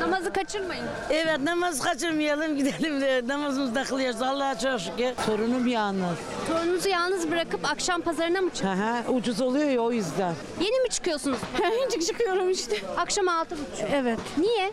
[0.00, 0.84] Namazı kaçırmayın.
[1.10, 5.14] Evet namaz kaçırmayalım gidelim de namazımızda kılıyoruz Allah'a çok şükür.
[5.26, 6.18] Torunum yalnız.
[6.48, 8.84] Torununuzu yalnız bırakıp akşam pazarına mı çıkıyorsunuz?
[8.84, 10.34] Aha, ucuz oluyor ya o yüzden.
[10.60, 11.38] Yeni mi çıkıyorsunuz?
[11.84, 12.76] Önce çıkıyorum işte.
[12.96, 13.88] Akşam altı buçuk.
[13.92, 14.18] Evet.
[14.38, 14.72] Niye?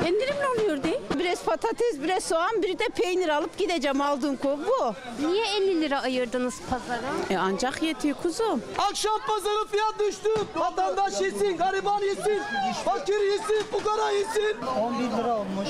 [0.00, 0.98] İndirimli oluyor değil.
[1.18, 4.94] Biraz patates, biraz soğan, bir de peynir alıp gideceğim aldığım kov bu.
[5.26, 7.12] Niye 50 lira ayırdınız pazara?
[7.30, 8.62] E ancak yetiyor kuzum.
[8.78, 10.28] Akşam pazarı fiyat düştü.
[10.56, 12.40] Vatandaş yesin, gariban yesin,
[12.84, 14.56] fakir yesin, fukara yesin.
[14.82, 15.68] 11 lira olmuş.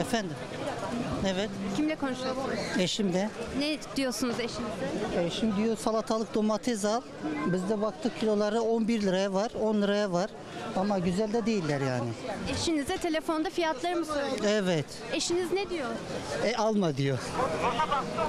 [0.00, 0.36] Efendim?
[1.26, 1.50] Evet.
[1.76, 2.46] Kimle konuşuyorsunuz?
[2.78, 3.30] Eşim de.
[3.58, 5.26] Ne diyorsunuz eşinize?
[5.26, 7.00] Eşim diyor salatalık domates al.
[7.46, 10.30] Biz de baktık kiloları 11 liraya var, 10 liraya var.
[10.76, 12.08] Ama güzel de değiller yani.
[12.52, 14.38] Eşinize telefonda fiyatları mı söylüyor?
[14.62, 14.84] Evet.
[15.12, 15.88] Eşiniz ne diyor?
[16.44, 17.18] E alma diyor.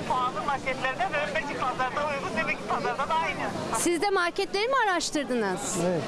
[0.09, 3.39] pahalı marketlerde ve öndeki pazarda uygun demek ki pazarda da aynı.
[3.79, 5.77] Siz de marketleri mi araştırdınız?
[5.87, 6.01] Evet.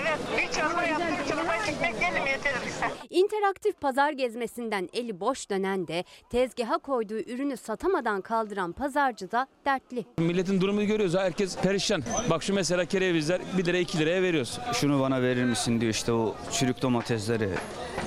[0.00, 2.86] Evet, bir çorba yaptık, çorba ekmek gelim yeter bize.
[3.10, 10.04] İnteraktif pazar gezmesinden eli boş dönen de tezgaha koyduğu ürünü satamadan kaldıran pazarcı da dertli.
[10.18, 11.14] Milletin durumunu görüyoruz.
[11.16, 12.02] Herkes perişan.
[12.30, 14.58] Bak şu mesela kerevizler 1 lira 2 liraya veriyoruz.
[14.72, 17.48] Şunu bana verir misin diyor işte o çürük domatesleri.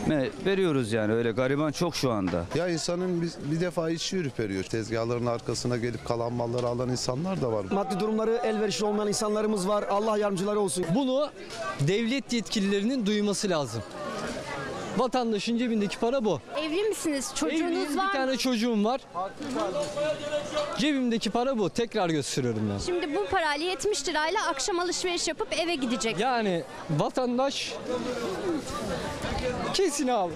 [0.07, 2.45] Ne veriyoruz yani öyle gariban çok şu anda.
[2.55, 4.63] Ya insanın bir, bir defa içi ürperiyor.
[4.63, 7.65] Tezgahların arkasına gelip kalan malları alan insanlar da var.
[7.71, 9.83] Maddi durumları elverişli olmayan insanlarımız var.
[9.89, 10.85] Allah yardımcıları olsun.
[10.95, 11.29] Bunu
[11.79, 13.83] devlet yetkililerinin duyması lazım.
[14.97, 16.39] Vatandaşın cebindeki para bu.
[16.57, 17.31] Evli misiniz?
[17.35, 18.25] Çocuğunuz Evliyim, var bir mı?
[18.25, 19.01] tane çocuğum var.
[20.77, 21.69] Cebimdeki para bu.
[21.69, 22.77] Tekrar gösteriyorum ben.
[22.77, 26.19] Şimdi bu parayla 70 lirayla akşam alışveriş yapıp eve gidecek.
[26.19, 27.73] Yani vatandaş
[29.73, 30.35] kesin alır.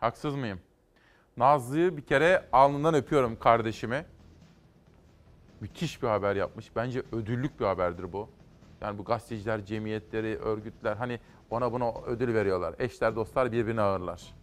[0.00, 0.60] Haksız mıyım?
[1.36, 4.06] Nazlı'yı bir kere alnından öpüyorum kardeşimi.
[5.60, 6.76] Müthiş bir haber yapmış.
[6.76, 8.28] Bence ödüllük bir haberdir bu.
[8.80, 11.20] Yani bu gazeteciler, cemiyetleri, örgütler hani
[11.50, 12.74] ona buna ödül veriyorlar.
[12.78, 14.34] Eşler, dostlar birbirini ağırlar.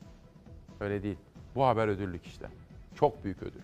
[0.79, 1.17] Öyle değil.
[1.55, 2.47] Bu haber ödüllük işte.
[2.95, 3.61] Çok büyük ödül.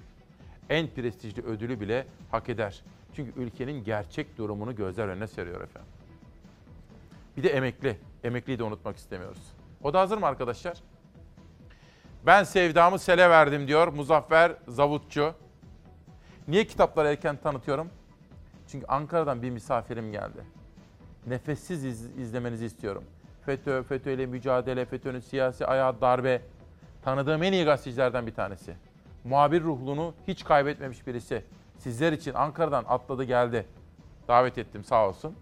[0.69, 2.83] En prestijli ödülü bile hak eder.
[3.13, 5.91] Çünkü ülkenin gerçek durumunu gözler önüne seriyor efendim.
[7.37, 7.97] Bir de emekli.
[8.23, 9.53] Emekliyi de unutmak istemiyoruz.
[9.83, 10.77] O da hazır mı arkadaşlar?
[12.25, 15.33] Ben sevdamı sele verdim diyor Muzaffer Zavutçu.
[16.47, 17.89] Niye kitapları erken tanıtıyorum?
[18.67, 20.43] Çünkü Ankara'dan bir misafirim geldi.
[21.27, 23.03] Nefessiz iz- izlemenizi istiyorum.
[23.45, 26.41] FETÖ, FETÖ ile mücadele, FETÖ'nün siyasi ayağı darbe.
[27.03, 28.75] Tanıdığım en iyi gazetecilerden bir tanesi.
[29.23, 31.43] Muhabir ruhunu hiç kaybetmemiş birisi.
[31.77, 33.65] Sizler için Ankara'dan atladı geldi.
[34.27, 35.35] Davet ettim sağ olsun.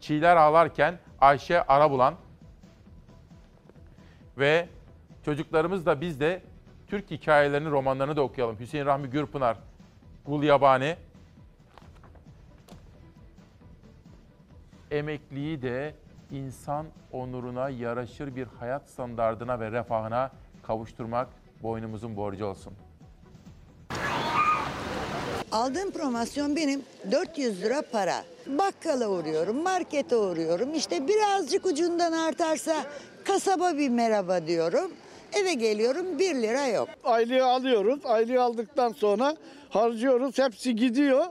[0.00, 2.14] Çiğler ağlarken Ayşe Arabulan
[4.38, 4.68] ve
[5.24, 6.42] çocuklarımız da biz de
[6.86, 8.58] Türk hikayelerini, romanlarını da okuyalım.
[8.60, 9.56] Hüseyin Rahmi Gürpınar,
[10.26, 10.96] Gul Yabani.
[14.90, 15.94] Emekliyi de
[16.30, 20.30] insan onuruna yaraşır bir hayat standardına ve refahına
[20.62, 21.28] kavuşturmak
[21.62, 22.72] boynumuzun borcu olsun.
[25.52, 28.24] Aldığım promosyon benim 400 lira para.
[28.46, 30.74] Bakkala uğruyorum, markete uğruyorum.
[30.74, 32.76] İşte birazcık ucundan artarsa
[33.24, 34.90] kasaba bir merhaba diyorum.
[35.32, 36.88] Eve geliyorum 1 lira yok.
[37.04, 38.06] Aylığı alıyoruz.
[38.06, 39.36] Aylığı aldıktan sonra
[39.70, 40.38] harcıyoruz.
[40.38, 41.24] Hepsi gidiyor.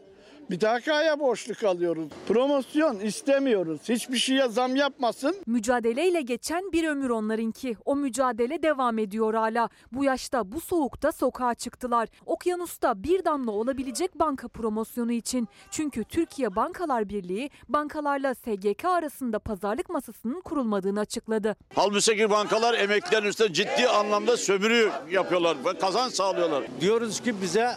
[0.49, 2.07] Bir daha kaya borçlu kalıyoruz.
[2.27, 3.81] Promosyon istemiyoruz.
[3.89, 5.35] Hiçbir şeye zam yapmasın.
[5.45, 7.77] Mücadeleyle geçen bir ömür onlarınki.
[7.85, 9.69] O mücadele devam ediyor hala.
[9.91, 12.07] Bu yaşta bu soğukta sokağa çıktılar.
[12.25, 15.47] Okyanusta bir damla olabilecek banka promosyonu için.
[15.71, 21.55] Çünkü Türkiye Bankalar Birliği bankalarla SGK arasında pazarlık masasının kurulmadığını açıkladı.
[21.75, 26.63] Halbuki bankalar emeklilerin üstüne ciddi anlamda sömürü yapıyorlar ve kazanç sağlıyorlar.
[26.81, 27.75] Diyoruz ki bize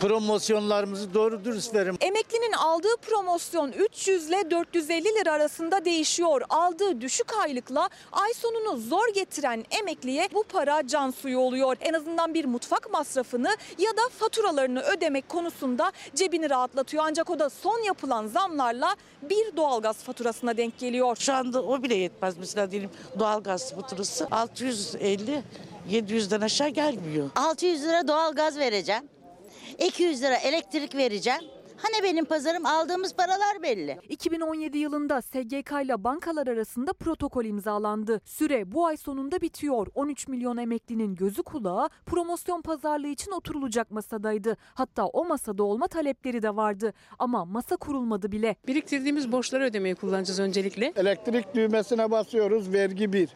[0.00, 1.96] promosyonlarımızı doğru dürüst verin.
[2.00, 6.42] Emeklinin aldığı promosyon 300 ile 450 lira arasında değişiyor.
[6.48, 11.76] Aldığı düşük aylıkla ay sonunu zor getiren emekliye bu para can suyu oluyor.
[11.80, 17.04] En azından bir mutfak masrafını ya da faturalarını ödemek konusunda cebini rahatlatıyor.
[17.06, 21.16] Ancak o da son yapılan zamlarla bir doğalgaz faturasına denk geliyor.
[21.16, 25.42] Şu anda o bile yetmez mesela diyelim doğalgaz faturası 650
[25.90, 27.30] 700'den aşağı gelmiyor.
[27.36, 29.19] 600 lira doğalgaz vereceğim.
[29.78, 31.40] 200 lira elektrik vereceğim.
[31.82, 33.98] Hani benim pazarım aldığımız paralar belli.
[34.08, 38.20] 2017 yılında SGK ile bankalar arasında protokol imzalandı.
[38.24, 39.86] Süre bu ay sonunda bitiyor.
[39.94, 44.56] 13 milyon emeklinin gözü kulağı promosyon pazarlığı için oturulacak masadaydı.
[44.74, 46.92] Hatta o masada olma talepleri de vardı.
[47.18, 48.56] Ama masa kurulmadı bile.
[48.66, 50.92] Biriktirdiğimiz borçları ödemeye kullanacağız öncelikle.
[50.96, 52.72] Elektrik düğmesine basıyoruz.
[52.72, 53.28] Vergi bir.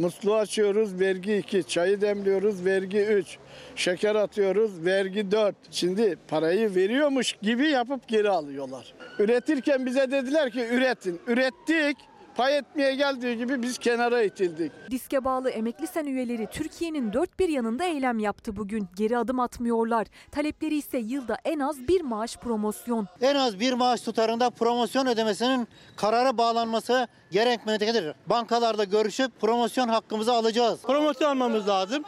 [0.00, 1.64] Musluğu açıyoruz, vergi 2.
[1.64, 3.38] Çayı demliyoruz, vergi 3.
[3.76, 5.54] Şeker atıyoruz, vergi 4.
[5.70, 8.94] Şimdi parayı veriyormuş gibi yapıp geri alıyorlar.
[9.18, 11.20] Üretirken bize dediler ki üretin.
[11.26, 11.96] Ürettik.
[12.36, 14.72] Pay etmeye geldiği gibi biz kenara itildik.
[14.90, 18.88] Diske bağlı emekli sen üyeleri Türkiye'nin dört bir yanında eylem yaptı bugün.
[18.96, 20.06] Geri adım atmıyorlar.
[20.32, 23.08] Talepleri ise yılda en az bir maaş promosyon.
[23.20, 28.14] En az bir maaş tutarında promosyon ödemesinin karara bağlanması gerekmektedir.
[28.26, 30.82] Bankalarda görüşüp promosyon hakkımızı alacağız.
[30.82, 32.04] Promosyon almamız lazım.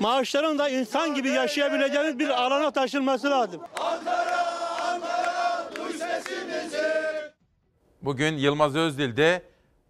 [0.00, 3.60] Maaşların da insan gibi yaşayabileceğiniz bir alana taşınması lazım.
[8.04, 9.42] Bugün Yılmaz Özdil de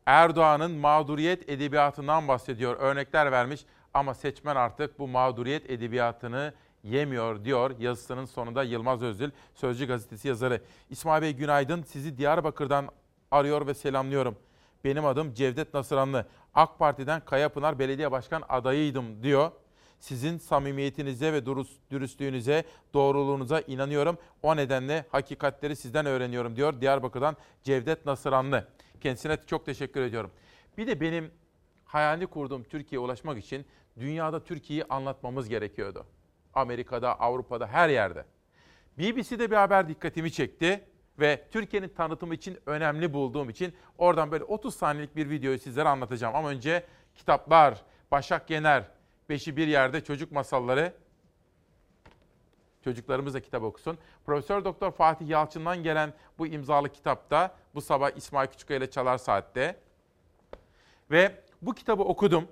[0.06, 2.76] Erdoğan'ın mağduriyet edebiyatından bahsediyor.
[2.76, 3.64] Örnekler vermiş
[3.94, 10.60] ama seçmen artık bu mağduriyet edebiyatını yemiyor diyor yazısının sonunda Yılmaz Özdil Sözcü gazetesi yazarı.
[10.90, 12.88] İsmail Bey günaydın sizi Diyarbakır'dan
[13.30, 14.36] arıyor ve selamlıyorum.
[14.84, 16.26] Benim adım Cevdet Nasıranlı.
[16.54, 19.50] AK Parti'den Kayapınar Belediye Başkan adayıydım diyor.
[20.02, 22.64] Sizin samimiyetinize ve dürüst- dürüstlüğünüze,
[22.94, 24.18] doğruluğunuza inanıyorum.
[24.42, 28.68] O nedenle hakikatleri sizden öğreniyorum diyor Diyarbakır'dan Cevdet Nasıranlı.
[29.00, 30.30] Kendisine çok teşekkür ediyorum.
[30.78, 31.30] Bir de benim
[31.84, 33.66] hayalini kurduğum Türkiye'ye ulaşmak için
[34.00, 36.06] dünyada Türkiye'yi anlatmamız gerekiyordu.
[36.54, 38.24] Amerika'da, Avrupa'da, her yerde.
[38.98, 40.84] BBC'de bir haber dikkatimi çekti
[41.20, 46.34] ve Türkiye'nin tanıtımı için önemli bulduğum için oradan böyle 30 saniyelik bir videoyu sizlere anlatacağım.
[46.34, 46.84] Ama önce
[47.14, 48.84] kitaplar, Başak Yener,
[49.32, 50.92] Beşi Bir Yerde Çocuk Masalları.
[52.84, 53.98] Çocuklarımız da kitap okusun.
[54.26, 59.80] Profesör Doktor Fatih Yalçın'dan gelen bu imzalı kitapta bu sabah İsmail Küçükkaya ile Çalar Saat'te.
[61.10, 62.48] Ve bu kitabı okudum.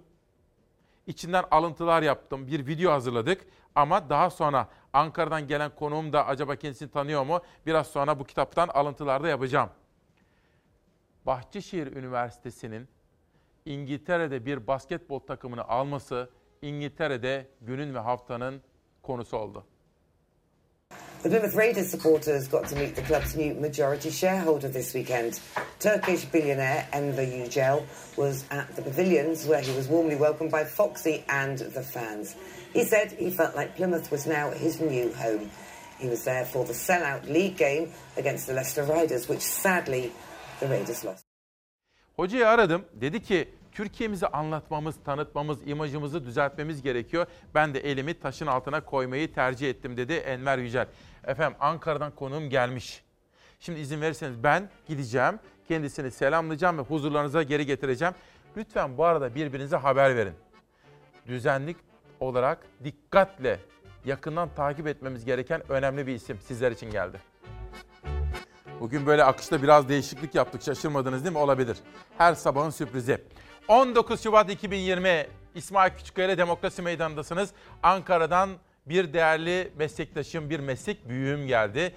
[1.06, 2.46] İçinden alıntılar yaptım.
[2.46, 3.46] Bir video hazırladık.
[3.74, 7.40] Ama daha sonra Ankara'dan gelen konuğum da acaba kendisini tanıyor mu?
[7.66, 9.70] Biraz sonra bu kitaptan alıntılar da yapacağım.
[11.26, 12.88] Bahçeşehir Üniversitesi'nin
[13.64, 16.30] İngiltere'de bir basketbol takımını alması
[16.62, 18.62] İngiltere'de günün ve haftanın
[19.02, 19.64] konusu oldu.
[21.22, 25.34] The Plymouth Raiders supporters got to meet the club's new majority shareholder this weekend.
[25.80, 27.82] Turkish billionaire Enver Yücel
[28.16, 32.36] was at the pavilions where he was warmly welcomed by Foxy and the fans.
[32.72, 35.50] He said he felt like Plymouth was now his new home.
[35.98, 40.12] He was there for the sellout league game against the Leicester Riders, which sadly
[40.60, 41.24] the Raiders lost.
[42.16, 42.84] Hocayı aradım.
[43.00, 47.26] Dedi ki Türkiye'mizi anlatmamız, tanıtmamız, imajımızı düzeltmemiz gerekiyor.
[47.54, 50.86] Ben de elimi taşın altına koymayı tercih ettim dedi Enver Yücel.
[51.24, 53.02] Efendim Ankara'dan konuğum gelmiş.
[53.60, 55.38] Şimdi izin verirseniz ben gideceğim.
[55.68, 58.14] Kendisini selamlayacağım ve huzurlarınıza geri getireceğim.
[58.56, 60.34] Lütfen bu arada birbirinize haber verin.
[61.26, 61.76] Düzenlik
[62.20, 63.60] olarak dikkatle
[64.04, 67.20] yakından takip etmemiz gereken önemli bir isim sizler için geldi.
[68.80, 70.62] Bugün böyle akışta biraz değişiklik yaptık.
[70.62, 71.38] Şaşırmadınız değil mi?
[71.38, 71.76] Olabilir.
[72.18, 73.24] Her sabahın sürprizi.
[73.70, 77.50] 19 Şubat 2020 İsmail Küçükkaya Demokrasi Meydanı'ndasınız.
[77.82, 78.50] Ankara'dan
[78.86, 81.94] bir değerli meslektaşım, bir meslek büyüğüm geldi.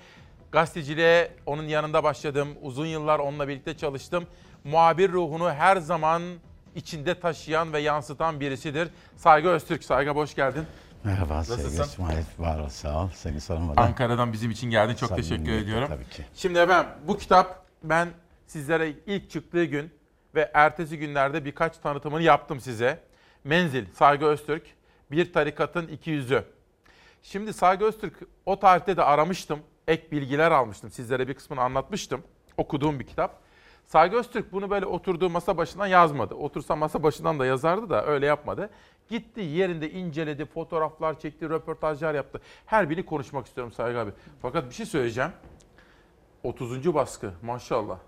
[0.52, 2.50] Gazeteciliğe onun yanında başladım.
[2.62, 4.28] Uzun yıllar onunla birlikte çalıştım.
[4.64, 6.22] Muhabir ruhunu her zaman
[6.76, 8.90] içinde taşıyan ve yansıtan birisidir.
[9.18, 9.84] Saygı Öztürk.
[9.84, 10.66] Saygı hoş geldin.
[11.04, 11.84] Merhaba sevgili Nasılsın?
[11.84, 12.24] İsmail.
[12.40, 13.10] Var ol, sağ ol.
[13.16, 13.84] Seni sormadan.
[13.84, 14.96] Ankara'dan bizim için geldin.
[14.96, 15.88] Çok teşekkür Samimiyetle ediyorum.
[15.88, 16.26] Tabii ki.
[16.36, 18.10] Şimdi efendim bu kitap ben
[18.48, 20.03] sizlere ilk çıktığı gün
[20.36, 23.00] ve ertesi günlerde birkaç tanıtımını yaptım size.
[23.44, 24.64] Menzil, Saygı Öztürk,
[25.12, 26.44] Bir Tarikatın İki Yüzü.
[27.24, 28.14] Şimdi Saygı Öztürk
[28.46, 29.60] o tarihte de aramıştım.
[29.88, 30.90] Ek bilgiler almıştım.
[30.90, 32.24] Sizlere bir kısmını anlatmıştım.
[32.58, 33.44] Okuduğum bir kitap.
[33.86, 36.36] Saygı Öztürk bunu böyle oturduğu masa başından yazmadı.
[36.36, 38.70] Otursa masa başından da yazardı da öyle yapmadı.
[39.10, 42.42] Gitti yerinde inceledi, fotoğraflar çekti, röportajlar yaptı.
[42.66, 44.12] Her birini konuşmak istiyorum Saygı abi.
[44.42, 45.32] Fakat bir şey söyleyeceğim.
[46.44, 46.94] 30.
[46.94, 48.00] baskı maşallah.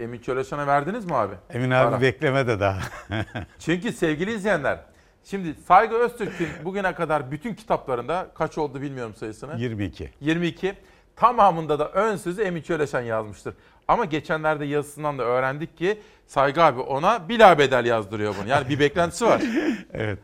[0.00, 1.34] Emin Çöleşan'a verdiniz mi abi?
[1.50, 2.00] Emin abi Para.
[2.00, 2.78] beklemede daha.
[3.58, 4.78] Çünkü sevgili izleyenler,
[5.24, 9.60] şimdi Saygı Öztürk'ün bugüne kadar bütün kitaplarında kaç oldu bilmiyorum sayısını.
[9.60, 10.10] 22.
[10.20, 10.74] 22.
[11.16, 13.54] Tamamında da ön sözü Emin Çöleşen yazmıştır.
[13.88, 18.48] Ama geçenlerde yazısından da öğrendik ki Saygı abi ona bila bedel yazdırıyor bunu.
[18.48, 19.42] Yani bir beklentisi var.
[19.92, 20.18] evet.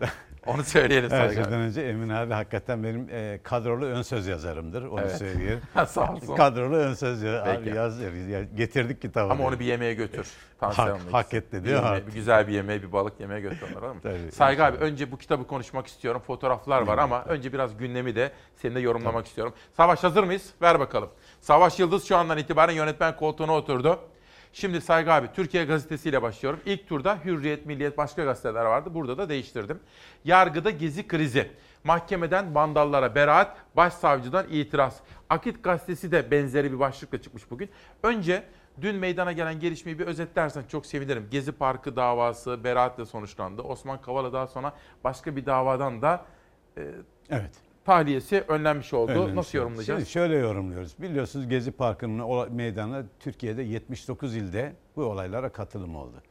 [0.55, 4.83] Onu söyleyelim Her Saygı önce Emin abi hakikaten benim e, kadrolu ön söz yazarımdır.
[4.83, 5.17] Onu Evet.
[5.17, 5.61] söyleyeyim.
[5.87, 6.37] Sağ olsun.
[6.37, 7.59] Kadrolu ön söz ya- Peki.
[7.71, 9.33] abi yaz, ya- getirdik kitabı.
[9.33, 10.27] Ama onu bir yemeğe götür.
[10.61, 10.79] Hak,
[11.13, 11.37] hak ikisi.
[11.37, 14.01] etti Bir yemeğe- Bir güzel bir yemeğe, bir balık yemeğe götür onları?
[14.01, 16.23] Tabii, Saygı abi önce bu kitabı konuşmak istiyorum.
[16.27, 19.55] Fotoğraflar var ama önce biraz gündemi de seninle yorumlamak istiyorum.
[19.77, 20.51] Savaş hazır mıyız?
[20.63, 21.09] Ver bakalım.
[21.41, 23.99] Savaş Yıldız şu andan itibaren yönetmen koltuğuna oturdu.
[24.57, 26.61] Şimdi Saygı abi Türkiye Gazetesi ile başlıyorum.
[26.67, 28.95] İlk turda Hürriyet, Milliyet başka gazeteler vardı.
[28.95, 29.81] Burada da değiştirdim.
[30.25, 31.51] Yargıda gezi krizi.
[31.85, 35.01] Mahkemeden vandallara beraat, başsavcıdan itiraz.
[35.31, 37.71] Akit gazetesi de benzeri bir başlıkla çıkmış bugün.
[38.03, 38.43] Önce
[38.81, 41.29] Dün meydana gelen gelişmeyi bir özetlersen çok sevinirim.
[41.31, 43.63] Gezi Parkı davası beraatle sonuçlandı.
[43.63, 44.73] Osman Kavala daha sonra
[45.05, 46.25] başka bir davadan da
[46.77, 46.83] e,
[47.31, 47.66] Evet.
[47.87, 49.13] Tahliyesi önlenmiş oldu.
[49.13, 49.99] Önlemiş Nasıl yorumlayacağız?
[50.01, 50.95] Şimdi şöyle yorumluyoruz.
[50.99, 56.23] Biliyorsunuz Gezi Parkı'nın ola- meydanı Türkiye'de 79 ilde bu olaylara katılım oldu.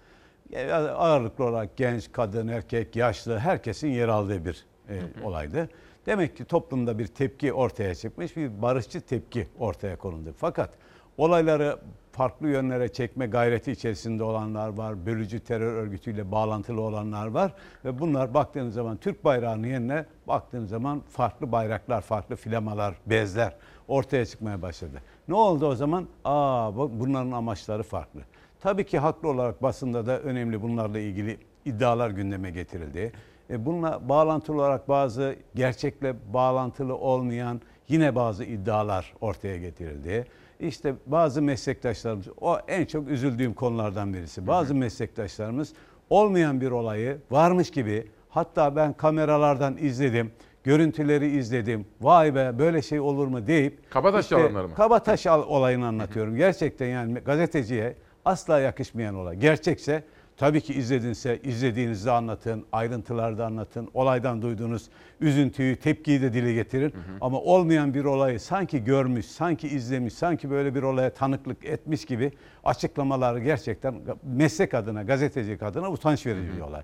[0.95, 5.69] Ağırlıklı olarak genç, kadın, erkek, yaşlı herkesin yer aldığı bir e, olaydı.
[6.05, 10.33] Demek ki toplumda bir tepki ortaya çıkmış, bir barışçı tepki ortaya konuldu.
[10.37, 10.69] Fakat
[11.17, 11.77] olayları
[12.15, 17.53] farklı yönlere çekme gayreti içerisinde olanlar var, bölücü terör örgütüyle bağlantılı olanlar var
[17.85, 23.55] ve bunlar baktığınız zaman Türk bayrağının yerine baktığınız zaman farklı bayraklar, farklı flamalar, bezler
[23.87, 25.01] ortaya çıkmaya başladı.
[25.27, 26.07] Ne oldu o zaman?
[26.25, 28.21] Aa bu- bunların amaçları farklı.
[28.59, 33.11] Tabii ki haklı olarak basında da önemli bunlarla ilgili iddialar gündeme getirildi.
[33.49, 40.25] E bununla bağlantılı olarak bazı gerçekle bağlantılı olmayan yine bazı iddialar ortaya getirildi.
[40.59, 44.47] İşte bazı meslektaşlarımız, o en çok üzüldüğüm konulardan birisi.
[44.47, 45.73] Bazı meslektaşlarımız
[46.09, 50.31] olmayan bir olayı varmış gibi, hatta ben kameralardan izledim,
[50.63, 51.85] görüntüleri izledim.
[52.01, 54.75] Vay be böyle şey olur mu deyip Kabataş yalanları mı?
[54.75, 56.35] Kabataş olayını anlatıyorum.
[56.35, 57.95] Gerçekten yani gazeteciye
[58.25, 59.35] asla yakışmayan olay.
[59.35, 60.03] Gerçekse
[60.37, 64.89] tabii ki izledinse izlediğinizde anlatın, ayrıntılarda anlatın, olaydan duyduğunuz
[65.21, 66.93] üzüntüyü, tepkiyi de dile getirin.
[67.21, 72.31] Ama olmayan bir olayı sanki görmüş, sanki izlemiş, sanki böyle bir olaya tanıklık etmiş gibi
[72.63, 76.81] açıklamaları gerçekten meslek adına, gazetecilik adına utanç verici bir olay.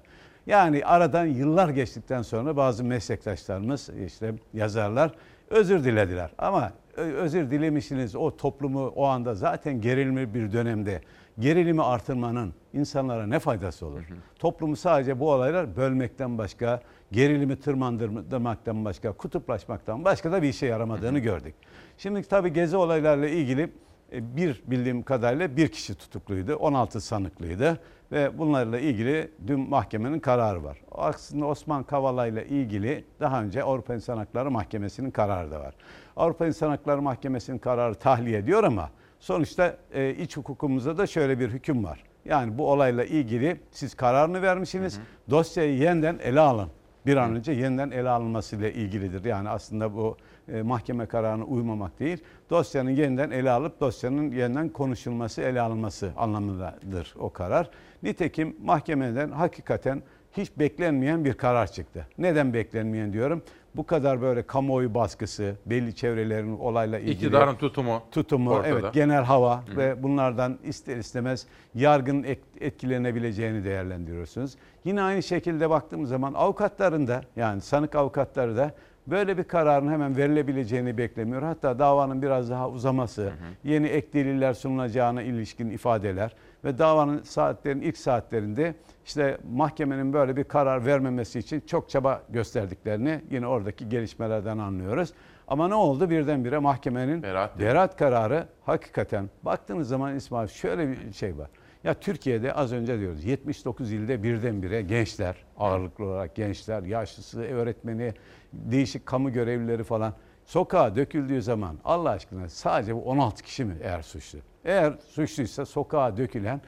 [0.48, 5.12] Yani aradan yıllar geçtikten sonra bazı meslektaşlarımız işte yazarlar
[5.50, 6.32] özür dilediler.
[6.38, 11.02] Ama özür dilemişsiniz o toplumu o anda zaten gerilimli bir dönemde
[11.40, 14.02] gerilimi artırmanın insanlara ne faydası olur?
[14.40, 16.82] Toplumu sadece bu olaylar bölmekten başka,
[17.12, 21.56] gerilimi tırmandırmaktan başka, kutuplaşmaktan başka da bir işe yaramadığını gördük.
[21.98, 23.70] Şimdi tabii gezi olaylarla ilgili
[24.12, 27.80] e, bir bildiğim kadarıyla bir kişi tutukluydu, 16 sanıklıydı
[28.12, 30.78] ve bunlarla ilgili dün mahkemenin kararı var.
[30.92, 35.76] Aslında Osman Kavala ile ilgili daha önce Avrupa İnsan Hakları Mahkemesi'nin kararı da var.
[36.16, 38.90] Avrupa İnsan Hakları Mahkemesi'nin kararı tahliye ediyor ama
[39.22, 42.04] sonuçta e, iç hukukumuzda da şöyle bir hüküm var.
[42.26, 45.00] Yani bu olayla ilgili siz kararını vermişsiniz,
[45.30, 46.70] dosyayı yeniden ele alın.
[47.06, 49.26] Bir an önce yeniden ele alınmasıyla ilgilidir.
[49.26, 50.18] Yani aslında bu
[50.54, 57.16] e, mahkeme kararına uymamak değil, dosyanın yeniden ele alıp dosyanın yeniden konuşulması, ele alınması anlamındadır
[57.20, 57.70] o karar.
[58.04, 60.04] Nitekim mahkemeden hakikaten
[60.38, 62.08] hiç beklenmeyen bir karar çıktı.
[62.18, 63.44] Neden beklenmeyen diyorum?
[63.76, 68.68] Bu kadar böyle kamuoyu baskısı, belli çevrelerin olayla ilgili İktidarın tutumu tutumu, ortada.
[68.68, 71.46] evet genel hava ve bunlardan ister istemez
[71.76, 74.56] yargının et- etkilenebileceğini değerlendiriyorsunuz.
[74.86, 78.72] Yine aynı şekilde baktığımız zaman avukatların da yani sanık avukatları da
[79.08, 81.42] böyle bir kararın hemen verilebileceğini beklemiyor.
[81.42, 83.32] Hatta davanın biraz daha uzaması,
[83.64, 88.76] yeni ek deliller sunulacağına ilişkin ifadeler ve davanın saatlerin ilk saatlerinde
[89.06, 95.14] işte mahkemenin böyle bir karar vermemesi için çok çaba gösterdiklerini yine oradaki gelişmelerden anlıyoruz.
[95.48, 96.10] Ama ne oldu?
[96.10, 101.50] Birdenbire mahkemenin Beraat beraat kararı hakikaten baktığınız zaman İsmail şöyle bir şey var.
[101.84, 108.14] Ya Türkiye'de az önce diyoruz 79 ilde birdenbire gençler ağırlıklı olarak gençler, yaşlısı, öğretmeni,
[108.54, 110.14] değişik kamu görevlileri falan
[110.46, 114.40] sokağa döküldüğü zaman Allah aşkına sadece bu 16 kişi mi eğer suçlu?
[114.66, 116.62] Eğer suçluysa sokağa dökülen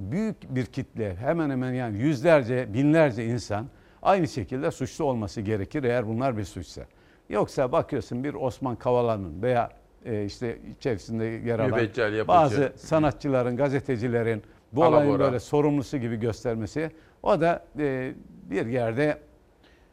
[0.00, 3.66] büyük bir kitle hemen hemen yani yüzlerce binlerce insan
[4.02, 6.82] aynı şekilde suçlu olması gerekir eğer bunlar bir suçsa.
[7.28, 9.70] Yoksa bakıyorsun bir Osman Kavala'nın veya
[10.04, 11.80] e, işte içerisinde yer alan
[12.28, 15.24] bazı sanatçıların, gazetecilerin bu olayın Alabora.
[15.24, 16.90] böyle sorumlusu gibi göstermesi
[17.22, 18.12] o da e,
[18.50, 19.18] bir yerde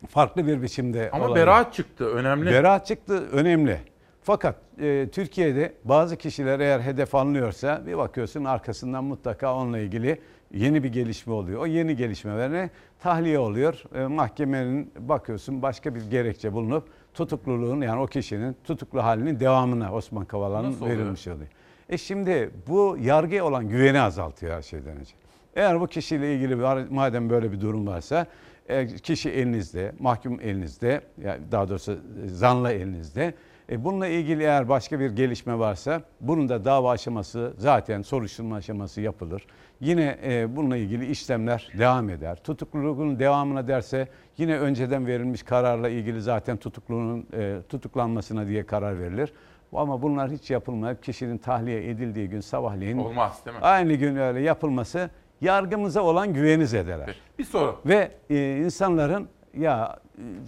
[0.07, 1.41] farklı bir biçimde Ama olabilir.
[1.45, 2.51] beraat çıktı önemli.
[2.51, 3.79] Beraat çıktı önemli.
[4.27, 10.21] Fakat e, Türkiye'de bazı kişiler eğer hedef alınıyorsa bir bakıyorsun arkasından mutlaka onunla ilgili
[10.53, 11.61] yeni bir gelişme oluyor.
[11.61, 13.83] O yeni gelişmelerine tahliye oluyor.
[13.95, 20.25] E, mahkemenin bakıyorsun başka bir gerekçe bulunup tutukluluğun yani o kişinin tutuklu halinin devamına Osman
[20.25, 21.49] Kavala'nın verilmiş oluyor.
[21.89, 25.11] E şimdi bu yargıya olan güveni azaltıyor her şeyden önce.
[25.55, 26.55] Eğer bu kişiyle ilgili
[26.89, 28.27] madem böyle bir durum varsa
[28.69, 33.33] e, kişi elinizde, mahkum elinizde, yani daha doğrusu e, zanlı elinizde.
[33.71, 39.01] E, bununla ilgili eğer başka bir gelişme varsa bunun da dava aşaması zaten soruşturma aşaması
[39.01, 39.47] yapılır.
[39.79, 42.43] Yine e, bununla ilgili işlemler devam eder.
[42.43, 44.07] Tutukluluğun devamına derse
[44.37, 49.33] yine önceden verilmiş kararla ilgili zaten tutukluluğun e, tutuklanmasına diye karar verilir.
[49.73, 53.63] Ama bunlar hiç yapılmayıp kişinin tahliye edildiği gün sabahleyin Olmaz değil mi?
[53.63, 55.09] aynı gün öyle yapılması
[55.41, 57.15] yargımıza olan güveni zedeler.
[57.39, 57.79] Bir soru.
[57.85, 59.27] Ve e, insanların
[59.57, 59.99] ya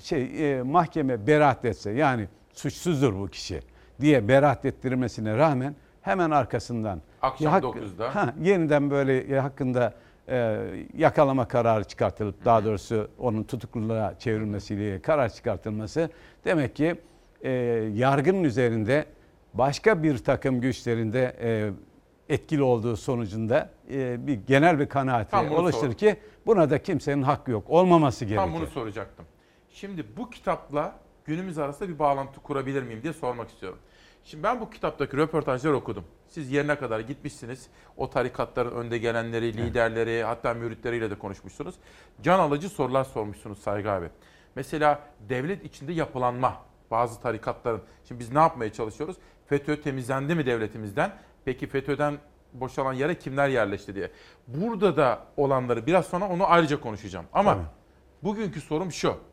[0.03, 2.27] şey e, mahkeme beraat etse yani
[2.59, 3.61] suçsuzdur bu kişi
[4.01, 8.15] diye beraat ettirmesine rağmen hemen arkasından Akşam hak- 9'da.
[8.15, 9.93] Ha, yeniden böyle e, hakkında
[10.29, 10.59] e,
[10.97, 16.09] yakalama kararı çıkartılıp daha doğrusu onun tutukluluğa çevrilmesiyle karar çıkartılması
[16.45, 16.95] demek ki
[17.41, 17.51] e,
[17.93, 19.05] yargının üzerinde
[19.53, 21.71] başka bir takım güçlerinde e,
[22.33, 25.97] etkili olduğu sonucunda e, bir genel bir kanaati oluşturur sor.
[25.97, 26.15] ki
[26.45, 27.69] buna da kimsenin hakkı yok.
[27.69, 28.43] Olmaması gerekiyor.
[28.43, 29.25] Tam bunu soracaktım.
[29.69, 30.95] Şimdi bu kitapla
[31.29, 33.79] günümüz arasında bir bağlantı kurabilir miyim diye sormak istiyorum.
[34.23, 36.03] Şimdi ben bu kitaptaki röportajları okudum.
[36.27, 37.67] Siz yerine kadar gitmişsiniz.
[37.97, 41.75] O tarikatların önde gelenleri, liderleri, hatta müritleriyle de konuşmuşsunuz.
[42.21, 44.09] Can alıcı sorular sormuşsunuz Saygı abi.
[44.55, 46.55] Mesela devlet içinde yapılanma
[46.91, 47.81] bazı tarikatların.
[48.07, 49.15] Şimdi biz ne yapmaya çalışıyoruz?
[49.45, 51.11] FETÖ temizlendi mi devletimizden?
[51.45, 52.17] Peki FETÖ'den
[52.53, 54.11] boşalan yere kimler yerleşti diye.
[54.47, 57.25] Burada da olanları biraz sonra onu ayrıca konuşacağım.
[57.33, 57.63] Ama Tabii.
[58.23, 59.28] bugünkü sorum şu.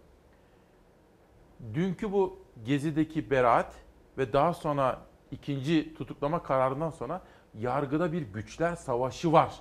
[1.75, 3.75] Dünkü bu Gezi'deki beraat
[4.19, 4.99] ve daha sonra
[5.31, 7.23] ikinci tutuklama kararından sonra
[7.55, 9.55] yargıda bir güçler savaşı var.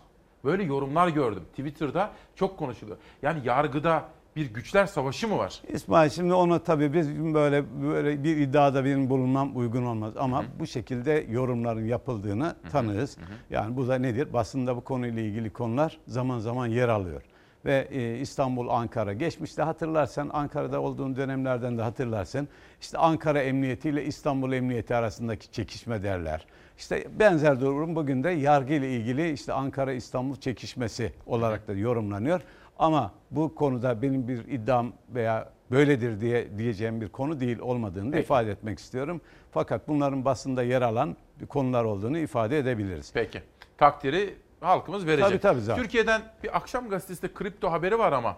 [0.43, 1.43] Böyle yorumlar gördüm.
[1.49, 2.97] Twitter'da çok konuşuluyor.
[3.21, 4.03] Yani yargıda
[4.35, 5.61] bir güçler savaşı mı var?
[5.67, 10.67] İsmail şimdi onu tabii biz böyle böyle bir iddiada benim bulunmam uygun olmaz ama bu
[10.67, 13.17] şekilde yorumların yapıldığını tanığız.
[13.49, 14.33] Yani bu da nedir?
[14.33, 17.21] Basında bu konuyla ilgili konular zaman zaman yer alıyor.
[17.65, 22.47] Ve e, İstanbul, Ankara geçmişte hatırlarsan Ankara'da olduğun dönemlerden de hatırlarsın.
[22.81, 26.45] İşte Ankara Emniyeti ile İstanbul Emniyeti arasındaki çekişme derler.
[26.77, 32.41] İşte benzer durum bugün de yargı ile ilgili işte Ankara İstanbul çekişmesi olarak da yorumlanıyor.
[32.79, 38.11] Ama bu konuda benim bir iddiam veya böyledir diye diyeceğim bir konu değil olmadığını da
[38.11, 38.23] Peki.
[38.23, 39.21] ifade etmek istiyorum.
[39.51, 41.17] Fakat bunların basında yer alan
[41.49, 43.11] konular olduğunu ifade edebiliriz.
[43.13, 43.41] Peki.
[43.77, 45.27] Takdiri halkımız verecek.
[45.27, 45.83] Tabii, tabii zaten.
[45.83, 48.37] Türkiye'den bir akşam gazetesinde kripto haberi var ama.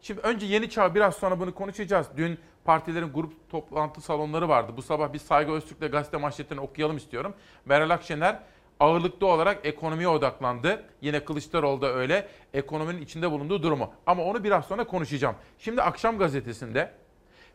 [0.00, 2.06] Şimdi önce Yeni Çağ biraz sonra bunu konuşacağız.
[2.16, 4.72] Dün partilerin grup toplantı salonları vardı.
[4.76, 7.34] Bu sabah bir Saygı Öztürk'le gazete manşetlerini okuyalım istiyorum.
[7.64, 8.38] Meral Akşener
[8.80, 10.84] ağırlıklı olarak ekonomiye odaklandı.
[11.00, 12.28] Yine Kılıçdaroğlu da öyle.
[12.54, 13.92] Ekonominin içinde bulunduğu durumu.
[14.06, 15.36] Ama onu biraz sonra konuşacağım.
[15.58, 16.92] Şimdi akşam gazetesinde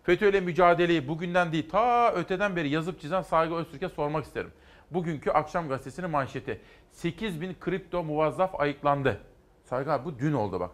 [0.04, 4.52] FETÖ ile mücadeleyi bugünden değil ta öteden beri yazıp çizen Saygı Öztürk'e sormak isterim.
[4.94, 6.62] Bugünkü akşam gazetesinin manşeti.
[6.92, 9.22] 8 bin kripto muvazzaf ayıklandı.
[9.64, 10.72] Saygı abi bu dün oldu bak.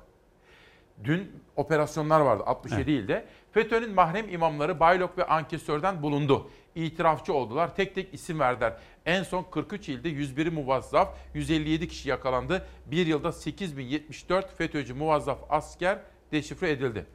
[1.03, 3.25] Dün operasyonlar vardı 67 ilde.
[3.51, 6.49] FETÖ'nün mahrem imamları Baylok ve Ankesör'den bulundu.
[6.75, 7.75] İtirafçı oldular.
[7.75, 8.73] Tek tek isim verdiler.
[9.05, 12.67] En son 43 ilde 101'i muvazzaf, 157 kişi yakalandı.
[12.85, 15.99] Bir yılda 8074 FETÖ'cü muvazzaf asker
[16.31, 17.05] deşifre edildi.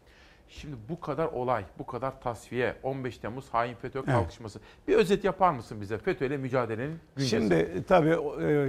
[0.60, 4.60] Şimdi bu kadar olay, bu kadar tasfiye, 15 Temmuz hain FETÖ kalkışması.
[4.88, 7.36] Bir özet yapar mısın bize FETÖ ile mücadelenin güncesi?
[7.36, 8.16] Şimdi e, tabii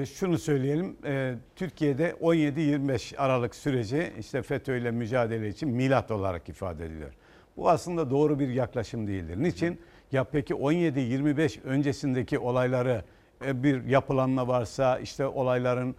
[0.01, 0.97] e, şunu söyleyelim.
[1.05, 7.13] E, Türkiye'de 17-25 Aralık süreci işte FETÖ ile mücadele için milat olarak ifade ediliyor.
[7.57, 9.43] Bu aslında doğru bir yaklaşım değildir.
[9.43, 9.79] Niçin?
[10.11, 13.03] Ya peki 17-25 öncesindeki olayları
[13.41, 15.95] bir yapılanma varsa işte olayların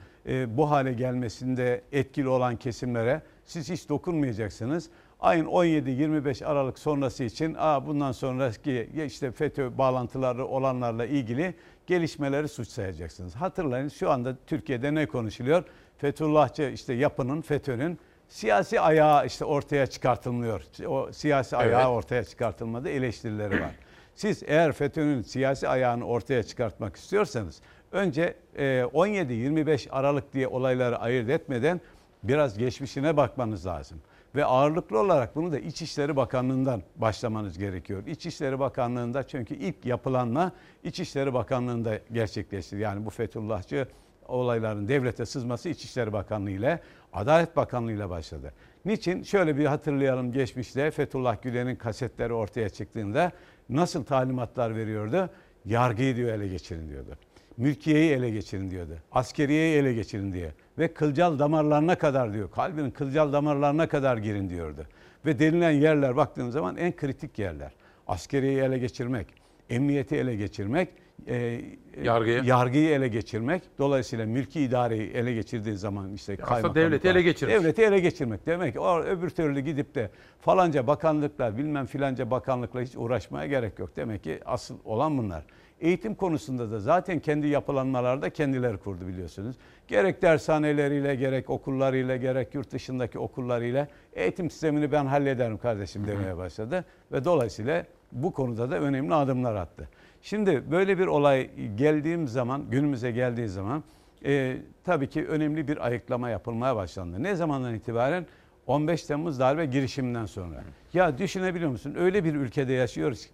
[0.47, 4.91] bu hale gelmesinde etkili olan kesimlere siz hiç dokunmayacaksınız.
[5.21, 11.55] Ayın 17-25 Aralık sonrası için Aa, bundan sonraki işte FETÖ bağlantıları olanlarla ilgili
[11.87, 13.35] gelişmeleri suç sayacaksınız.
[13.35, 15.65] Hatırlayın şu anda Türkiye'de ne konuşuluyor?
[15.99, 17.99] Fethullahçı işte yapının, FETÖ'nün
[18.29, 20.63] siyasi ayağı işte ortaya çıkartılmıyor.
[20.89, 21.89] O siyasi ayağı Evet.
[21.91, 23.71] ortaya çıkartılmadı eleştirileri var.
[24.15, 27.61] Siz eğer FETÖ'nün siyasi ayağını ortaya çıkartmak istiyorsanız
[27.93, 28.63] önce e,
[28.95, 31.81] 17-25 Aralık diye olayları ayırt etmeden
[32.23, 33.99] biraz geçmişine bakmanız lazım.
[34.35, 38.07] Ve ağırlıklı olarak bunu da İçişleri Bakanlığı'ndan başlamanız gerekiyor.
[38.07, 40.53] İçişleri Bakanlığı'nda çünkü ilk yapılanma
[40.85, 42.77] İçişleri Bakanlığı'nda gerçekleşti.
[42.77, 43.89] Yani bu Fethullahçı
[44.29, 46.81] olayların devlete sızması İçişleri Bakanlığı ile
[47.13, 48.53] Adalet Bakanlığı ile başladı.
[48.85, 49.23] Niçin?
[49.23, 53.33] Şöyle bir hatırlayalım geçmişte Fethullah Gülen'in kasetleri ortaya çıktığında
[53.69, 55.31] nasıl talimatlar veriyordu?
[55.65, 57.19] Yargıyı diyor ele geçirin diyordu.
[57.57, 58.93] Mülkiyeyi ele geçirin diyordu.
[59.13, 60.51] Askeriyeyi ele geçirin diye.
[60.79, 62.51] Ve kılcal damarlarına kadar diyor.
[62.51, 64.87] Kalbinin kılcal damarlarına kadar girin diyordu.
[65.27, 67.73] Ve denilen yerler baktığım zaman en kritik yerler.
[68.09, 69.27] Askeriyeyi ele geçirmek,
[69.71, 70.89] emniyeti ele geçirmek,
[71.27, 71.61] e,
[72.03, 72.43] Yargıyı.
[72.45, 73.63] yargıyı ele geçirmek.
[73.79, 77.55] Dolayısıyla mülki idareyi ele geçirdiği zaman işte aslında kaymakamlıklar- devleti ele geçirmiş.
[77.55, 80.11] Devleti ele geçirmek demek ki o öbür türlü gidip de
[80.41, 83.97] falanca bakanlıklar bilmem filanca bakanlıkla hiç uğraşmaya gerek yok.
[83.97, 85.45] Demek ki asıl olan bunlar.
[85.81, 89.57] Eğitim konusunda da zaten kendi yapılanmalarda kendileri kurdu biliyorsunuz.
[89.89, 96.85] Gerek dershaneleriyle, gerek okullarıyla, gerek yurt dışındaki okullarıyla eğitim sistemini ben hallederim kardeşim demeye başladı.
[97.13, 99.89] Ve dolayısıyla bu konuda da önemli adımlar attı.
[100.23, 103.85] Şimdi böyle bir olay geldiğim zaman, günümüze geldiği zaman
[104.25, 107.23] e, tabii ki önemli bir ayıklama yapılmaya başlandı.
[107.23, 108.27] Ne zamandan itibaren?
[108.67, 110.65] 15 Temmuz darbe girişiminden sonra.
[110.93, 111.95] Ya düşünebiliyor musun?
[111.99, 113.31] Öyle bir ülkede yaşıyoruz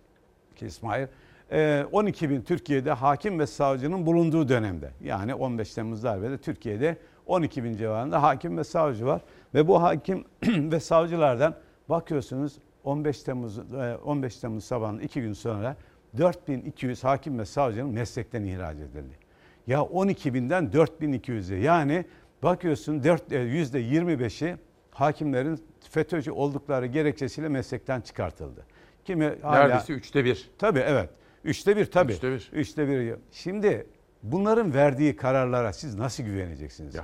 [0.56, 1.06] ki İsmail.
[1.53, 4.91] E, 12 bin Türkiye'de hakim ve savcının bulunduğu dönemde.
[5.05, 6.97] Yani 15 Temmuz darbede Türkiye'de
[7.27, 9.20] 12 bin civarında hakim ve savcı var.
[9.55, 11.55] Ve bu hakim ve savcılardan
[11.89, 15.77] bakıyorsunuz 15 Temmuz e, 15 Temmuz sabahının 2 gün sonra
[16.19, 19.23] 4200 hakim ve savcının meslekten ihraç edildi.
[19.66, 22.05] Ya 12 binden 4200'e yani
[22.43, 24.57] bakıyorsun 4, e, %25'i
[24.91, 25.61] hakimlerin
[25.91, 28.66] FETÖ'cü oldukları gerekçesiyle meslekten çıkartıldı.
[29.05, 30.51] Kimi hala, Neredeyse üçte bir.
[30.59, 31.11] Tabii evet.
[31.44, 32.12] Üçte bir tabii.
[32.12, 32.51] Üçte bir.
[32.52, 33.14] Üçte bir.
[33.32, 33.86] Şimdi
[34.23, 36.97] bunların verdiği kararlara siz nasıl güveneceksiniz?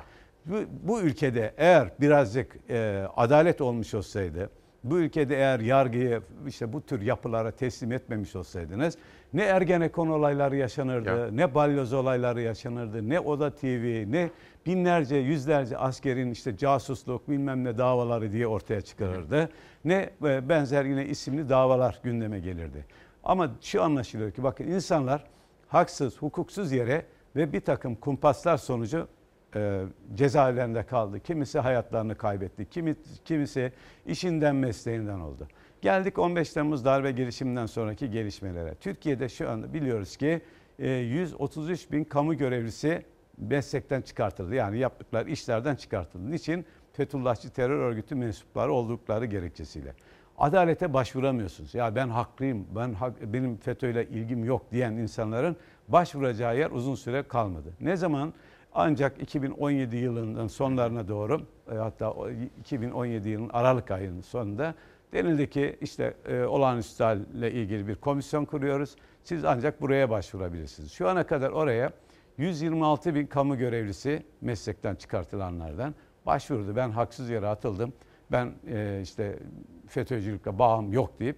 [0.46, 4.50] Bu, bu ülkede eğer birazcık e, adalet olmuş olsaydı,
[4.84, 8.94] bu ülkede eğer yargıyı işte bu tür yapılara teslim etmemiş olsaydınız
[9.32, 11.30] ne Ergenekon olayları yaşanırdı, Ya.
[11.30, 14.30] ne balyoz olayları yaşanırdı, ne Oda TV, ne
[14.66, 19.48] binlerce, yüzlerce askerin işte casusluk bilmem ne davaları diye ortaya çıkarırdı.
[19.84, 22.84] Ne e, benzer yine isimli davalar gündeme gelirdi.
[23.24, 25.24] Ama şu anlaşılıyor ki bakın insanlar
[25.68, 27.04] haksız, hukuksuz yere
[27.36, 29.08] ve bir takım kumpaslar sonucu
[29.54, 29.82] e,
[30.14, 31.20] cezaevlerinde kaldı.
[31.20, 32.70] Kimisi hayatlarını kaybetti.
[32.70, 33.72] Kimi, kimisi
[34.06, 35.48] işinden mesleğinden oldu.
[35.82, 38.74] Geldik 15 Temmuz darbe girişiminden sonraki gelişmelere.
[38.74, 40.40] Türkiye'de şu anda biliyoruz ki
[40.78, 43.04] e, 133 bin kamu görevlisi
[43.38, 44.54] meslekten çıkartıldı.
[44.54, 46.30] Yani yaptıkları işlerden çıkartıldı.
[46.30, 46.66] Niçin?
[46.92, 49.94] Fethullahçı terör örgütü mensupları oldukları gerekçesiyle.
[50.38, 51.74] Adalete başvuramıyorsunuz.
[51.74, 55.56] Ya ben haklıyım, ben hak- benim FETÖ'yle ilgim yok diyen insanların
[55.88, 57.68] başvuracağı yer uzun süre kalmadı.
[57.80, 58.32] Ne zaman?
[58.74, 61.40] Ancak 2017 yılının sonlarına doğru
[61.72, 64.74] e, hatta o 2017 yılının Aralık ayının sonunda
[65.12, 68.96] denildi ki işte e, olağanüstü halle ilgili bir komisyon kuruyoruz.
[69.24, 70.92] Siz ancak buraya başvurabilirsiniz.
[70.92, 71.90] Şu ana kadar oraya
[72.38, 75.94] 126 bin kamu görevlisi meslekten çıkartılanlardan
[76.26, 76.76] başvurdu.
[76.76, 77.92] Ben haksız yere atıldım.
[78.32, 79.38] Ben e, işte
[79.86, 81.36] FETÖ'cülükle bağım yok deyip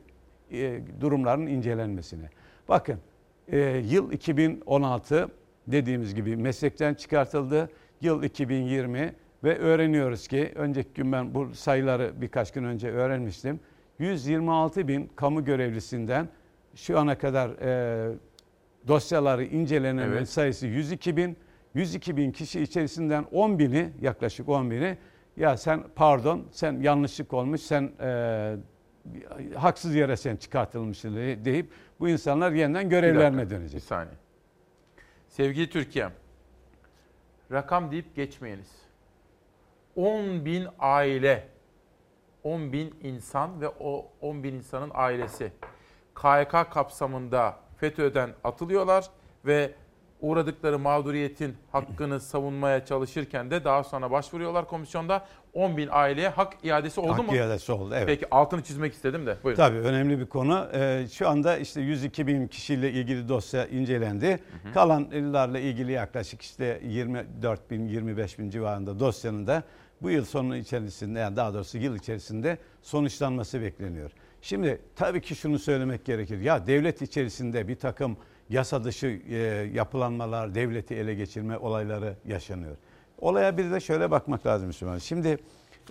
[0.53, 2.31] e, durumların incelenmesine.
[2.69, 2.99] Bakın
[3.53, 3.59] e,
[3.91, 5.29] yıl 2016
[5.67, 7.71] dediğimiz gibi meslekten çıkartıldı.
[8.01, 9.13] Yıl 2020
[9.45, 13.61] ve öğreniyoruz ki önceki gün ben bu sayıları birkaç gün önce öğrenmiştim.
[13.99, 16.29] 126 bin kamu görevlisinden
[16.75, 18.13] şu ana kadar e,
[18.89, 20.29] dosyaları incelenen Evet.
[20.29, 21.37] sayısı 102 bin.
[21.75, 24.97] 102 bin kişi içerisinden 10 bini yaklaşık 10 bini
[25.41, 28.57] ya sen pardon sen yanlışlık olmuş sen e,
[29.57, 33.81] haksız yere sen çıkartılmışsın deyip bu insanlar yeniden Bir görevlerine dakika, dönecek.
[33.81, 34.15] Bir saniye.
[35.29, 36.13] Sevgili Türkiye'm,
[37.53, 38.69] rakam deyip geçmeyiniz.
[39.97, 41.49] 10 bin aile,
[42.45, 45.53] 10 bin insan ve o 10 bin insanın ailesi
[46.15, 49.11] KYK kapsamında FETÖ'den atılıyorlar
[49.47, 49.75] ve
[50.21, 55.27] uğradıkları mağduriyetin hakkını savunmaya çalışırken de daha sonra başvuruyorlar komisyonda.
[55.55, 57.35] 10 bin aileye hak iadesi oldu Hak mu?
[57.35, 58.07] iadesi oldu, evet.
[58.07, 59.37] Peki altını çizmek istedim de.
[59.45, 59.57] Buyurun.
[59.57, 60.69] Tabii önemli bir konu.
[60.75, 64.31] Ee, şu anda işte 102 bin kişiyle ilgili dosya incelendi.
[64.65, 64.73] hı.
[64.75, 69.63] Kalan illerle ilgili yaklaşık işte 24 bin 25 bin civarında dosyanın da
[70.03, 74.11] bu yıl sonu içerisinde yani daha doğrusu yıl içerisinde sonuçlanması bekleniyor.
[74.43, 76.39] Şimdi tabii ki şunu söylemek gerekir.
[76.41, 78.17] Ya devlet içerisinde bir takım
[78.51, 79.37] yasa dışı e,
[79.75, 82.77] yapılanmalar, devleti ele geçirme olayları yaşanıyor.
[83.19, 84.99] Olaya bir de şöyle bakmak lazım Müslüman.
[84.99, 85.39] Şimdi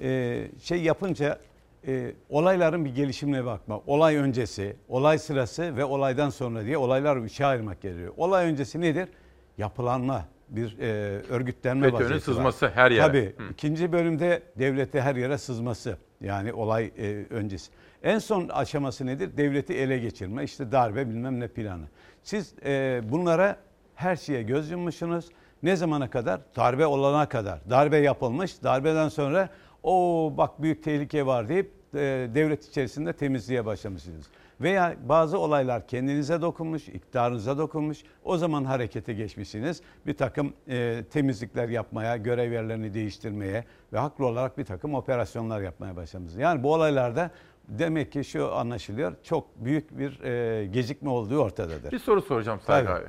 [0.01, 1.39] e, şey yapınca
[1.87, 3.81] e, olayların bir gelişimine bakma.
[3.87, 8.13] Olay öncesi, olay sırası ve olaydan sonra diye olaylar üçe ayırmak gerekiyor.
[8.17, 9.09] Olay öncesi nedir?
[9.57, 10.85] Yapılanma, bir e,
[11.29, 12.33] örgütlenme FETÖ'nün vaziyeti var.
[12.33, 13.07] sızması her yere.
[13.07, 13.33] Tabii.
[13.37, 13.51] Hı.
[13.51, 15.97] İkinci bölümde devlete her yere sızması.
[16.21, 17.71] Yani olay e, öncesi.
[18.03, 19.37] En son aşaması nedir?
[19.37, 21.85] Devleti ele geçirme, işte darbe bilmem ne planı.
[22.29, 23.57] Siz e, bunlara
[23.95, 25.29] her şeye göz yummuşsunuz.
[25.63, 26.41] Ne zamana kadar?
[26.55, 27.59] Darbe olana kadar.
[27.69, 28.63] Darbe yapılmış.
[28.63, 29.49] Darbeden sonra
[29.83, 29.93] o
[30.37, 31.99] bak büyük tehlike var deyip e,
[32.35, 34.25] devlet içerisinde temizliğe başlamışsınız.
[34.61, 38.03] Veya bazı olaylar kendinize dokunmuş, iktidarınıza dokunmuş.
[38.23, 39.81] O zaman harekete geçmişsiniz.
[40.05, 45.95] Bir takım e, temizlikler yapmaya, görev yerlerini değiştirmeye ve haklı olarak bir takım operasyonlar yapmaya
[45.95, 46.41] başlamışsınız.
[46.41, 47.31] Yani bu olaylarda
[47.69, 49.15] demek ki şu anlaşılıyor.
[49.23, 51.91] Çok büyük bir e, gecikme olduğu ortadadır.
[51.91, 53.05] Bir soru soracağım Saygı abi.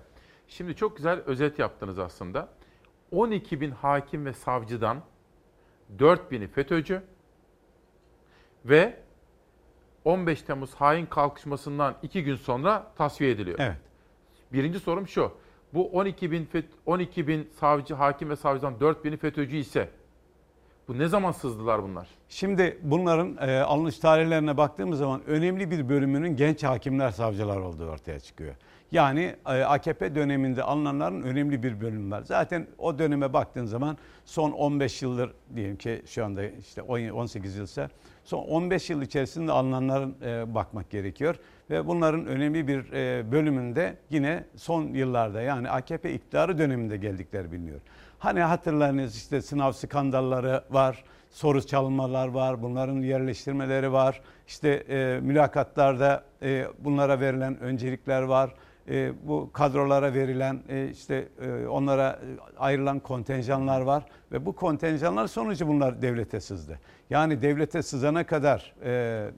[0.48, 2.48] Şimdi çok güzel özet yaptınız aslında.
[3.12, 5.02] 12 bin hakim ve savcıdan
[5.98, 7.02] 4 bini FETÖ'cü
[8.64, 8.96] ve
[10.04, 13.58] 15 Temmuz hain kalkışmasından 2 gün sonra tasfiye ediliyor.
[13.62, 13.76] Evet.
[14.52, 15.32] Birinci sorum şu.
[15.74, 19.88] Bu 12 bin, FET- 12 bin savcı, hakim ve savcıdan 4 bini FETÖ'cü ise
[20.90, 22.08] Bu ne zaman sızdılar bunlar?
[22.28, 28.20] Şimdi bunların e, alınış tarihlerine baktığımız zaman önemli bir bölümünün genç hakimler savcılar olduğu ortaya
[28.20, 28.54] çıkıyor.
[28.92, 32.22] Yani e, AKP döneminde alınanların önemli bir bölümü var.
[32.22, 37.88] Zaten o döneme baktığın zaman son 15 yıldır diyelim ki şu anda işte 18 yılsa
[38.24, 41.36] son 15 yıl içerisinde alınanların e, bakmak gerekiyor.
[41.70, 47.80] Ve bunların önemli bir e, bölümünde yine son yıllarda yani AKP iktidarı döneminde geldikleri biliniyor.
[48.20, 54.20] Hani hatırlarınız işte sınav skandalları var, soru çalmalar var, bunların yerleştirmeleri var.
[54.46, 58.54] İşte e, mülakatlarda e, bunlara verilen öncelikler var.
[58.88, 62.18] E, bu kadrolara verilen e, işte e, onlara
[62.58, 66.78] ayrılan kontenjanlar var ve bu kontenjanlar sonucu bunlar devlete sızdı.
[67.10, 69.30] Yani devlete sızana kadar e,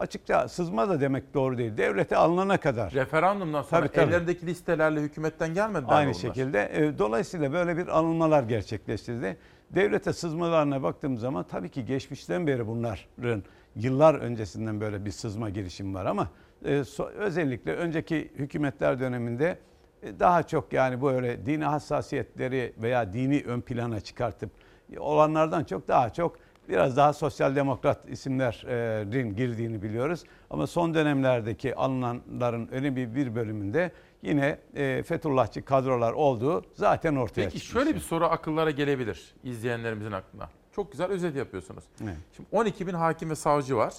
[0.00, 1.76] açıkça sızma da demek doğru değil.
[1.76, 2.92] Devlete alınana kadar.
[2.92, 4.10] Referandumdan sonra Tabii, tabii.
[4.10, 9.36] ellerindeki listelerle hükümetten gelmedi Aynı şekilde e, dolayısıyla böyle bir alınmalar gerçekleştirdi.
[9.70, 13.42] Devlete sızmalarına baktığımız zaman tabii ki geçmişten beri bunların
[13.76, 16.28] yıllar öncesinden böyle bir sızma girişim var ama
[16.64, 19.58] e, so- özellikle önceki hükümetler döneminde
[20.02, 24.50] e, daha çok yani böyle dini hassasiyetleri veya dini ön plana çıkartıp
[24.98, 26.36] olanlardan çok daha çok
[26.68, 30.24] biraz daha sosyal demokrat isimlerin girdiğini biliyoruz.
[30.50, 37.58] Ama son dönemlerdeki alınanların önemli bir bölümünde yine e, Fethullahçı kadrolar olduğu zaten ortaya Peki
[37.60, 37.72] çıkmış.
[37.72, 40.48] şöyle bir soru akıllara gelebilir izleyenlerimizin aklına.
[40.72, 41.84] Çok güzel özet yapıyorsunuz.
[42.04, 42.16] Evet.
[42.36, 43.94] Şimdi 12 bin hakim ve savcı var.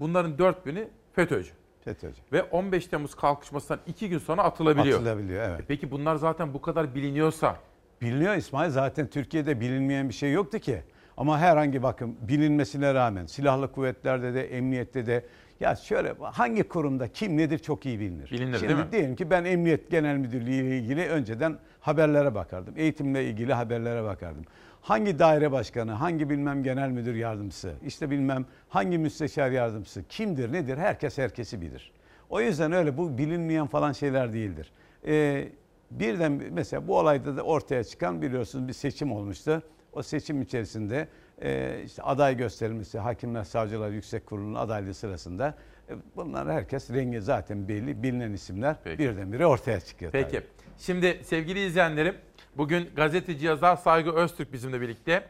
[0.00, 1.50] Bunların 4 bini FETÖ'cü.
[1.84, 2.22] FETÖ'cü.
[2.32, 4.98] Ve 15 Temmuz kalkışmasından 2 gün sonra atılabiliyor.
[4.98, 5.60] Atılabiliyor evet.
[5.60, 7.56] E Peki bunlar zaten bu kadar biliniyorsa
[8.02, 10.82] Biliniyor İsmail zaten Türkiye'de bilinmeyen bir şey yoktu ki.
[11.20, 15.24] Ama herhangi bakın bilinmesine rağmen silahlı kuvvetlerde de emniyette de
[15.60, 18.30] ya şöyle hangi kurumda kim nedir çok iyi bilinir.
[18.30, 18.92] Bilinir, Şimdi değil mi?
[18.92, 22.74] diyelim ki ben Emniyet Genel Müdürlüğü ile ilgili önceden haberlere bakardım.
[22.76, 24.44] Eğitimle ilgili haberlere bakardım.
[24.80, 30.78] Hangi daire başkanı, hangi bilmem genel müdür yardımcısı, işte bilmem hangi müsteşar yardımcısı, kimdir nedir
[30.78, 31.92] herkes herkesi bilir.
[32.30, 34.72] O yüzden öyle bu bilinmeyen falan şeyler değildir.
[35.06, 35.48] Ee,
[35.90, 39.62] birden mesela bu olayda da ortaya çıkan biliyorsunuz bir seçim olmuştu.
[39.92, 41.08] O seçim içerisinde
[41.42, 45.54] e, işte aday gösterilmesi Hakimler Savcılar Yüksek Kurulu'nun adaylığı sırasında
[45.88, 50.12] e, bunlar herkes rengi zaten belli bilinen isimler birdenbire ortaya çıkıyor.
[50.12, 50.30] Peki.
[50.30, 50.46] tabii.
[50.78, 52.14] Şimdi sevgili izleyenlerim
[52.56, 55.24] bugün gazeteci yazar Saygı Öztürk bizimle birlikte.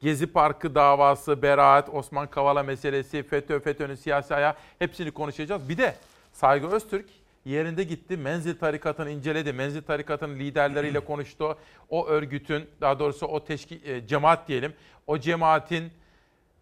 [0.00, 5.68] Gezi Parkı davası, beraat, Osman Kavala meselesi, FETÖ, FETÖ'nün siyasi ayağı hepsini konuşacağız.
[5.68, 5.94] Bir de
[6.32, 7.06] Saygı Öztürk
[7.46, 8.16] yerinde gitti.
[8.16, 9.52] Menzil tarikatını inceledi.
[9.52, 11.58] Menzil tarikatının liderleriyle konuştu.
[11.88, 14.72] O örgütün daha doğrusu o teşki, e, cemaat diyelim.
[15.06, 15.92] O cemaatin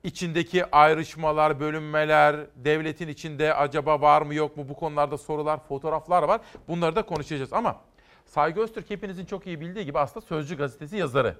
[0.02, 6.40] içindeki ayrışmalar, bölünmeler, devletin içinde acaba var mı yok mu bu konularda sorular, fotoğraflar var.
[6.68, 7.80] Bunları da konuşacağız ama
[8.24, 11.36] Saygı Öztürk hepinizin çok iyi bildiği gibi aslında Sözcü gazetesi yazarı.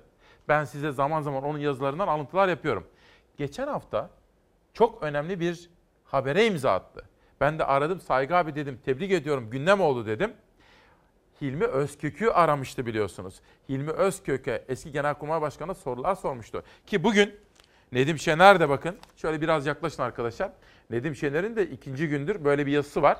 [0.49, 2.87] Ben size zaman zaman onun yazılarından alıntılar yapıyorum.
[3.37, 4.11] Geçen hafta
[4.73, 5.71] çok önemli bir
[6.05, 7.05] habere imza attı.
[7.45, 10.33] Ben de aradım Saygı abi dedim tebrik ediyorum gündem oldu dedim.
[11.41, 13.41] Hilmi Özkök'ü aramıştı biliyorsunuz.
[13.69, 16.62] Hilmi Özkök'e eski Genelkurmay Başkanı sorular sormuştu.
[16.87, 17.35] Ki bugün
[17.93, 20.51] Nedim Şener de bakın şöyle biraz yaklaşın arkadaşlar.
[20.91, 23.19] Nedim Şener'in de ikinci gündür böyle bir yazısı var.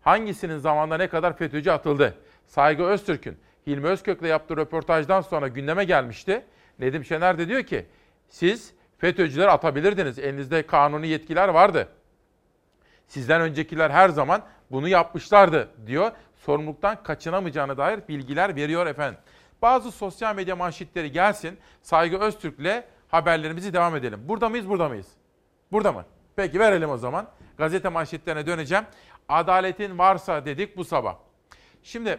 [0.00, 2.14] Hangisinin zamanda ne kadar FETÖ'cü atıldı?
[2.46, 6.44] Saygı Öztürk'ün Hilmi Özkök'le yaptığı röportajdan sonra gündeme gelmişti.
[6.78, 7.86] Nedim Şener de diyor ki
[8.28, 10.18] siz FETÖ'cüler atabilirdiniz.
[10.18, 11.88] Elinizde kanuni yetkiler vardı.
[13.12, 16.12] Sizden öncekiler her zaman bunu yapmışlardı diyor.
[16.36, 19.20] Sorumluluktan kaçınamayacağına dair bilgiler veriyor efendim.
[19.62, 21.58] Bazı sosyal medya manşetleri gelsin.
[21.82, 24.20] Saygı Öztürk'le haberlerimizi devam edelim.
[24.28, 25.06] Burada mıyız, burada mıyız?
[25.72, 26.04] Burada mı?
[26.36, 27.26] Peki verelim o zaman.
[27.58, 28.84] Gazete manşetlerine döneceğim.
[29.28, 31.16] Adaletin varsa dedik bu sabah.
[31.82, 32.18] Şimdi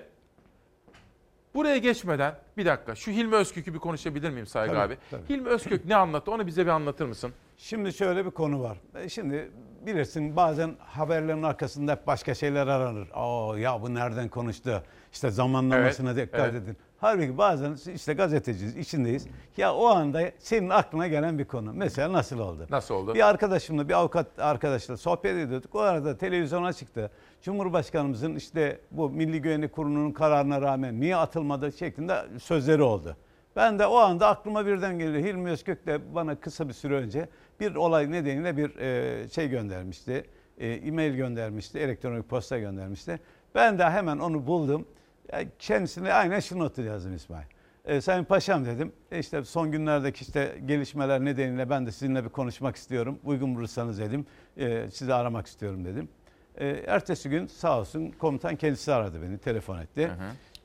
[1.56, 4.98] buraya geçmeden bir dakika şu Hilmi Özkök'ü bir konuşabilir miyim Saygı Tabii, abi?
[5.12, 5.30] tabii.
[5.30, 7.34] Hilmi Özkök ne anlattı onu bize bir anlatır mısın?
[7.58, 8.78] Şimdi şöyle bir konu var.
[8.96, 9.52] E, Şimdi
[9.86, 13.08] bilirsin bazen haberlerin arkasında hep başka şeyler aranır.
[13.14, 14.84] Aa ya bu nereden konuştu?
[15.14, 16.64] İşte zamanlamasına Evet, dikkat evet.
[16.64, 16.78] edin.
[17.00, 19.28] Halbuki bazen işte gazeteciyiz, içindeyiz.
[19.58, 21.74] Ya o anda senin aklına gelen bir konu.
[21.74, 22.68] Mesela nasıl oldu?
[22.70, 23.14] Nasıl oldu?
[23.14, 25.76] Bir arkadaşımla, bir avukat arkadaşla sohbet ediyorduk.
[25.76, 27.12] O arada televizyona çıktı.
[27.42, 33.18] Cumhurbaşkanımızın işte bu Milli Güvenlik Kurulu'nun kararına rağmen niye atılmadı şeklinde sözleri oldu.
[33.56, 35.24] Ben de o anda aklıma birden geliyor.
[35.26, 40.26] Hilmi Özkök de bana kısa bir süre önce bir olay nedeniyle bir e, şey göndermişti.
[40.58, 43.20] E, e-mail göndermişti, elektronik posta göndermişti.
[43.56, 44.88] Ben de hemen onu buldum.
[45.32, 47.46] Ya Kendisine aynen şu notu yazdım İsmail.
[47.86, 48.92] E, Sayın Paşam dedim.
[49.12, 53.20] E, işte son günlerdeki işte gelişmeler nedeniyle ben de sizinle bir konuşmak istiyorum.
[53.24, 54.26] Uygun bulursanız dedim.
[54.58, 56.10] E, sizi aramak istiyorum dedim.
[56.58, 60.12] E, ertesi gün sağ olsun komutan kendisi aradı beni, telefon etti.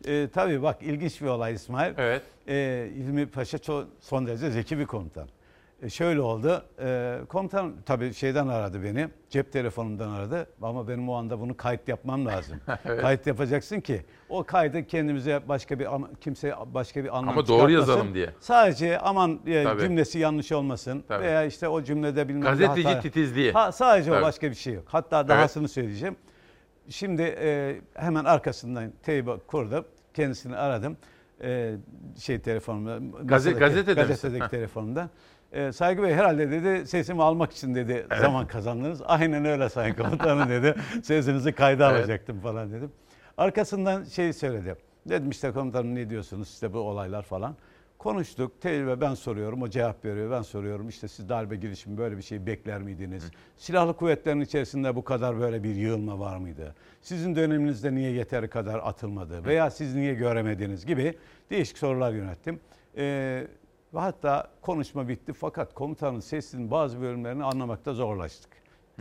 [0.07, 1.95] E, tabii bak ilginç bir olay İsmail.
[1.99, 2.23] Evet.
[2.49, 5.29] E, İlmi Paşa çok, son derece zeki bir komutan.
[5.83, 6.63] E, şöyle oldu.
[6.81, 9.09] E, komutan tabii şeyden aradı beni.
[9.31, 10.47] Cep telefonundan aradı.
[10.63, 12.61] Ama benim o anda bunu kayıt yapmam lazım.
[12.85, 13.01] Evet.
[13.01, 15.89] Kayıt yapacaksın ki o kaydı kendimize başka bir
[16.21, 18.31] kimseye başka bir anlam Ama doğru yazalım diye.
[18.41, 19.81] Sadece aman e, Tabii.
[19.81, 21.25] cümlesi yanlış olmasın Tabii.
[21.25, 23.53] veya işte o cümlede bilmem Gazeteci hata- titizliği.
[23.53, 24.21] Ha, sadece Tabii.
[24.21, 24.85] o başka bir şey yok.
[24.89, 26.17] Hatta dahasını söyleyeceğim.
[26.91, 29.85] Şimdi e, hemen arkasından teybe kurdum.
[30.15, 30.97] Kendisini aradım.
[31.43, 31.75] E,
[32.21, 32.97] şey telefonumda.
[32.97, 34.09] masadaki- gazetede misin?
[34.09, 34.49] Gazetedeki Heh.
[34.49, 35.09] telefonumda.
[35.53, 39.03] E, Saygı Bey herhalde dedi sesimi almak için dedi zaman kazandınız.
[39.07, 40.75] Aynen öyle Sayın Komutanım dedi.
[41.03, 42.01] Sesinizi kayda Evet.
[42.01, 42.93] alacaktım falan dedim.
[43.39, 44.77] Arkasından şey söyledi.
[45.09, 47.57] Dedim işte komutanım ne diyorsunuz işte bu olaylar falan.
[47.99, 48.61] Konuştuk.
[48.61, 49.63] Tecrübe ben soruyorum.
[49.63, 50.31] O cevap veriyor.
[50.31, 50.89] Ben soruyorum.
[50.89, 53.31] İşte siz darbe girişimi böyle bir şey bekler miydiniz?
[53.57, 56.75] Silahlı kuvvetlerin içerisinde bu kadar böyle bir yığılma var mıydı?
[57.03, 59.45] Sizin döneminizde niye yeteri kadar atılmadı?
[59.45, 61.15] Veya siz niye göremediniz gibi
[61.51, 62.61] değişik sorular yönelttim.
[62.97, 63.47] Ee,
[63.95, 68.51] ve hatta konuşma bitti fakat komutanın sesinin bazı bölümlerini anlamakta zorlaştık.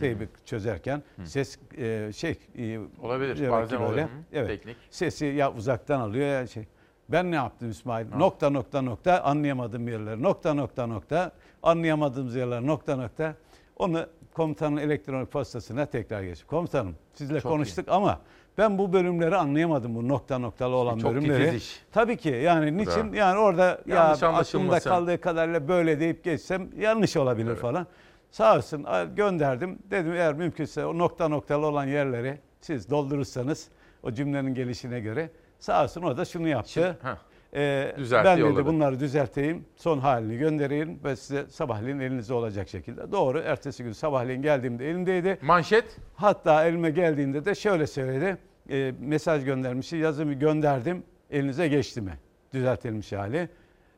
[0.00, 3.92] Teybi çözerken ses e, şey e, Olabilir, bazen ki böyle.
[3.92, 4.06] oluyor.
[4.08, 4.48] Hı, Evet.
[4.48, 4.76] teknik.
[4.90, 6.64] Sesi ya uzaktan alıyor ya şey.
[7.08, 8.06] Ben ne yaptım İsmail?
[8.16, 10.22] Nokta nokta nokta anlayamadığım yerler.
[10.22, 11.32] Nokta nokta nokta
[11.62, 13.34] anlayamadığımız yerler nokta nokta.
[13.76, 16.48] Onu komutanın elektronik postasına tekrar geçtim.
[16.48, 18.20] Komutanım sizle Çok konuştuk ama
[18.58, 21.44] ben bu bölümleri anlayamadım bu nokta noktalı olan Çok bölümleri.
[21.44, 21.82] titiz iş.
[21.92, 23.14] Tabii ki yani niçin Bravo.
[23.14, 24.90] yani orada ya Yanlış aklımda anlaşılmasın.
[24.90, 27.60] kaldığı kadarıyla böyle deyip geçsem yanlış olabilir Evet.
[27.60, 27.86] falan.
[28.30, 28.86] Sağ olsun
[29.16, 29.78] gönderdim.
[29.90, 33.68] Dedim eğer mümkünse o nokta noktalı olan yerleri siz doldurursanız
[34.02, 36.70] o cümlenin gelişine göre sağ olsun o da şunu yaptı.
[37.02, 37.18] Şimdi-.
[37.54, 38.66] Ee, Düzeltti, ben dedi yolladı.
[38.66, 43.12] bunları düzelteyim, son halini göndereyim ve size sabahleyin elinizde olacak şekilde.
[43.12, 45.38] Doğru, ertesi gün sabahleyin geldiğimde elimdeydi.
[45.42, 45.96] Manşet?
[46.14, 48.36] Hatta elime geldiğinde de şöyle söyledi.
[48.70, 52.12] Ee, mesaj göndermişti, yazımı gönderdim, elinize geçti mi?
[52.52, 53.48] Düzeltilmiş hali.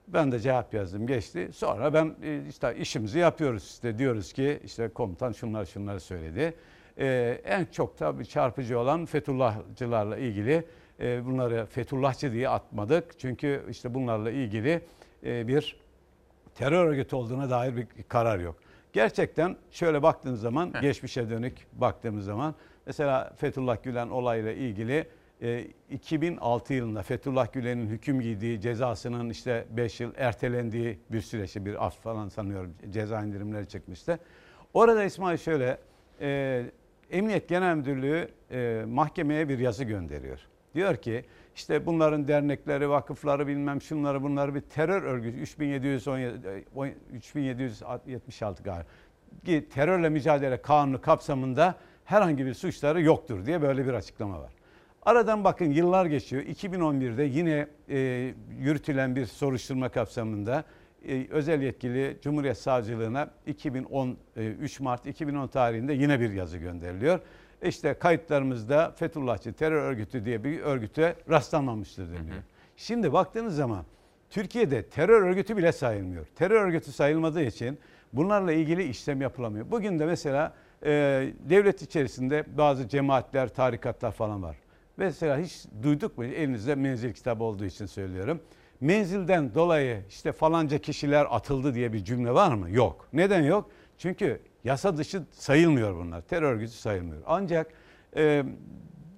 [0.09, 1.49] Ben de cevap yazdım geçti.
[1.53, 6.55] Sonra ben e, işte işimizi yapıyoruz işte diyoruz ki işte komutan şunlar şunları söyledi.
[6.99, 10.65] Ee, en çok tabii çarpıcı olan Fethullahçılarla ilgili e,
[11.01, 13.19] bunları Fethullahçı diye atmadık.
[13.19, 14.81] Çünkü işte bunlarla ilgili
[15.25, 15.77] e, bir
[16.55, 18.57] terör örgütü olduğuna dair bir karar yok.
[18.93, 22.55] Gerçekten şöyle baktığınız zaman geçmişe dönük baktığımız zaman
[22.87, 25.07] mesela Fethullah Gülen olayla ilgili
[25.43, 31.87] e, 2006 yılında Fethullah Gülen'in hüküm giydiği cezasının işte 5 yıl ertelendiği bir süreçte bir
[31.87, 34.19] af falan sanıyorum ceza indirimleri çıkmıştı.
[34.75, 35.79] Orada İsmail şöyle
[36.21, 36.63] e,
[37.11, 40.50] Emniyet Genel Müdürlüğü e, mahkemeye bir yazı gönderiyor.
[40.75, 41.25] Diyor ki
[41.55, 48.87] işte bunların dernekleri, vakıfları bilmem şunları bunları bir terör örgütü 3717 e, 3776 galiba.
[49.75, 51.75] Terörle mücadele kanunu kapsamında
[52.05, 54.53] herhangi bir suçları yoktur diye böyle bir açıklama var.
[55.03, 56.43] Aradan bakın yıllar geçiyor.
[56.43, 57.99] 2011'de yine e,
[58.59, 60.65] yürütülen bir soruşturma kapsamında
[61.09, 67.21] e, özel yetkili Cumhuriyet Savcılığına 2010 e, 3 Mart 2010 tarihinde yine bir yazı gönderiliyor.
[67.63, 72.43] İşte kayıtlarımızda Fethullahçı terör örgütü diye bir örgüte rastlanmamıştır deniyor.
[72.77, 73.85] Şimdi baktığınız zaman
[74.31, 76.27] Türkiye'de terör örgütü bile sayılmıyor.
[76.37, 77.79] Terör örgütü sayılmadığı için
[78.13, 79.71] bunlarla ilgili işlem yapılamıyor.
[79.71, 80.55] Bugün de mesela
[80.85, 80.91] e,
[81.49, 84.57] devlet içerisinde bazı cemaatler, tarikatlar falan var.
[84.97, 86.25] Mesela hiç duyduk mu?
[86.25, 88.41] Elinizde menzil kitabı olduğu için söylüyorum.
[88.81, 92.71] Menzilden dolayı işte falanca kişiler atıldı diye bir cümle var mı?
[92.71, 93.09] Yok.
[93.13, 93.71] Neden yok?
[93.99, 96.21] Çünkü yasa dışı sayılmıyor bunlar.
[96.21, 97.23] Terör örgütü sayılmıyor.
[97.27, 97.67] Ancak
[98.17, 98.45] e,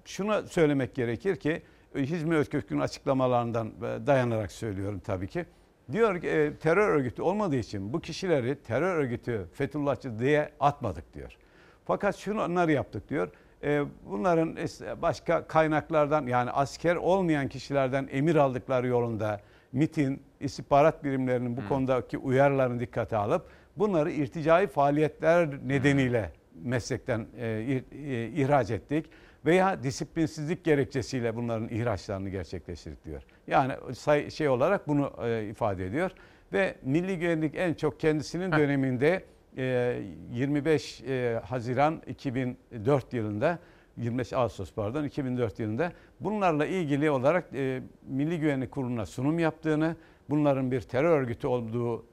[0.05, 1.63] şunu söylemek gerekir ki
[1.95, 5.45] e, Hizmi Özkök'ün açıklamalarından e, dayanarak söylüyorum tabii ki.
[5.93, 11.37] Diyor ki e, terör örgütü olmadığı için bu kişileri terör örgütü Fethullahçı diye atmadık diyor.
[11.85, 13.29] Fakat şunları yaptık diyor.
[13.63, 14.57] E, bunların
[15.03, 19.41] başka kaynaklardan yani asker olmayan kişilerden emir aldıkları yolunda
[19.73, 23.47] MIT'in istihbarat birimlerinin bu konudaki uyarılarını dikkate alıp
[23.77, 29.07] bunları irticai faaliyetler nedeniyle meslekten e, e, ihraç ettik.
[29.47, 33.23] Veya disiplinsizlik gerekçesiyle bunların ihraçlarını gerçekleştirdik diyor.
[33.47, 36.11] Yani say, şey olarak bunu e, ifade ediyor.
[36.53, 39.25] Ve Milli Güvenlik en çok kendisinin döneminde
[39.57, 43.59] e, 25 e, Haziran 2004 yılında
[43.97, 49.97] 25 Ağustos pardon 2004 yılında bunlarla ilgili olarak e, Milli Güvenlik Kurulu'na sunum yaptığını,
[50.31, 52.05] bunların bir terör örgütü olduğu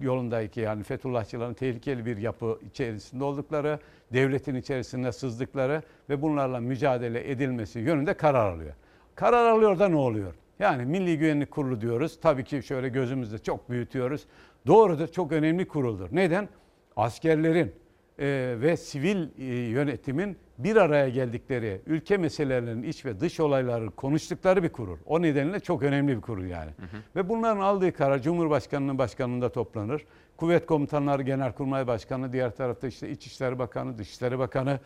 [0.00, 3.78] yolundaki yani Fethullahçıların tehlikeli bir yapı içerisinde oldukları,
[4.12, 8.74] devletin içerisinde sızdıkları ve bunlarla mücadele edilmesi yönünde karar alıyor.
[9.14, 10.34] Karar alıyor da ne oluyor?
[10.58, 12.18] Yani Milli Güvenlik Kurulu diyoruz.
[12.20, 14.26] Tabii ki şöyle gözümüzde çok büyütüyoruz.
[14.66, 16.08] Doğrudur çok önemli kuruldur.
[16.12, 16.48] Neden?
[16.96, 17.74] Askerlerin
[18.18, 24.62] e, ve sivil e, yönetimin bir araya geldikleri ülke meselelerinin iç ve dış olayları konuştukları
[24.62, 24.98] bir kurul.
[25.06, 26.70] O nedenle çok önemli bir kurul yani.
[27.16, 30.04] Ve bunların aldığı karar Cumhurbaşkanı'nın başkanlığında toplanır.
[30.36, 34.80] Kuvvet Komutanları Genelkurmay Başkanı, diğer tarafta işte İçişleri Bakanı, Dışişleri Bakanı,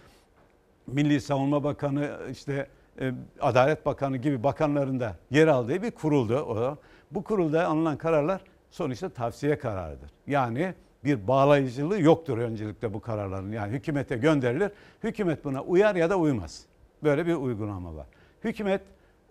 [0.87, 2.67] Milli Savunma Bakanı, işte
[3.01, 6.79] e, Adalet Bakanı gibi bakanların da yer aldığı bir kuruldu o.
[7.11, 8.41] Bu kurulda alınan kararlar
[8.71, 10.11] sonuçta tavsiye kararıdır.
[10.27, 10.75] Yani
[11.05, 13.53] bir bağlayıcılığı yoktur öncelikle bu kararların.
[13.53, 14.71] Yani hükümete gönderilir.
[15.05, 16.65] Hükümet buna uyar ya da uymaz.
[17.03, 18.07] Böyle bir uygulama var.
[18.45, 18.83] Hükümet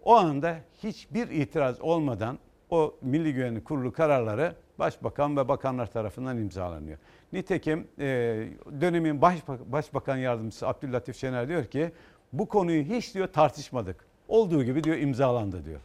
[0.03, 2.39] o anda hiçbir itiraz olmadan
[2.69, 6.97] o Milli Güvenlik Kurulu kararları Başbakan ve bakanlar tarafından imzalanıyor.
[7.33, 8.05] Nitekim e,
[8.81, 11.91] dönemin Başbak- Başbakan Yardımcısı Abdüllatif Şener diyor ki
[12.33, 14.05] bu konuyu hiç diyor tartışmadık.
[14.27, 15.79] Olduğu gibi diyor imzalandı diyor.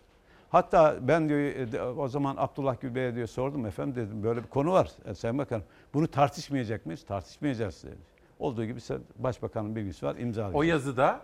[0.55, 4.48] Hatta ben diyor e, o zaman Abdullah Gül Bey'e diyor sordum efendim dedim böyle bir
[4.48, 5.62] konu var e, Sayın Bakan.
[5.94, 7.05] Bunu tartışmayacak mıyız?
[7.05, 7.97] Tartışmayacağız dedi.
[8.39, 8.81] Olduğu gibi
[9.16, 10.56] Başbakanın bilgisi var imzalayacak.
[10.56, 11.20] O yazıda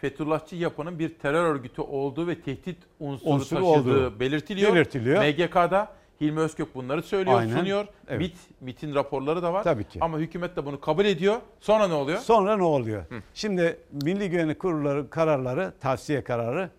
[0.00, 4.74] Fethullahçı yapının bir terör örgütü olduğu ve tehdit unsuru, Unsuru taşıdığı olduğu belirtiliyor.
[4.74, 5.24] belirtiliyor.
[5.24, 7.56] MGK'da Hilmi Özkök bunları söylüyor, Aynen.
[7.56, 7.86] sunuyor.
[8.08, 8.20] Evet.
[8.20, 9.64] MIT, MIT'in raporları da var.
[9.64, 9.98] Tabii ki.
[10.02, 11.36] Ama hükümet de bunu kabul ediyor.
[11.60, 12.18] Sonra ne oluyor?
[12.18, 13.04] Sonra ne oluyor?
[13.34, 16.70] Şimdi Milli Güvenlik Kurulları kararları, tavsiye kararı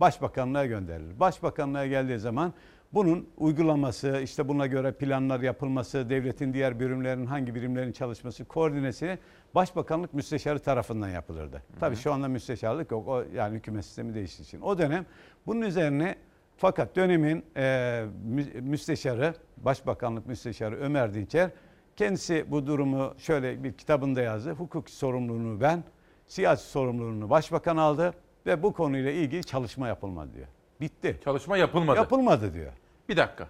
[0.00, 1.20] Başbakanlığa gönderilir.
[1.20, 2.52] Başbakanlığa geldiği zaman
[2.92, 9.18] bunun uygulaması, işte buna göre planlar yapılması, devletin diğer birimlerinin hangi birimlerin çalışması, koordinesi
[9.54, 11.62] Başbakanlık Müsteşarı tarafından yapılırdı.
[11.80, 13.08] Tabii şu anda müsteşarlık yok.
[13.08, 14.60] O yani hükümet sistemi değiştiği için.
[14.60, 15.06] O dönem
[15.46, 16.16] bunun üzerine
[16.56, 21.50] fakat dönemin e, mü- müsteşarı, Başbakanlık Müsteşarı Ömer Dinçer
[21.96, 24.52] kendisi bu durumu şöyle bir kitabında yazdı.
[24.52, 25.84] Hukuki sorumluluğunu ben,
[26.26, 28.14] siyasi sorumluluğunu başbakan aldı
[28.48, 30.46] ve bu konuyla ilgili çalışma yapılmadı diyor.
[30.80, 31.20] Bitti.
[31.24, 31.96] Çalışma yapılmadı.
[31.96, 32.72] Yapılmadı diyor.
[33.08, 33.48] Bir dakika.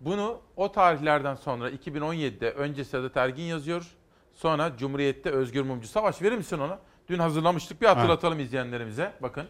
[0.00, 3.86] Bunu o tarihlerden sonra 2017'de önce Sedat Ergin yazıyor.
[4.32, 5.88] Sonra Cumhuriyet'te Özgür Mumcu.
[5.88, 6.76] Savaş verir misin onu?
[7.08, 9.12] Dün hazırlamıştık bir hatırlatalım izleyenlerimize.
[9.22, 9.46] Bakın.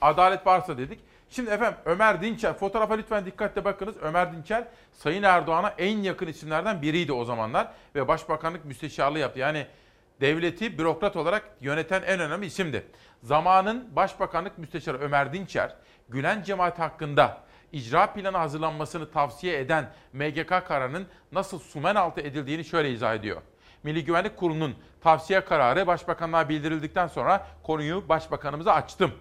[0.00, 1.00] Adalet varsa dedik.
[1.30, 3.96] Şimdi efendim Ömer Dinçer, fotoğrafa lütfen dikkatle bakınız.
[4.02, 7.68] Ömer Dinçer Sayın Erdoğan'a en yakın isimlerden biriydi o zamanlar.
[7.94, 9.38] Ve Başbakanlık Müsteşarlığı yaptı.
[9.38, 9.66] Yani
[10.20, 12.86] devleti bürokrat olarak yöneten en önemli isimdi.
[13.22, 15.76] Zamanın Başbakanlık Müsteşarı Ömer Dinçer,
[16.08, 17.38] Gülen cemaati hakkında
[17.72, 23.42] icra planı hazırlanmasını tavsiye eden MGK kararının nasıl sumen altı edildiğini şöyle izah ediyor.
[23.82, 29.12] Milli Güvenlik Kurulu'nun tavsiye kararı başbakanlığa bildirildikten sonra konuyu başbakanımıza açtım.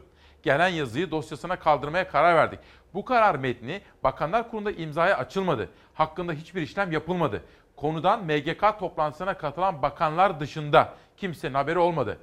[0.44, 2.60] Gelen yazıyı dosyasına kaldırmaya karar verdik.
[2.94, 5.70] Bu karar metni Bakanlar Kurulu'nda imzaya açılmadı.
[5.96, 7.42] Hakkında hiçbir işlem yapılmadı.
[7.76, 12.18] Konudan MGK toplantısına katılan bakanlar dışında kimsenin haberi olmadı.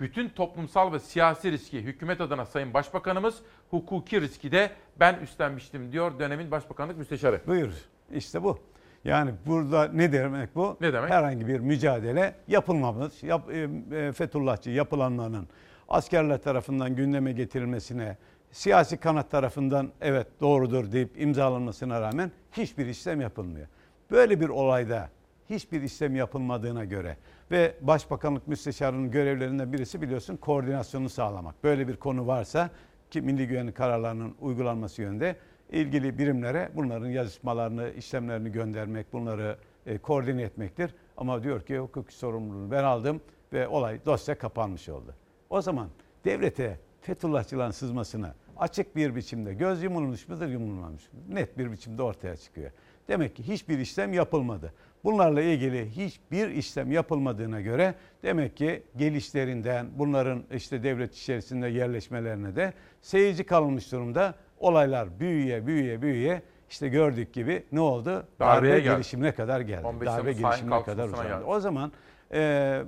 [0.00, 3.38] Bütün toplumsal ve siyasi riski hükümet adına Sayın Başbakanımız,
[3.70, 4.70] hukuki riski de
[5.00, 7.40] ben üstlenmiştim diyor dönemin Başbakanlık Müsteşarı.
[7.46, 7.72] Buyur.
[8.14, 8.58] İşte bu.
[9.04, 10.76] Yani burada ne demek bu?
[10.80, 11.10] Ne demek?
[11.10, 13.22] Herhangi bir mücadele yapılmamış.
[13.22, 15.48] Yap, e, e, Fethullahçı yapılanların
[15.88, 18.16] askerler tarafından gündeme getirilmesine,
[18.52, 23.66] siyasi kanat tarafından evet doğrudur deyip imzalanmasına rağmen hiçbir işlem yapılmıyor.
[24.10, 25.08] Böyle bir olayda
[25.50, 27.16] hiçbir işlem yapılmadığına göre
[27.50, 31.64] ve Başbakanlık Müsteşarı'nın görevlerinden birisi biliyorsun koordinasyonu sağlamak.
[31.64, 32.70] Böyle bir konu varsa
[33.10, 35.36] ki milli güvenlik kararlarının uygulanması yönünde
[35.70, 40.94] ilgili birimlere bunların yazışmalarını, işlemlerini göndermek, bunları e, koordine etmektir.
[41.16, 43.20] Ama diyor ki hukuki sorumluluğunu ben aldım
[43.52, 45.14] ve olay dosya kapanmış oldu.
[45.50, 45.88] O zaman
[46.24, 46.78] devlete
[47.08, 51.34] Fethullahçıların sızmasına açık bir biçimde göz yumulmuş mudur yumulmamış mıdır?
[51.34, 52.70] Net bir biçimde ortaya çıkıyor.
[53.08, 54.72] Demek ki hiçbir işlem yapılmadı.
[55.04, 62.72] Bunlarla ilgili hiçbir işlem yapılmadığına göre demek ki gelişlerinden bunların işte devlet içerisinde yerleşmelerine de
[63.02, 64.34] seyirci kalmış durumda.
[64.58, 68.26] Olaylar büyüye büyüye büyüye işte gördük gibi ne oldu?
[68.40, 68.94] Darbeye Darbe geldi.
[68.94, 69.86] gelişimine kadar geldi.
[69.86, 71.28] 15 Darbe gelişimine kadar uzandı.
[71.28, 71.44] geldi.
[71.44, 71.92] O zaman
[72.32, 72.82] e,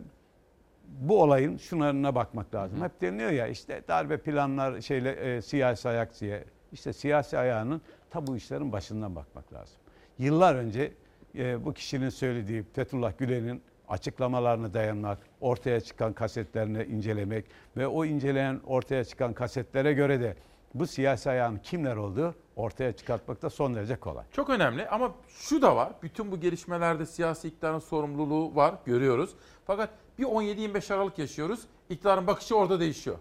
[0.99, 2.83] bu olayın şunlarına bakmak lazım.
[2.83, 6.45] Hep deniliyor ya işte darbe planlar şeyle e, siyasi ayak diye.
[6.73, 9.77] İşte siyasi ayağının ta bu işlerin başından bakmak lazım.
[10.19, 10.93] Yıllar önce
[11.35, 17.45] e, bu kişinin söylediği Fethullah Gülen'in açıklamalarına dayanmak, ortaya çıkan kasetlerini incelemek
[17.77, 20.37] ve o inceleyen ortaya çıkan kasetlere göre de
[20.75, 24.25] bu siyasi ayağın kimler olduğu ortaya çıkartmak da son derece kolay.
[24.33, 25.93] Çok önemli ama şu da var.
[26.03, 29.31] Bütün bu gelişmelerde siyasi iktidarın sorumluluğu var görüyoruz.
[29.67, 29.91] Fakat
[30.21, 31.61] bir 17-25 Aralık yaşıyoruz.
[31.91, 33.17] İktidarın bakışı orada değişiyor.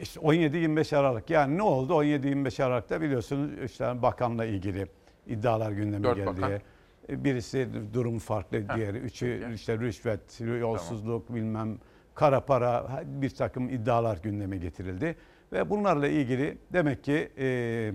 [0.00, 4.86] İşte 17-25 Aralık yani ne oldu 17-25 Aralık'ta biliyorsunuz işte bakanla ilgili
[5.26, 6.26] iddialar gündeme Dört geldi.
[6.26, 6.60] bakan.
[7.08, 9.54] Birisi durum farklı, Heh, diğeri üçü peki.
[9.54, 11.78] işte rüşvet, yolsuzluk bilmem
[12.14, 15.16] kara para bir takım iddialar gündeme getirildi.
[15.52, 17.92] Ve bunlarla ilgili demek ki e,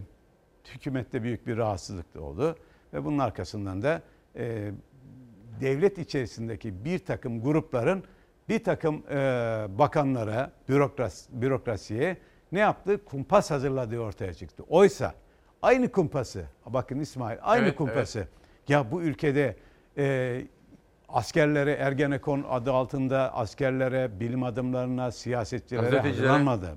[0.73, 2.55] hükümette büyük bir rahatsızlık da oldu.
[2.93, 4.01] Ve bunun arkasından da
[4.35, 4.71] e,
[5.61, 8.03] devlet içerisindeki bir takım grupların
[8.49, 9.15] bir takım e,
[9.69, 12.17] bakanlara, bürokras, bürokrasiye
[12.51, 13.05] ne yaptı?
[13.05, 14.63] Kumpas hazırladığı ortaya çıktı.
[14.69, 15.13] Oysa
[15.61, 18.27] aynı kumpası, bakın İsmail, aynı Evet, kumpası.
[18.67, 19.55] Ya bu ülkede
[19.97, 20.41] e,
[21.09, 26.69] askerlere Ergenekon adı altında askerlere, bilim adamlarına, siyasetçilere hazırlanmadı.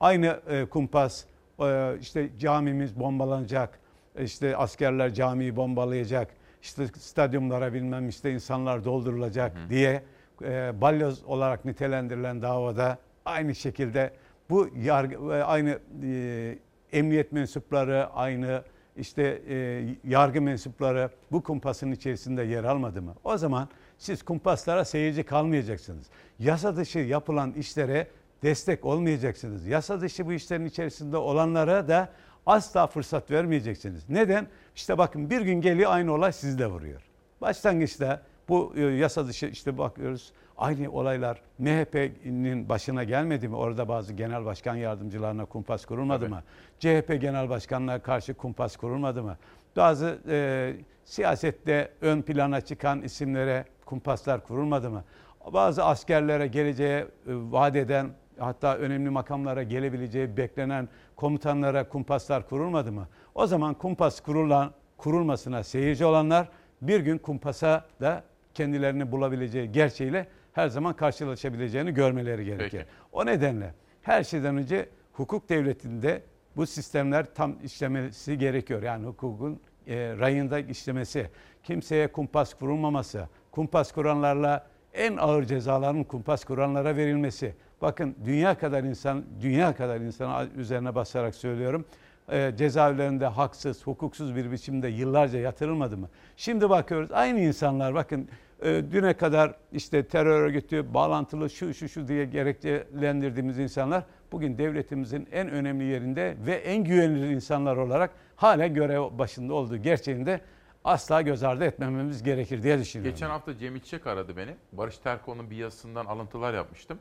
[0.00, 1.24] Aynı e, kumpas
[1.60, 3.78] e, işte camimiz bombalanacak,
[4.20, 6.28] işte askerler camiyi bombalayacak,
[6.66, 10.02] işte stadyumlara bilmem işte insanlar doldurulacak diye
[10.42, 14.12] e, balyoz olarak nitelendirilen davada aynı şekilde
[14.50, 16.58] bu yargı e, aynı e,
[16.92, 18.62] emniyet mensupları aynı
[18.96, 23.14] işte e, yargı mensupları bu kumpasın içerisinde yer almadı mı?
[23.24, 23.68] O zaman
[23.98, 26.06] siz kumpaslara seyirci kalmayacaksınız.
[26.38, 28.06] Yasa dışı yapılan işlere
[28.42, 29.66] destek olmayacaksınız.
[29.66, 32.08] Yasa dışı bu işlerin içerisinde olanlara da
[32.46, 34.08] asla fırsat vermeyeceksiniz.
[34.08, 34.46] Neden?
[34.74, 37.02] İşte bakın bir gün geliyor aynı olay sizi de vuruyor.
[37.40, 43.56] Başlangıçta bu e, yasa dışı işte bakıyoruz aynı olaylar MHP'nin başına gelmedi mi?
[43.56, 46.42] Orada bazı genel başkan yardımcılarına kumpas kurulmadı mı?
[46.78, 49.36] CHP genel başkanına karşı kumpas kurulmadı mı?
[49.76, 50.74] Bazı e,
[51.04, 55.04] siyasette ön plana çıkan isimlere kumpaslar kurulmadı mı?
[55.52, 63.08] Bazı askerlere geleceğe e, vaat eden hatta önemli makamlara gelebileceği beklenen komutanlara kumpaslar kurulmadı mı?
[63.34, 66.48] O zaman kumpas kurulan kurulmasına seyirci olanlar
[66.82, 68.24] bir gün kumpasa da
[68.54, 72.78] kendilerini bulabileceği gerçeğiyle her zaman karşılaşabileceğini görmeleri gerekir.
[72.78, 72.86] Peki.
[73.12, 76.22] O nedenle her şeyden önce hukuk devletinde
[76.56, 78.82] bu sistemler tam işlemesi gerekiyor.
[78.82, 81.30] Yani hukukun e, rayında işlemesi,
[81.62, 87.54] kimseye kumpas kurulmaması, kumpas kuranlarla en ağır cezaların kumpas kuranlara verilmesi.
[87.82, 91.84] Bakın dünya kadar insan, dünya kadar insan üzerine basarak söylüyorum.
[92.28, 96.08] E, cezaevlerinde haksız, hukuksuz bir biçimde yıllarca yatırılmadı mı?
[96.36, 98.28] Şimdi bakıyoruz aynı insanlar bakın
[98.62, 105.28] e, düne kadar işte terör örgütü bağlantılı şu şu şu diye gerekçelendirdiğimiz insanlar bugün devletimizin
[105.32, 110.40] en önemli yerinde ve en güvenilir insanlar olarak hala görev başında olduğu gerçeğinde
[110.84, 113.14] asla göz ardı etmememiz gerekir diye düşünüyorum.
[113.14, 114.54] Geçen hafta Cem İçek aradı beni.
[114.72, 116.98] Barış Terkoğlu'nun bir yazısından alıntılar yapmıştım.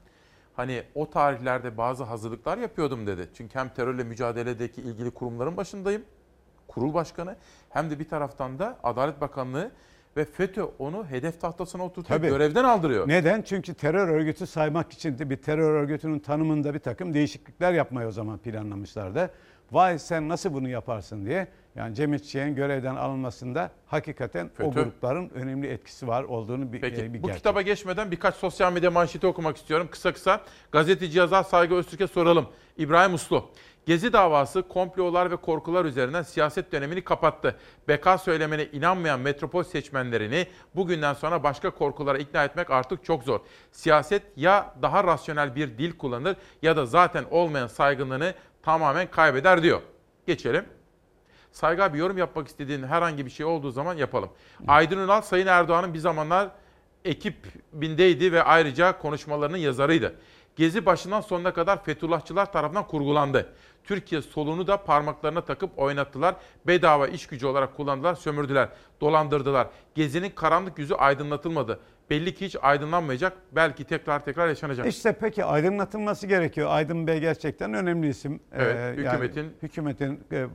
[0.55, 3.29] Hani o tarihlerde bazı hazırlıklar yapıyordum dedi.
[3.37, 6.01] Çünkü hem terörle mücadeledeki ilgili kurumların başındayım.
[6.67, 7.35] Kurul başkanı.
[7.69, 9.71] Hem de bir taraftan da Adalet Bakanlığı
[10.17, 12.19] ve FETÖ onu hedef tahtasına oturtuyor.
[12.19, 12.29] Tabii.
[12.29, 13.07] Görevden aldırıyor.
[13.07, 13.41] Neden?
[13.41, 18.11] Çünkü terör örgütü saymak için de bir terör örgütünün tanımında bir takım değişiklikler yapmayı o
[18.11, 19.31] zaman planlamışlardı.
[19.75, 21.47] Vay sen nasıl bunu yaparsın diye.
[21.75, 24.83] Yani Cem İşçi'nin görevden alınmasında hakikaten o FETÖ.
[24.83, 27.37] grupların önemli etkisi var olduğunu bir, Peki e, bir bu gerçek.
[27.37, 29.87] kitaba geçmeden birkaç sosyal medya manşeti okumak istiyorum.
[29.91, 30.41] Kısa kısa
[30.71, 32.47] gazeteci yazar Saygı Öztürk'e soralım.
[32.77, 33.49] İbrahim Uslu.
[33.85, 37.55] Gezi davası komplolar ve korkular üzerinden siyaset dönemini kapattı.
[37.87, 43.39] Beka söylemene inanmayan metropol seçmenlerini bugünden sonra başka korkulara ikna etmek artık çok zor.
[43.71, 48.33] Siyaset ya daha rasyonel bir dil kullanır ya da zaten olmayan saygınlığını
[48.65, 49.81] tamamen kaybeder diyor.
[50.27, 50.65] Geçelim.
[51.51, 54.29] Saygı abi yorum yapmak istediğin herhangi bir şey olduğu zaman yapalım.
[54.67, 56.49] Aydın Ünal Sayın Erdoğan'ın bir zamanlar
[57.05, 60.15] ekibindeydi ve ayrıca konuşmalarının yazarıydı.
[60.55, 63.53] Gezi başından sonuna kadar Fethullahçılar tarafından kurgulandı.
[63.85, 66.35] Türkiye solunu da parmaklarına takıp oynattılar.
[66.67, 68.69] Bedava iş gücü olarak kullandılar, sömürdüler,
[69.01, 69.67] dolandırdılar.
[69.95, 71.79] Gezi'nin karanlık yüzü aydınlatılmadı.
[72.09, 73.33] Belli ki hiç aydınlanmayacak.
[73.51, 74.87] Belki tekrar tekrar yaşanacak.
[74.87, 76.69] İşte peki aydınlatılması gerekiyor.
[76.71, 78.39] Aydın Bey gerçekten önemli isim.
[78.53, 80.45] Evet, Ee, hükümetin- hükümetin e,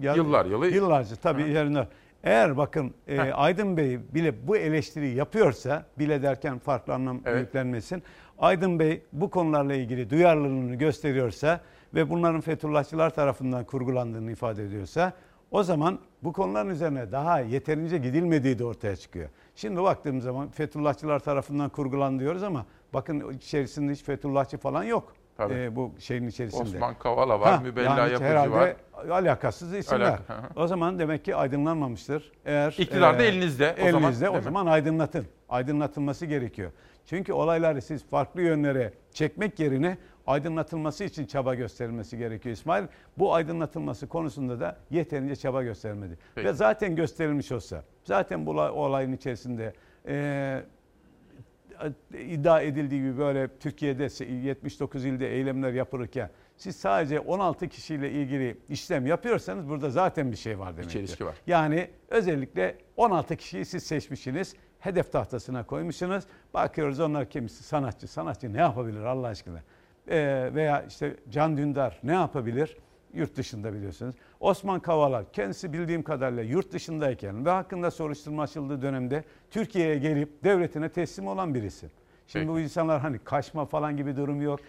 [0.00, 1.88] ya- Yıllar yılı- yıllarca tabii yerine.
[2.24, 7.40] Eğer bakın e, Aydın Bey bile bu eleştiriyi yapıyorsa, bile derken farklı anlam Evet.
[7.40, 8.02] yüklenmesin.
[8.38, 11.60] Aydın Bey bu konularla ilgili duyarlılığını gösteriyorsa
[11.96, 15.12] ve bunların Fethullahçılar tarafından kurgulandığını ifade ediyorsa
[15.50, 19.28] o zaman bu konuların üzerine daha yeterince gidilmediği de ortaya çıkıyor.
[19.54, 25.12] Şimdi baktığım zaman Fethullahçılar tarafından kurgulandı diyoruz ama bakın içerisinde hiç Fethullahçı falan yok.
[25.36, 25.54] Tabii.
[25.54, 26.62] Ee, bu şeyin içerisinde.
[26.62, 28.76] Osman Kavala var, Mübella Yapıcı herhalde var.
[29.10, 30.12] alakasız isimler.
[30.12, 30.20] Hı.
[30.56, 32.32] o zaman demek ki aydınlanmamıştır.
[32.44, 34.42] Eğer İktidar da elinizde o zaman, elinizde değil o mi?
[34.42, 35.26] zaman aydınlatın.
[35.48, 36.70] Aydınlatılması gerekiyor.
[37.06, 42.84] Çünkü olayları siz farklı yönlere çekmek yerine aydınlatılması için çaba gösterilmesi gerekiyor İsmail.
[43.18, 46.18] Bu aydınlatılması konusunda da yeterince çaba göstermedi.
[46.34, 46.48] Peki.
[46.48, 49.72] Ve zaten gösterilmiş olsa, zaten bu olay- olayın içerisinde
[50.08, 50.62] e,
[52.18, 59.06] iddia edildiği gibi böyle Türkiye'de 79 ilde eylemler yapılırken siz sadece 16 kişiyle ilgili işlem
[59.06, 60.92] yapıyorsanız burada zaten bir şey var demektir.
[60.92, 61.34] çelişki var.
[61.46, 64.54] Yani özellikle 16 kişiyi siz seçmişsiniz.
[64.78, 66.24] Hedef tahtasına koymuşsunuz.
[66.54, 68.08] Bakıyoruz onlar kimisi sanatçı.
[68.08, 69.62] Sanatçı ne yapabilir Allah aşkına?
[70.08, 72.76] Ee, veya işte Can Dündar ne yapabilir?
[73.14, 74.14] Yurt dışında biliyorsunuz.
[74.40, 80.88] Osman Kavala kendisi bildiğim kadarıyla yurt dışındayken ve hakkında soruşturma açıldığı dönemde Türkiye'ye gelip devletine
[80.88, 81.90] teslim olan birisi.
[82.26, 82.54] Şimdi Peki.
[82.54, 84.60] bu insanlar hani kaçma falan gibi durum yok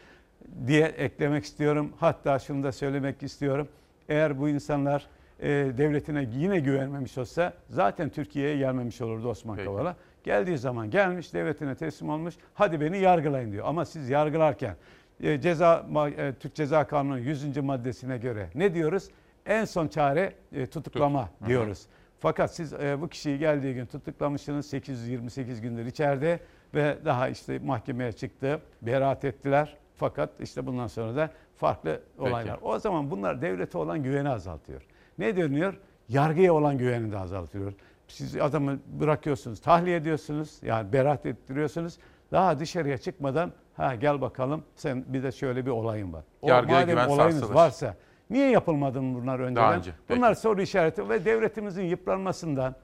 [0.67, 1.93] diye eklemek istiyorum.
[1.99, 3.67] Hatta şunu da söylemek istiyorum.
[4.09, 5.07] Eğer bu insanlar
[5.39, 9.65] e, devletine yine güvenmemiş olsa zaten Türkiye'ye gelmemiş olurdu Osman Peki.
[9.65, 9.95] Kavala.
[10.23, 12.35] Geldiği zaman gelmiş devletine teslim olmuş.
[12.53, 13.65] Hadi beni yargılayın diyor.
[13.67, 14.75] Ama siz yargılarken
[15.21, 17.57] ceza ma- e, Türk Ceza Kanunu 100.
[17.57, 19.09] maddesine göre ne diyoruz?
[19.45, 21.47] En son çare e, tutuklama Tut.
[21.47, 21.85] diyoruz.
[22.19, 26.39] Fakat siz e, bu kişiyi geldiği gün tutuklamışsınız 828 gündür içeride
[26.73, 29.77] ve daha işte mahkemeye çıktı, beraat ettiler.
[29.95, 32.29] Fakat işte bundan sonra da farklı Peki.
[32.29, 32.59] olaylar.
[32.61, 34.81] O zaman bunlar devlete olan güveni azaltıyor.
[35.17, 35.73] Ne dönüyor?
[36.09, 37.73] Yargıya olan güveni de azaltıyor.
[38.07, 41.97] Siz adamı bırakıyorsunuz, tahliye ediyorsunuz, yani beraat ettiriyorsunuz.
[42.31, 46.23] Daha dışarıya çıkmadan ha gel bakalım sen bir de şöyle bir olayın var.
[46.41, 47.55] O Yargıya madem olayınız sarsılır.
[47.55, 47.95] varsa
[48.29, 49.73] niye yapılmadı bunlar önceden?
[49.73, 50.17] önce, peki.
[50.17, 52.75] Bunlar soru işareti ve devletimizin yıpranmasından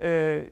[0.00, 0.42] e,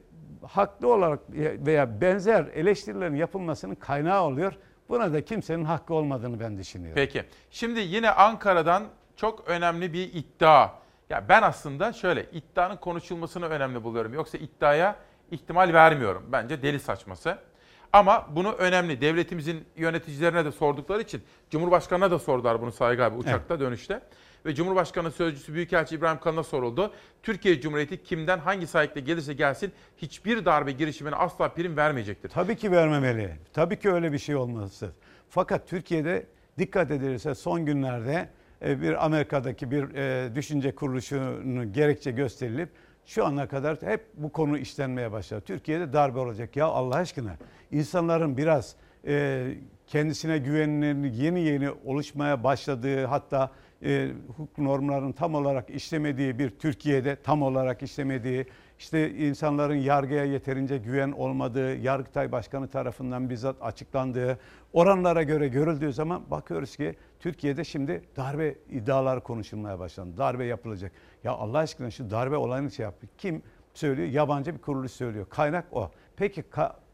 [0.47, 1.19] haklı olarak
[1.65, 4.53] veya benzer eleştirilerin yapılmasının kaynağı oluyor.
[4.89, 6.95] Buna da kimsenin hakkı olmadığını ben düşünüyorum.
[6.95, 7.23] Peki.
[7.51, 8.83] Şimdi yine Ankara'dan
[9.15, 10.69] çok önemli bir iddia.
[11.09, 14.13] Ya ben aslında şöyle iddianın konuşulmasını önemli buluyorum.
[14.13, 14.95] Yoksa iddiaya
[15.31, 16.23] ihtimal vermiyorum.
[16.31, 17.37] Bence deli saçması.
[17.93, 19.01] Ama bunu önemli.
[19.01, 24.01] Devletimizin yöneticilerine de sordukları için Cumhurbaşkanı'na da sordular bunu Saygı abi uçakta dönüşte.
[24.45, 26.93] Ve Cumhurbaşkanı Sözcüsü Büyükelçi İbrahim Kalın'a soruldu.
[27.23, 32.29] Türkiye Cumhuriyeti kimden hangi sahipte gelirse gelsin hiçbir darbe girişimine asla prim vermeyecektir.
[32.29, 33.37] Tabii ki vermemeli.
[33.53, 34.91] Tabii ki öyle bir şey olması.
[35.29, 36.25] Fakat Türkiye'de
[36.57, 38.29] dikkat edilirse son günlerde
[38.65, 42.69] e, bir Amerika'daki bir e, düşünce kuruluşunu gerekçe gösterilip
[43.05, 45.43] şu ana kadar hep bu konu işlenmeye başladı.
[45.45, 46.55] Türkiye'de darbe olacak.
[46.55, 47.37] Ya Allah aşkına
[47.71, 48.75] insanların biraz
[49.07, 49.47] e,
[49.87, 53.51] kendisine güveninin yeni yeni oluşmaya başladığı hatta
[53.83, 58.45] e, hukuk normlarının tam olarak işlemediği bir Türkiye'de tam olarak işlemediği
[58.79, 64.39] işte insanların yargıya yeterince güven olmadığı, Yargıtay Başkanı tarafından bizzat açıklandığı
[64.73, 70.17] oranlara göre görüldüğü zaman bakıyoruz ki Türkiye'de şimdi darbe iddiaları konuşulmaya başlandı.
[70.17, 70.91] Darbe yapılacak.
[71.23, 73.11] Ya Allah aşkına şu darbe olayını şey yapıyor.
[73.17, 73.41] Kim
[73.73, 74.07] söylüyor?
[74.07, 75.25] Yabancı bir kuruluş söylüyor.
[75.29, 75.91] Kaynak o.
[76.17, 76.43] Peki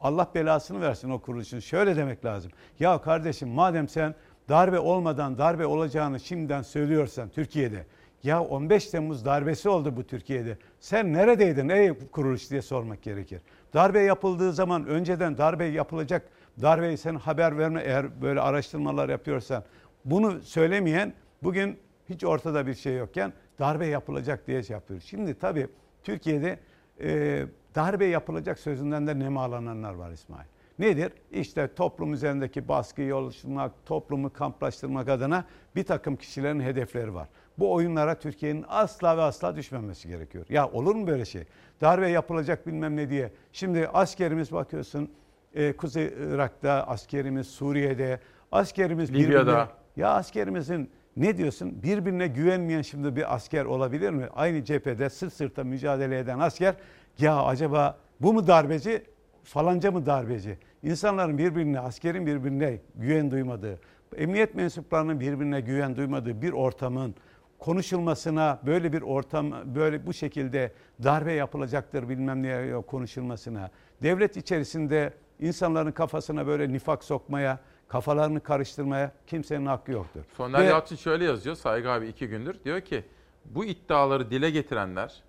[0.02, 1.60] Allah belasını versin o kuruluşun.
[1.60, 2.52] Şöyle demek lazım.
[2.80, 4.16] Ya kardeşim madem sen
[4.50, 7.86] darbe olmadan darbe olacağını şimdiden söylüyorsan Türkiye'de
[8.24, 10.58] ya 15 Temmuz darbesi oldu bu Türkiye'de.
[10.80, 13.42] Sen neredeydin ey kuruluş diye sormak gerekir.
[13.74, 16.30] Darbe yapıldığı zaman önceden darbe yapılacak
[16.62, 19.64] darbeyi sen haber verme eğer böyle araştırmalar yapıyorsan.
[20.08, 21.14] Bunu söylemeyen
[21.44, 21.78] bugün
[22.10, 25.00] hiç ortada bir şey yokken darbe yapılacak diye şey yapıyor.
[25.00, 25.68] Şimdi tabii
[26.04, 26.60] Türkiye'de
[27.02, 30.46] e, darbe yapılacak sözünden de nemalananlar var İsmail.
[30.80, 31.12] Nedir?
[31.32, 37.28] İşte toplum üzerindeki baskıyı oluşturmak, toplumu kamplaştırmak adına bir takım kişilerin hedefleri var.
[37.60, 40.46] Bu oyunlara Türkiye'nin asla ve asla düşmemesi gerekiyor.
[40.50, 41.44] Ya olur mu böyle şey?
[41.82, 43.32] Darbe yapılacak bilmem ne diye.
[43.54, 45.12] Şimdi askerimiz bakıyorsun
[45.54, 48.20] e, Kuzey Irak'ta, askerimiz Suriye'de,
[48.52, 49.52] askerimiz Libya'da.
[49.52, 49.68] birbirine-
[49.98, 51.84] Ya askerimizin ne diyorsun?
[51.84, 54.28] Birbirine güvenmeyen şimdi bir asker olabilir mi?
[54.36, 56.76] Aynı cephede sırt sırta mücadele eden asker
[57.20, 59.04] ya acaba bu mu darbeci
[59.44, 60.58] falanca mı darbeci?
[60.84, 63.80] İnsanların birbirine, askerin birbirine güven duymadığı,
[64.18, 67.16] emniyet mensuplarının birbirine güven duymadığı bir ortamın
[67.60, 70.72] konuşulmasına, böyle bir ortam, böyle bu şekilde
[71.04, 73.72] darbe yapılacaktır bilmem ne konuşulmasına,
[74.04, 80.22] devlet içerisinde insanların kafasına böyle nifak sokmaya, kafalarını karıştırmaya kimsenin hakkı yoktur.
[80.38, 82.56] Soner Ve- Yalçın şöyle yazıyor Saygı abi iki gündür.
[82.66, 83.04] Diyor ki
[83.46, 85.24] bu iddiaları dile getirenler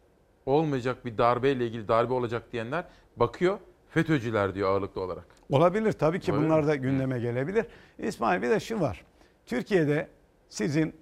[0.47, 2.85] olmayacak bir darbeyle ilgili darbe olacak diyenler
[3.17, 3.59] bakıyor
[3.91, 5.25] FETÖ'cüler diyor ağırlıklı olarak.
[5.51, 6.67] Olabilir tabii ki Olabilir bunlar mi?
[6.67, 7.67] da gündeme gelebilir.
[7.99, 9.05] İsmail bir de şu var.
[9.47, 10.09] Türkiye'de
[10.49, 10.95] sizin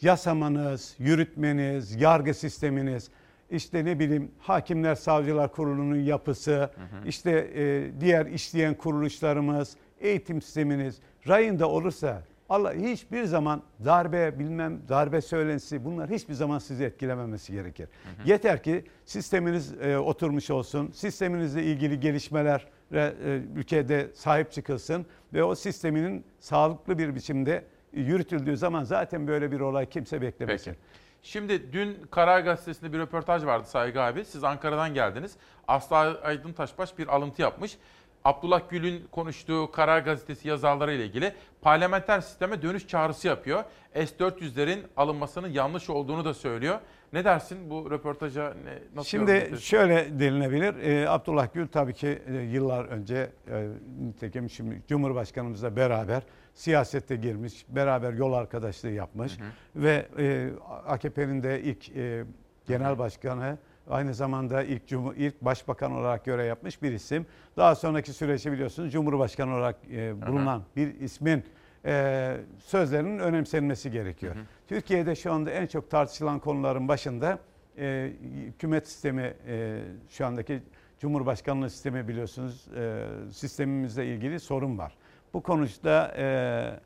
[0.00, 3.10] yasamanız, yürütmeniz, yargı sisteminiz,
[3.50, 6.70] işte ne bileyim hakimler savcılar kurulunun yapısı,
[7.06, 15.20] işte e, diğer işleyen kuruluşlarımız, eğitim sisteminiz rayında olursa Allah hiçbir zaman darbe bilmem darbe
[15.20, 17.88] söylentisi bunlar hiçbir zaman sizi etkilememesi gerekir.
[18.24, 23.12] Yeter ki sisteminiz e, oturmuş olsun, sisteminizle ilgili gelişmeler e,
[23.56, 29.86] ülkede sahip çıkılsın ve o sisteminin sağlıklı bir biçimde yürütüldüğü zaman zaten böyle bir olay
[29.86, 30.70] kimse beklemesin.
[30.70, 30.78] Peki.
[31.22, 34.24] Şimdi dün Karar Gazetesi'nde bir röportaj vardı Saygı abi.
[34.24, 35.36] Siz Ankara'dan geldiniz.
[35.68, 37.78] Aslı Aydın Taşbaş bir alıntı yapmış.
[38.24, 41.32] Abdullah Gül'ün konuştuğu Karar Gazetesi yazarları ile ilgili
[41.62, 43.64] parlamenter sisteme dönüş çağrısı yapıyor.
[43.94, 46.78] S-400'lerin alınmasının yanlış olduğunu da söylüyor.
[47.12, 50.74] Ne dersin bu röportaja ne, nasıl Şimdi şöyle denilebilir.
[50.74, 53.68] Ee, Abdullah Gül tabii ki e, yıllar önce e,
[54.00, 56.22] nitekim şimdi Cumhurbaşkanımızla beraber
[56.54, 59.38] siyasette girmiş, beraber yol arkadaşlığı yapmış
[59.76, 60.50] ve e,
[60.86, 62.24] AKP'nin de ilk e,
[62.66, 63.58] genel başkanı
[63.90, 67.26] aynı zamanda ilk Cumhur, ilk başbakan olarak görev yapmış bir isim.
[67.56, 71.44] Daha sonraki süreçte biliyorsunuz Cumhurbaşkanı olarak e, bulunan bir ismin
[71.84, 74.34] e, sözlerinin önemsenmesi gerekiyor.
[74.68, 77.38] Türkiye'de şu anda en çok tartışılan konuların başında
[77.78, 78.12] e,
[78.46, 80.62] hükümet sistemi e, şu andaki
[80.98, 84.94] Cumhurbaşkanlığı sistemi biliyorsunuz e, sistemimizle ilgili sorun var.
[85.34, 86.80] Bu konuda e,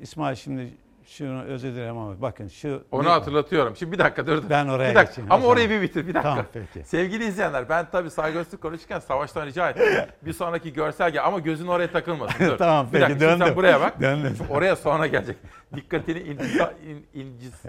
[0.00, 0.74] İsmail şimdi
[1.06, 3.76] şunu özür dilerim ama bakın şu Onu hatırlatıyorum.
[3.76, 4.42] Şimdi bir dakika dur.
[4.50, 5.10] Ben oraya bir dakika.
[5.10, 6.06] geçeyim Ama orayı bir bitir.
[6.06, 6.22] Bir dakika.
[6.30, 6.88] Tamam, peki.
[6.88, 9.84] Sevgili izleyenler ben tabii saygı Öztürk konuşurken Savaş'tan rica ettim.
[10.22, 12.46] bir sonraki görsel gel ama gözün oraya takılmasın.
[12.46, 12.58] Dur.
[12.58, 13.18] Tamam, bir peki, dakika.
[13.18, 13.56] Şimdi sen döndüm.
[13.56, 14.00] buraya bak.
[14.00, 14.34] Döndüm.
[14.38, 15.36] Şimdi oraya sonra gelecek.
[15.76, 17.62] Dikkatini intisa, in, incis,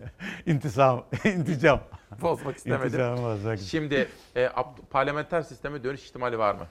[0.46, 1.80] İntisam, inticam.
[2.22, 2.88] bozmak istemedim.
[2.88, 3.60] İnticamı bozmak.
[3.60, 4.50] Şimdi e,
[4.92, 6.68] parlamenter sisteme dönüş ihtimali var mı?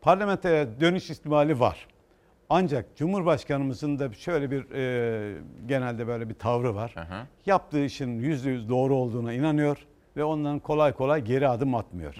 [0.00, 1.86] Parlamentoya dönüş ihtimali var.
[2.50, 6.94] Ancak Cumhurbaşkanımızın da şöyle bir e, genelde böyle bir tavrı var.
[7.46, 12.14] Yaptığı işin yüzde yüz doğru olduğuna inanıyor ve ondan kolay kolay geri adım atmıyor.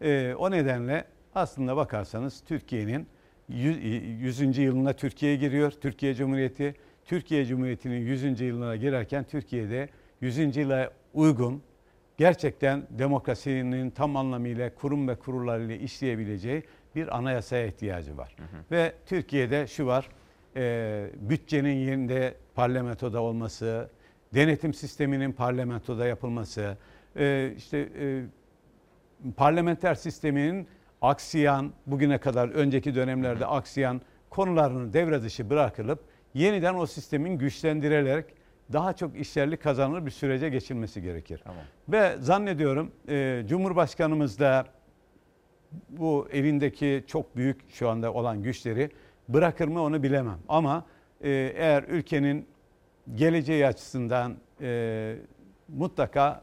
[0.00, 1.04] E, o nedenle
[1.34, 3.06] aslında bakarsanız Türkiye'nin
[3.48, 4.58] 100.
[4.58, 5.70] yılına Türkiye giriyor.
[5.70, 6.74] Türkiye Cumhuriyeti.
[7.04, 8.40] Türkiye Cumhuriyeti'nin 100.
[8.40, 9.88] yılına girerken Türkiye'de
[10.20, 10.56] 100.
[10.56, 11.62] yıla uygun
[12.16, 16.62] gerçekten demokrasinin tam anlamıyla kurum ve kurullarıyla işleyebileceği
[16.96, 18.36] bir anayasaya ihtiyacı var.
[18.70, 20.08] Ve Türkiye'de şu var,
[20.56, 23.90] e, bütçenin yerinde parlamentoda olması,
[24.34, 26.76] denetim sisteminin parlamentoda yapılması,
[27.16, 28.22] e, işte e,
[29.36, 30.68] parlamenter sisteminin
[31.02, 34.00] aksayan, bugüne kadar önceki dönemlerde aksayan
[34.30, 36.00] konularının devre dışı bırakılıp
[36.34, 38.24] yeniden o sistemin güçlendirilerek
[38.72, 41.44] daha çok işlerlik kazanılır bir sürece geçilmesi gerekir.
[41.88, 44.64] Ve zannediyorum e, Cumhurbaşkanımız da
[45.88, 48.90] bu elindeki çok büyük şu anda olan güçleri
[49.28, 50.38] bırakır mı onu bilemem.
[50.48, 50.84] Ama
[51.20, 52.46] e, eğer ülkenin
[53.14, 55.16] geleceği açısından e,
[55.68, 56.42] mutlaka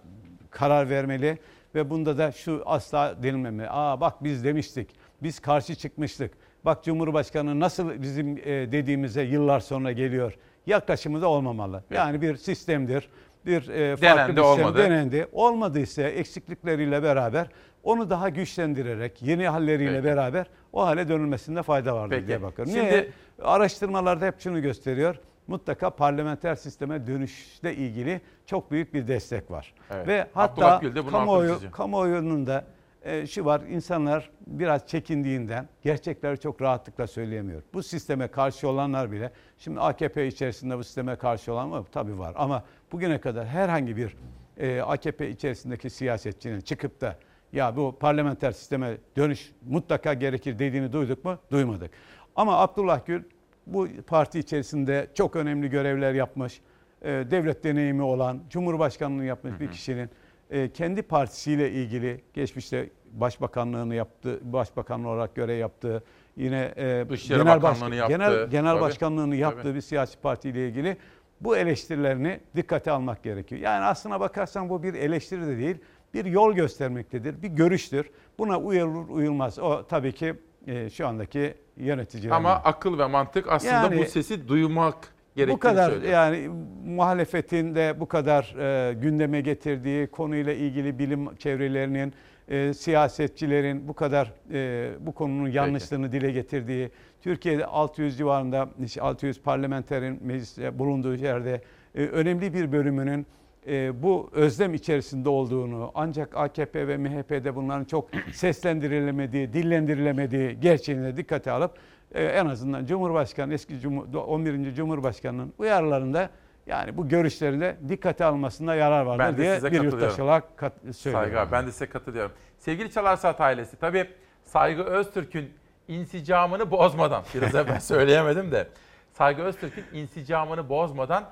[0.49, 1.37] karar vermeli
[1.75, 3.69] ve bunda da şu asla denilmemeli.
[3.69, 4.89] Aa bak biz demiştik,
[5.23, 6.31] biz karşı çıkmıştık.
[6.65, 10.37] Bak Cumhurbaşkanı nasıl bizim e, dediğimize yıllar sonra geliyor.
[10.67, 11.83] Yaklaşımı da olmamalı.
[11.91, 13.09] Yani bir sistemdir.
[13.45, 14.77] Bir e, farklı Denendi, bir sistem olmadı.
[14.77, 15.27] denendi.
[15.31, 17.47] Olmadıysa eksiklikleriyle beraber
[17.83, 20.03] onu daha güçlendirerek, yeni halleriyle Peki.
[20.03, 22.27] beraber o hale dönülmesinde fayda var Peki.
[22.27, 22.73] diye bakıyorum.
[22.73, 23.09] Şimdi- Niye?
[23.43, 25.15] Araştırmalarda hep şunu gösteriyor.
[25.47, 29.73] Mutlaka parlamenter sisteme dönüşle ilgili çok büyük bir destek var.
[29.91, 30.07] Evet.
[30.07, 30.81] Ve hatta
[31.11, 32.63] kamuoyu, kamuoyunun da
[33.03, 37.61] e, şu var insanlar biraz çekindiğinden gerçekleri çok rahatlıkla söyleyemiyor.
[37.73, 41.85] Bu sisteme karşı olanlar bile şimdi AKP içerisinde bu sisteme karşı olan mı?
[41.91, 44.15] Tabii var ama bugüne kadar herhangi bir
[44.57, 47.15] e, AKP içerisindeki siyasetçinin çıkıp da
[47.53, 51.37] ya bu parlamenter sisteme dönüş mutlaka gerekir dediğini duyduk mu?
[51.51, 51.91] Duymadık.
[52.35, 53.23] Ama Abdullah Gül
[53.67, 56.61] bu parti içerisinde çok önemli görevler yapmış,
[57.01, 60.09] e, devlet deneyimi olan, cumhurbaşkanlığı yapmış bir kişinin
[60.49, 66.03] e, kendi partisiyle ilgili geçmişte başbakanlığını yaptı, başbakan olarak görev yaptığı,
[66.37, 68.13] yine e, Dışişleri genel, Bakanlığını yaptı.
[68.13, 69.75] genel, genel Tabii, başkanlığını yaptığı tabii.
[69.75, 70.97] bir siyasi partiyle ilgili
[71.41, 73.61] bu eleştirilerini dikkate almak gerekiyor.
[73.61, 75.77] Yani aslına bakarsan bu bir eleştiri de değil,
[76.13, 78.09] bir yol göstermektedir, bir görüştür.
[78.39, 79.59] Buna uyulur uyulmaz.
[79.59, 80.33] O tabii ki
[80.67, 82.35] e, şu andaki yöneticiler.
[82.35, 84.95] Ama akıl ve mantık aslında Yani- bu sesi duymak
[85.35, 86.13] gerektiğini bu kadar söylüyor.
[86.13, 86.49] yani
[86.85, 88.55] muhalefetin de bu kadar
[88.89, 92.13] e, gündeme getirdiği konuyla ilgili bilim çevrelerinin,
[92.47, 99.41] e, siyasetçilerin bu kadar e, bu konunun yanlışlığını dile getirdiği, Türkiye'de 600 civarında işte 600
[99.41, 101.61] parlamenterin mecliste bulunduğu yerde
[101.95, 103.25] e, önemli bir bölümünün
[103.67, 111.17] e, bu özlem içerisinde olduğunu ancak AKP ve MHP'de bunların çok seslendirilemediği, dillendirilemediği gerçeğini de
[111.17, 111.71] dikkate alıp
[112.13, 114.73] e, en azından Cumhurbaşkanı eski Cumhur, 11.
[114.73, 116.29] Cumhurbaşkanı'nın uyarılarında
[116.67, 121.29] yani bu görüşlerinde dikkate almasında yarar vardır diye size bir yurttaş olarak kat, söylüyorum.
[121.29, 122.31] Saygı abi, ben de size katılıyorum.
[122.57, 124.09] Sevgili Çalar Saat ailesi, tabii
[124.43, 125.53] Saygı Öztürk'ün
[125.87, 128.67] insicamını bozmadan, biraz evvel söyleyemedim de,
[129.13, 131.23] Saygı Öztürk'ün insicamını bozmadan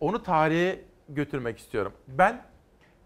[0.00, 0.78] onu tarihe
[1.08, 1.92] götürmek istiyorum.
[2.08, 2.44] Ben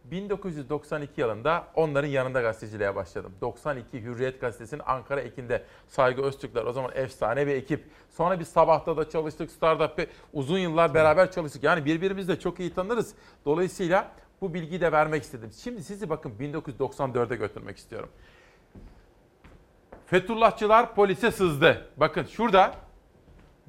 [0.05, 3.33] 1992 yılında onların yanında gazeteciliğe başladım.
[3.41, 7.85] 92 Hürriyet Gazetesi'nin Ankara ekinde Saygı Öztürkler o zaman efsane bir ekip.
[8.11, 11.63] Sonra biz sabahta da çalıştık, Startup'ta uzun yıllar beraber çalıştık.
[11.65, 13.15] Yani birbirimizi de çok iyi tanırız.
[13.45, 14.11] Dolayısıyla
[14.41, 15.51] bu bilgiyi de vermek istedim.
[15.63, 18.09] Şimdi sizi bakın 1994'e götürmek istiyorum.
[20.07, 21.91] Fethullahçılar polise sızdı.
[21.97, 22.75] Bakın şurada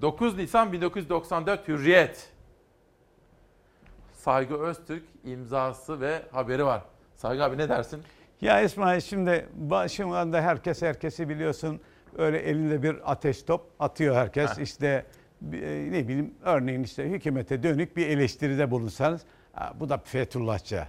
[0.02, 2.31] 9 Nisan 1994 Hürriyet.
[4.22, 6.82] Saygı Öztürk imzası ve haberi var.
[7.16, 8.02] Saygı abi ne dersin?
[8.42, 9.46] Ya İsmail şimdi
[10.16, 11.80] anda herkes herkesi biliyorsun
[12.18, 14.58] öyle elinde bir ateş top atıyor herkes.
[14.58, 14.62] Heh.
[14.64, 15.06] İşte
[15.54, 19.22] e, ne bileyim örneğin işte hükümete dönük bir eleştiride bulunsanız
[19.56, 20.84] "Aa, bu da Fethullahçı.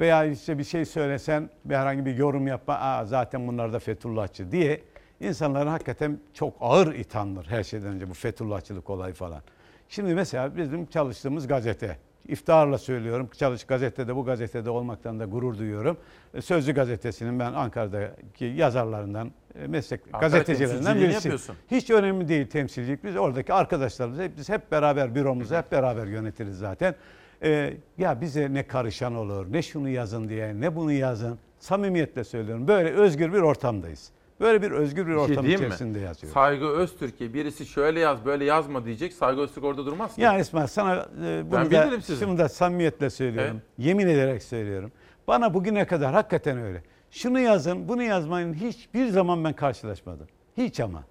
[0.00, 4.52] Veya işte bir şey söylesen bir herhangi bir yorum yapma Aa, zaten bunlar da Fethullahçı
[4.52, 4.80] diye
[5.20, 9.42] insanların hakikaten çok ağır ithamdır her şeyden önce bu Fethullahçılık olayı falan.
[9.88, 11.96] Şimdi mesela bizim çalıştığımız gazete
[12.28, 13.30] iftiharla söylüyorum.
[13.38, 15.96] Çalış gazetede bu gazetede olmaktan da gurur duyuyorum.
[16.34, 19.32] E, Sözcü gazetesinin ben Ankara'daki yazarlarından,
[19.62, 21.56] e, meslek Ankara gazetecilerinden yapıyorsun.
[21.70, 23.04] Hiç önemli değil temsilcilik.
[23.04, 26.94] Biz oradaki arkadaşlarımız hep, biz hep beraber büromuzu hep beraber yönetiriz zaten.
[27.42, 31.38] Ee, ya bize ne karışan olur, ne şunu yazın diye, ne bunu yazın.
[31.58, 32.68] Samimiyetle söylüyorum.
[32.68, 34.10] Böyle özgür bir ortamdayız.
[34.40, 35.54] Böyle bir özgür bir şey ortam mi?
[35.54, 36.34] içerisinde yazıyoruz.
[36.34, 39.12] Saygı Öztürk'e birisi şöyle yaz böyle yazma diyecek.
[39.12, 40.20] Saygı Öztürk orada durmaz ki.
[40.20, 40.94] Ya İsmail sana
[41.24, 42.24] e, bunu Ben da, bilirim sizi.
[42.24, 43.62] şunu da samimiyetle söylüyorum.
[43.78, 44.92] Yemin ederek söylüyorum.
[45.28, 46.82] Bana bugüne kadar hakikaten öyle.
[47.10, 50.26] Şunu yazın, bunu yazmayın hiçbir zaman ben karşılaşmadım.
[50.56, 51.04] Hiç ama.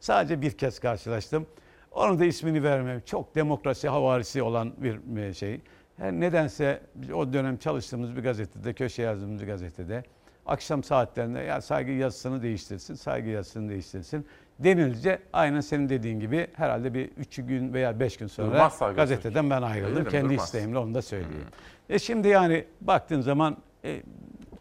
[0.00, 1.46] Sadece bir kez karşılaştım.
[1.92, 3.02] Onun da ismini vermem.
[3.06, 5.60] Çok demokrasi havarisi olan bir e, şey.
[5.96, 6.80] Her nedense
[7.14, 10.04] o dönem çalıştığımız bir gazetede, köşe yazdığımız bir gazetede
[10.46, 14.26] akşam saatlerinde ya saygı yazısını değiştirsin, saygı yazısını değiştirsin
[14.58, 19.62] denilince aynen senin dediğin gibi herhalde bir üç gün veya beş gün sonra gazeteden ben
[19.62, 20.02] ayrıldım.
[20.04, 20.08] Mi?
[20.08, 20.44] Kendi Durmaz.
[20.44, 21.46] isteğimle onu da söyleyeyim.
[21.88, 24.02] E şimdi yani baktığın zaman e,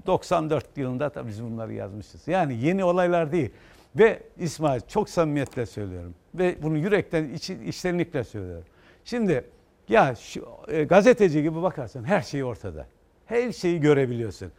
[0.08, 2.28] 94 yılında tabii biz bunları yazmışız.
[2.28, 3.50] Yani yeni olaylar değil.
[3.96, 6.16] Ve İsmail çok samimiyetle söylüyorum.
[6.36, 8.66] Ve bunu yürekten, içi, içtenlikle söylüyorum.
[9.06, 9.44] Şimdi
[9.90, 12.86] ya şu, e, gazeteci gibi bakarsan her şey ortada.
[13.26, 14.52] Her şeyi görebiliyorsun.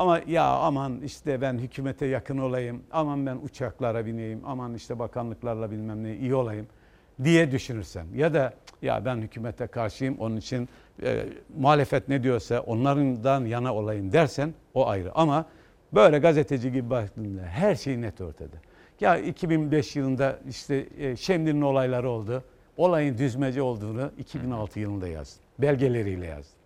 [0.00, 5.70] Ama ya aman işte ben hükümete yakın olayım, aman ben uçaklara bineyim, aman işte bakanlıklarla
[5.70, 6.66] bilmem ne iyi olayım
[7.24, 10.68] diye düşünürsen ya da "Cık, ya ben hükümete karşıyım onun için
[11.02, 11.26] e,
[11.58, 15.12] muhalefet ne diyorsa onlardan yana olayım dersen o ayrı.
[15.14, 15.44] Ama
[15.94, 18.56] böyle gazeteci gibi baktığında her şey net ortada.
[19.00, 22.44] Ya 2005 yılında işte e, Şemdin'in olayları oldu.
[22.76, 25.42] Olayın düzmece olduğunu 2006 yılında yazdım.
[25.58, 26.59] Belgeleriyle yazdım.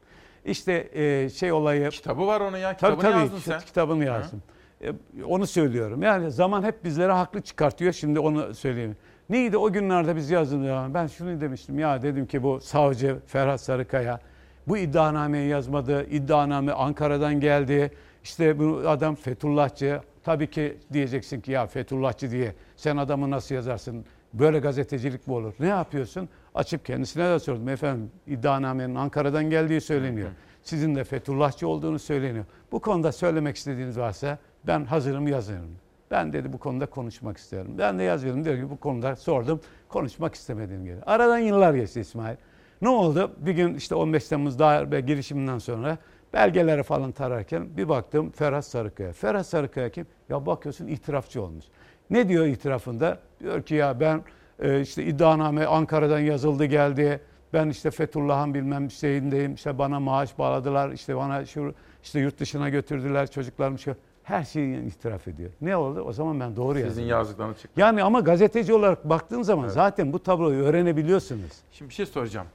[0.45, 1.91] İşte e, şey olayı...
[1.91, 2.77] Kitabı var onun ya.
[2.77, 3.61] Tabii Kitabını tabii yazdın sen.
[3.61, 4.43] kitabını yazdım.
[4.85, 4.93] E,
[5.25, 6.03] Onu söylüyorum.
[6.03, 7.93] Yani zaman hep bizlere haklı çıkartıyor.
[7.93, 8.97] Şimdi onu söyleyeyim.
[9.31, 10.87] Neydi o günlerde biz yazdım ya.
[10.95, 14.21] Ben şunu demiştim ya dedim ki bu savcı Ferhat Sarıkaya
[14.69, 16.07] bu iddianameyi yazmadı.
[16.11, 17.91] İddianame Ankara'dan geldi.
[18.25, 20.01] İşte bu adam Fethullahçı.
[20.25, 24.05] Tabii ki diyeceksin ki ya Fethullahçı diye sen adamı nasıl yazarsın?
[24.33, 25.53] Böyle gazetecilik mi olur?
[25.61, 26.29] Ne yapıyorsun?
[26.55, 27.69] Açıp kendisine de sordum.
[27.69, 30.29] Efendim iddianamenin Ankara'dan geldiği söyleniyor.
[30.63, 32.45] Sizin de Fethullahçı olduğunu söyleniyor.
[32.73, 35.71] Bu konuda söylemek istediğiniz varsa ben hazırım yazıyorum.
[36.11, 37.75] Ben dedi bu konuda konuşmak istiyorum.
[37.79, 38.45] Ben de yazıyorum.
[38.45, 39.61] Diyor ki bu konuda sordum.
[39.89, 40.97] Konuşmak istemediğim gibi.
[41.07, 42.37] Aradan yıllar geçti İsmail.
[42.83, 43.33] Ne oldu?
[43.39, 45.99] Bir gün işte 15 Temmuz darbe girişiminden sonra
[46.33, 49.13] belgeleri falan tararken bir baktım Ferhat Sarıkaya.
[49.13, 50.07] Ferhat Sarıkaya kim?
[50.29, 51.65] Ya bakıyorsun itirafçı olmuş.
[52.11, 53.19] Ne diyor itirafında?
[53.41, 54.23] Diyor ki ya ben
[54.63, 57.21] e, işte iddianame Ankara'dan yazıldı geldi.
[57.53, 59.55] Ben işte Fethullah'ın bilmem şeyindeyim.
[59.55, 60.91] İşte bana maaş bağladılar.
[60.91, 63.97] İşte bana şu işte yurt dışına götürdüler çocuklarım şu.
[64.23, 65.51] Her şeyi itiraf ediyor.
[65.61, 66.01] Ne oldu?
[66.01, 66.95] O zaman ben doğru yazdım.
[66.95, 67.81] Sizin yazdıklarınız çıktı.
[67.81, 71.53] Yani ama gazeteci olarak baktığın zaman zaten bu tabloyu öğrenebiliyorsunuz.
[71.73, 72.47] Şimdi bir şey soracağım.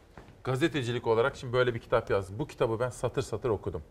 [0.44, 2.40] Gazetecilik olarak şimdi böyle bir kitap yazdım.
[2.40, 3.82] Bu kitabı ben satır satır okudum.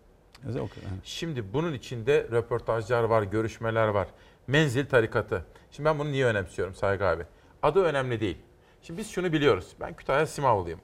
[1.05, 4.09] Şimdi bunun içinde röportajlar var, görüşmeler var.
[4.47, 5.45] Menzil tarikatı.
[5.71, 7.23] Şimdi ben bunu niye önemsiyorum Saygı abi?
[7.63, 8.39] Adı önemli değil.
[8.83, 9.67] Şimdi biz şunu biliyoruz.
[9.81, 10.81] Ben Kütahya Simavlıyım.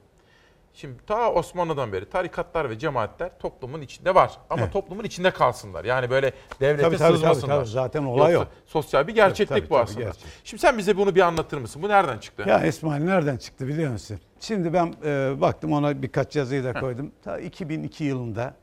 [0.73, 4.31] Şimdi ta Osmanlı'dan beri tarikatlar ve cemaatler toplumun içinde var.
[4.49, 4.73] Ama Evet.
[4.73, 5.85] toplumun içinde kalsınlar.
[5.85, 6.31] Yani böyle
[6.61, 7.47] devlete Tabii, tabii, sızmasınlar.
[7.55, 7.69] tabii, tabii.
[7.69, 8.53] Zaten olay Yoksa o.
[8.65, 10.01] Sosyal bir gerçeklik Tabii, tabii, bu tabii, aslında.
[10.05, 10.23] gerçek.
[10.43, 11.81] Şimdi sen bize bunu bir anlatır mısın?
[11.83, 12.43] Bu nereden çıktı?
[12.47, 14.19] Ya İsmail nereden çıktı biliyor musun?
[14.39, 17.11] Şimdi ben e, baktım ona birkaç yazıyı da koydum.
[17.23, 18.53] Ta 2002 yılında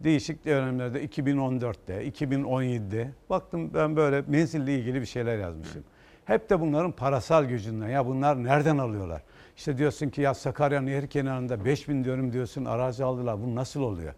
[0.00, 5.84] değişik dönemlerde 2014'te, 2017'de baktım ben böyle menzille ilgili bir şeyler yazmışım.
[6.24, 7.88] Hep de bunların parasal gücünden.
[7.88, 9.22] Ya bunlar nereden alıyorlar?
[9.56, 13.42] İşte diyorsun ki ya Sakarya Nehri kenarında 5000 dönüm diyorsun arazi aldılar.
[13.42, 14.14] Bu nasıl oluyor?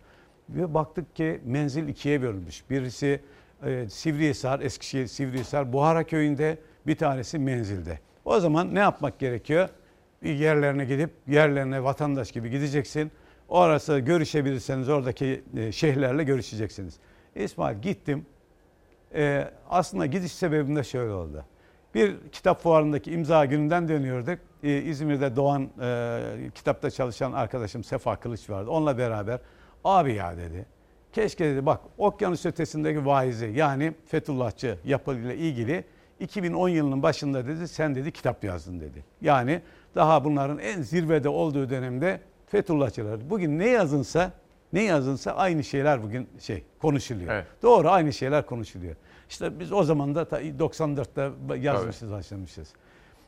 [0.48, 2.70] Ve baktık ki menzil ikiye bölünmüş.
[2.70, 3.20] Birisi
[3.64, 7.98] e, Sivrihisar, Eskişehir Sivrihisar, Buhara köyünde bir tanesi menzilde.
[8.24, 9.68] O zaman ne yapmak gerekiyor?
[10.22, 13.12] Bir yerlerine gidip yerlerine vatandaş gibi gideceksin.
[13.48, 16.98] Orası görüşebilirseniz oradaki e, şeyhlerle görüşeceksiniz.
[17.34, 18.26] İsmail gittim.
[19.14, 21.44] E, aslında gidiş sebebim de şöyle oldu.
[21.94, 24.38] Bir kitap fuarındaki imza gününden dönüyorduk.
[24.62, 28.70] E, İzmir'de Doğan e, kitapta çalışan arkadaşım Sefa Kılıç vardı.
[28.70, 29.40] Onunla beraber
[29.84, 30.66] abi ya dedi.
[31.12, 35.84] Keşke dedi bak okyanus ötesindeki vaizi yani Fethullahçı yapıyla ilgili
[36.20, 39.04] 2010 yılının başında dedi sen dedi kitap yazdın dedi.
[39.20, 39.60] Yani
[39.94, 44.32] daha bunların en zirvede olduğu dönemde Fethullahçılar bugün ne yazınsa
[44.72, 47.32] ne yazınsa aynı şeyler bugün şey konuşuluyor.
[47.62, 48.96] Doğru aynı şeyler konuşuluyor.
[49.34, 52.72] İşte biz o zaman da ta 94'te yazmışız başlamışız.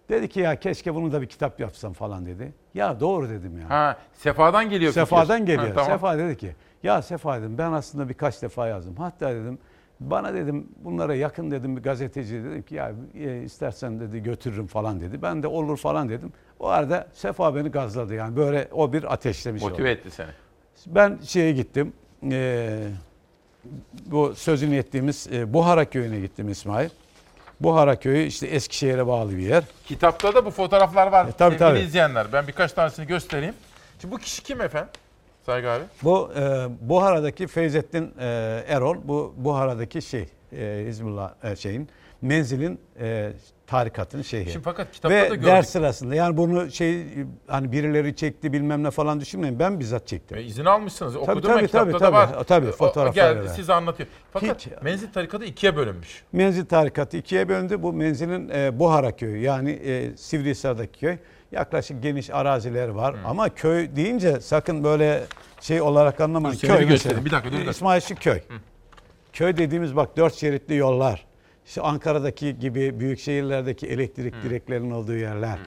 [0.09, 2.53] Dedi ki ya keşke bunu da bir kitap yapsam falan dedi.
[2.75, 3.71] Ya doğru dedim ya.
[3.71, 5.07] Ha, Sefa'dan geliyor fikir.
[5.07, 5.69] Sefa'dan geliyor.
[5.69, 5.91] Ha, tamam.
[5.91, 8.95] Sefa dedi ki ya Sefa dedim ben aslında birkaç defa yazdım.
[8.97, 9.59] Hatta dedim
[10.01, 15.01] bana dedim bunlara yakın dedim bir gazeteci dedim ki ya e, istersen dedi götürürüm falan
[15.01, 15.23] dedi.
[15.23, 16.33] Ben de olur falan dedim.
[16.61, 19.71] O arada Sefa beni gazladı yani böyle o bir ateşlemiş oldu.
[19.71, 20.31] Motive etti seni.
[20.87, 21.93] Ben şeye gittim.
[22.31, 22.89] e,
[24.07, 26.89] bu sözünü ettiğimiz e, Buhara köyüne gittim İsmail.
[27.61, 29.65] Buhara köyü işte Eskişehir'e bağlı bir yer.
[29.87, 31.79] Kitapta da bu fotoğraflar var E, tabii, sevgili tabii.
[31.79, 32.27] izleyenler.
[32.33, 33.55] Ben birkaç tanesini göstereyim.
[34.01, 34.89] Şimdi bu kişi kim efendim?
[35.47, 35.85] Saygı abi.
[36.03, 38.27] Bu e, Buhara'daki Feyzettin e,
[38.69, 41.89] Erol, bu Buhara'daki şey e, Hizbullah e, şeyin
[42.23, 43.33] menzilin e,
[43.67, 44.51] tarikatın şeyhi.
[44.51, 45.45] Şimdi fakat kitapta Ve da gördük.
[45.47, 47.07] ders sırasında yani bunu şey
[47.47, 50.39] hani birileri çekti bilmem ne falan düşünmeyin ben bizzat çektim.
[50.39, 51.13] E, izin almışsınız.
[51.15, 52.29] Tabii, Okudum tabii, kitapta tabii, da var.
[52.33, 52.45] tabii.
[52.45, 54.09] Tabii, O- fotoğraflar Geldi size anlatıyor.
[54.33, 56.23] Fakat Hiç- menzil tarikatı ikiye bölünmüş.
[56.33, 57.83] Menzil tarikatı ikiye bölündü.
[57.83, 61.17] Bu menzilin e, Buhara köyü yani e, Sivrihisar'daki köy.
[61.53, 65.23] Yaklaşık geniş araziler var ama köy deyince sakın böyle
[65.61, 66.57] şey olarak anlamayın.
[66.59, 67.25] Köy mesela.
[67.25, 67.67] Bir dakika, dur.
[67.71, 68.41] İsmail şu köy.
[69.33, 71.27] Köy dediğimiz bak dört şeritli yollar.
[71.67, 75.59] İşte Ankara'daki gibi büyük şehirlerdeki elektrik direklerinin olduğu yerler.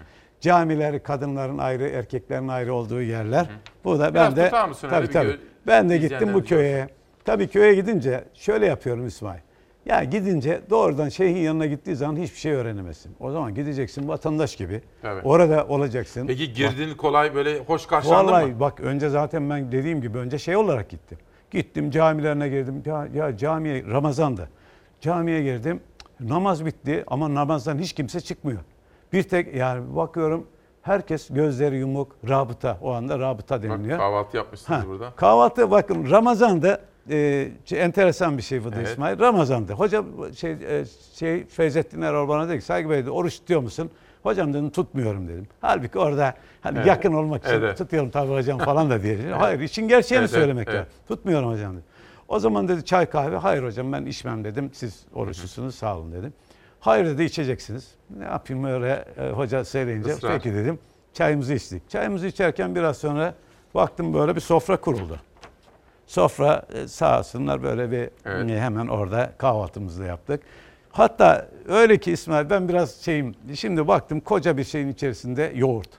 [0.42, 3.46] Camileri kadınların ayrı, erkeklerin ayrı olduğu yerler.
[3.84, 4.50] Bu da Biraz ben de
[4.90, 5.30] tabii tabii.
[5.32, 6.88] gö- Ben de gittim bu köye.
[7.26, 9.40] Tabii köye gidince şöyle yapıyorum İsmail.
[9.86, 13.16] Ya gidince doğrudan şeyhin yanına gittiği zaman hiçbir şey öğrenemezsin.
[13.20, 14.82] O zaman gideceksin vatandaş gibi.
[15.04, 15.22] Evet.
[15.26, 16.28] Orada olacaksın.
[16.28, 18.60] Peki girdin kolay böyle hoş karşılandın Vallahi mı?
[18.60, 21.18] bak önce zaten ben dediğim gibi önce şey olarak gittim.
[21.52, 22.84] Gittim camilerine girdim.
[22.86, 24.48] Ya, ya camiye Ramazan'da.
[25.02, 25.82] Camiye girdim.
[26.20, 28.60] Namaz bitti ama namazdan hiç kimse çıkmıyor.
[29.14, 30.48] Bir tek yani bakıyorum
[30.82, 32.78] herkes gözleri yumuk, rabıta.
[32.82, 33.98] O anda rabıta Bak, deniliyor.
[33.98, 35.12] kahvaltı yapmışsınız Ha, burada.
[35.16, 38.88] Kahvaltı bakın Ramazan'da e, enteresan bir şey bu da Evet.
[38.88, 39.20] İsmail.
[39.20, 40.06] Ramazan'da hocam
[40.36, 43.92] şey, e, şey Feyzettin Erol bana dedi ki Saygı Bey dedi, oruç tutuyor musun?
[44.24, 45.48] Hocam dedim tutmuyorum dedim.
[45.62, 46.88] Halbuki orada hani Evet.
[46.88, 47.78] yakın olmak için Evet.
[47.78, 49.18] tutuyorum tabii hocam falan da diye.
[49.38, 50.80] Hayır için gerçeğini evet, söylemek evet.
[50.80, 50.92] lazım.
[51.08, 51.84] Tutmuyorum hocam dedim.
[52.30, 53.36] O zaman dedi çay kahve.
[53.36, 54.70] Hayır hocam ben içmem dedim.
[54.74, 56.34] Siz oruçlusunuz sağ olun dedim.
[56.80, 57.92] Hayır dedi içeceksiniz.
[58.18, 60.12] Ne yapayım öyle e, hoca söyleyince.
[60.12, 60.34] Israr.
[60.34, 60.80] Peki dedim.
[61.14, 61.90] Çayımızı içtik.
[61.90, 63.34] Çayımızı içerken biraz sonra
[63.76, 65.20] baktım böyle bir sofra kuruldu.
[66.06, 68.52] Sofra e, sağ olsunlar böyle bir Evet.
[68.52, 70.42] e, hemen orada kahvaltımızı yaptık.
[70.92, 75.90] Hatta öyle ki İsmail ben biraz şeyim şimdi baktım koca bir şeyin içerisinde yoğurt.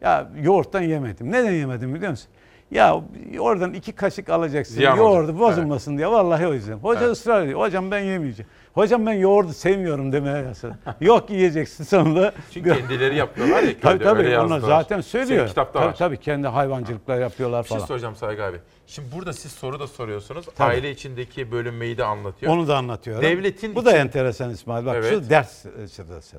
[0.00, 1.32] Ya yoğurttan yemedim.
[1.32, 2.30] Neden yemedim biliyor musun?
[2.70, 3.02] Ya
[3.38, 4.74] oradan iki kaşık alacaksın.
[4.74, 5.38] Ziyan yoğurdu olacak.
[5.38, 6.06] bozulmasın diye.
[6.08, 6.76] Vallahi o yüzden.
[6.76, 7.10] Hoca Evet.
[7.16, 7.60] ısrar ediyor.
[7.60, 8.50] Hocam ben yemeyeceğim.
[8.74, 10.78] Hocam ben yoğurdu sevmiyorum demeye başladı.
[11.00, 12.32] Yok yiyeceksin sonunda.
[12.54, 15.48] Çünkü kendileri yapıyorlar ya Tabii tabii onlar zaten Senin söylüyor.
[15.48, 15.96] kitapta tabii var.
[15.96, 17.86] tabii kendi hayvancılıklar yapıyorlar Bir şey falan.
[17.86, 18.56] soracağım Saygı abi.
[18.86, 20.46] Şimdi burada siz soru da soruyorsunuz.
[20.56, 20.70] Tabii.
[20.72, 22.52] Aile içindeki bölünmeyi de anlatıyor.
[22.52, 23.22] Onu da anlatıyorum.
[23.22, 24.86] Devletin bu da için- enteresan İsmail.
[24.86, 25.10] Bak Evet.
[25.10, 26.36] şu ders sırası.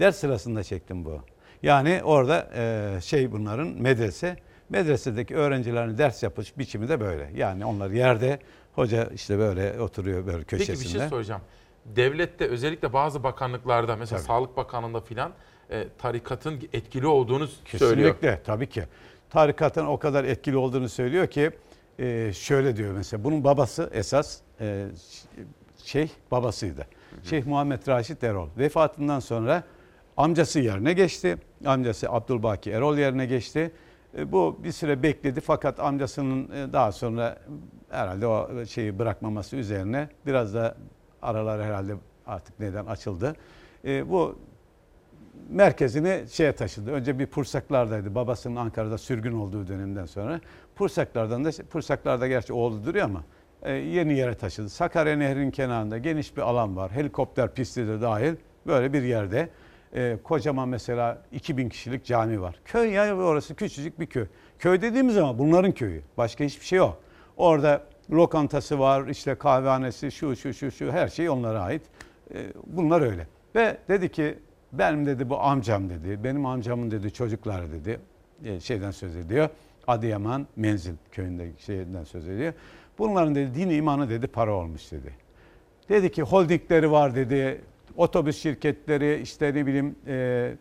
[0.00, 1.20] Ders sırasında çektim bu.
[1.62, 4.36] Yani orada e, şey bunların medrese.
[4.72, 7.30] Medresedeki öğrencilerin ders yapış biçimi de böyle.
[7.34, 8.38] Yani onlar yerde
[8.72, 10.76] hoca işte böyle oturuyor böyle köşesinde.
[10.76, 11.40] Peki bir şey soracağım.
[11.84, 14.26] Devlette özellikle bazı bakanlıklarda mesela Tabii.
[14.26, 15.32] Sağlık Bakanlığı'nda filan
[15.70, 18.14] e, tarikatın etkili olduğunu söylüyor.
[18.14, 18.84] Kesinlikle tabii ki.
[19.30, 21.50] Tarikatın o kadar etkili olduğunu söylüyor ki
[21.98, 24.86] e, şöyle diyor mesela bunun babası esas e,
[25.84, 26.86] şeyh babasıydı.
[27.24, 29.62] Şeyh Muhammed Raşit Erol vefatından sonra
[30.16, 31.38] amcası yerine geçti.
[31.66, 33.72] Amcası Abdülbaki Erol yerine geçti.
[34.18, 37.38] E, bu bir süre bekledi fakat amcasının e, daha sonra
[37.90, 40.76] herhalde o şeyi bırakmaması üzerine biraz da
[41.22, 41.94] aralar herhalde
[42.26, 43.36] artık neden açıldı.
[43.84, 44.38] E, bu
[45.48, 46.90] merkezini şeye taşıdı.
[46.90, 48.14] Önce bir Pursaklar'daydı.
[48.14, 50.40] Babasının Ankara'da sürgün olduğu dönemden sonra.
[50.76, 53.24] Pursaklar'dan da Pursaklar'da gerçi oğlu duruyor ama
[53.66, 54.68] yeni yere taşıdı.
[54.68, 56.90] Sakarya Nehri'nin kenarında geniş bir alan var.
[56.90, 58.34] Helikopter pisti de dahil
[58.66, 59.48] böyle bir yerde.
[59.94, 62.60] E, kocaman mesela 2000 kişilik cami var.
[62.64, 64.26] Köy ya orası küçücük bir köy.
[64.58, 66.02] Köy dediğimiz zaman bunların köyü.
[66.16, 66.98] Başka hiçbir şey yok.
[67.36, 71.82] Orada lokantası var, işte kahvehanesi, şu şu şu şu her şey onlara ait.
[72.34, 73.26] E, bunlar öyle.
[73.54, 74.38] Ve dedi ki
[74.72, 78.00] benim dedi bu amcam dedi, benim amcamın dedi çocukları dedi
[78.44, 79.48] e, şeyden söz ediyor.
[79.86, 82.52] Adıyaman Menzil köyünde şeyden söz ediyor.
[82.98, 85.14] Bunların dedi dini imanı dedi para olmuş dedi.
[85.88, 87.60] Dedi ki holdingleri var dedi,
[87.96, 90.52] otobüs şirketleri işte ne bileyim e,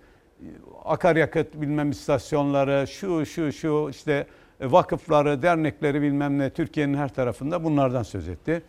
[0.86, 4.28] akaryakıt bilmem istasyonları, şu şu şu işte
[4.62, 8.62] vakıfları, dernekleri bilmem ne Türkiye'nin her tarafında bunlardan söz etti.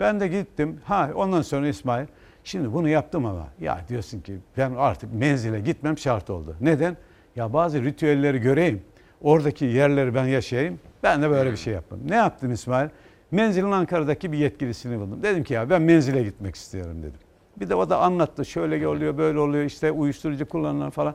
[0.00, 0.80] Ben de gittim.
[0.84, 2.06] Ha ondan sonra İsmail
[2.44, 6.56] şimdi bunu yaptım ama ya diyorsun ki ben artık menzile gitmem şart oldu.
[6.60, 6.96] Neden?
[7.36, 8.82] Ya bazı ritüelleri göreyim.
[9.20, 10.80] Oradaki yerleri ben yaşayayım.
[11.02, 12.00] Ben de böyle bir şey yaptım.
[12.08, 12.88] Ne yaptım İsmail?
[13.30, 15.22] Menzilin Ankara'daki bir yetkilisini buldum.
[15.22, 17.20] Dedim ki ya ben menzile gitmek istiyorum dedim.
[17.60, 18.44] Bir de o da anlattı.
[18.44, 19.64] Şöyle oluyor, böyle oluyor.
[19.64, 21.14] işte uyuşturucu kullanılan falan.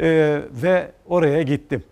[0.00, 1.84] Ee, ve oraya gittim.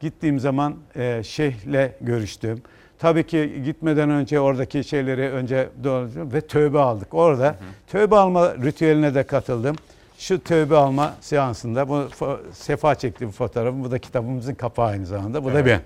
[0.00, 2.62] Gittiğim zaman e, şeyhle görüştüm.
[2.98, 7.14] Tabii ki gitmeden önce oradaki şeyleri önce dolaştım ve tövbe aldık.
[7.14, 7.56] Orada
[7.86, 9.76] tövbe alma ritüeline de katıldım.
[10.18, 12.08] Şu tövbe alma seansında bu
[12.52, 13.84] sefa çektiğim fotoğrafım.
[13.84, 15.44] Bu da kitabımızın kapağı aynı zamanda.
[15.44, 15.66] Bu da Evet.
[15.66, 15.80] ben.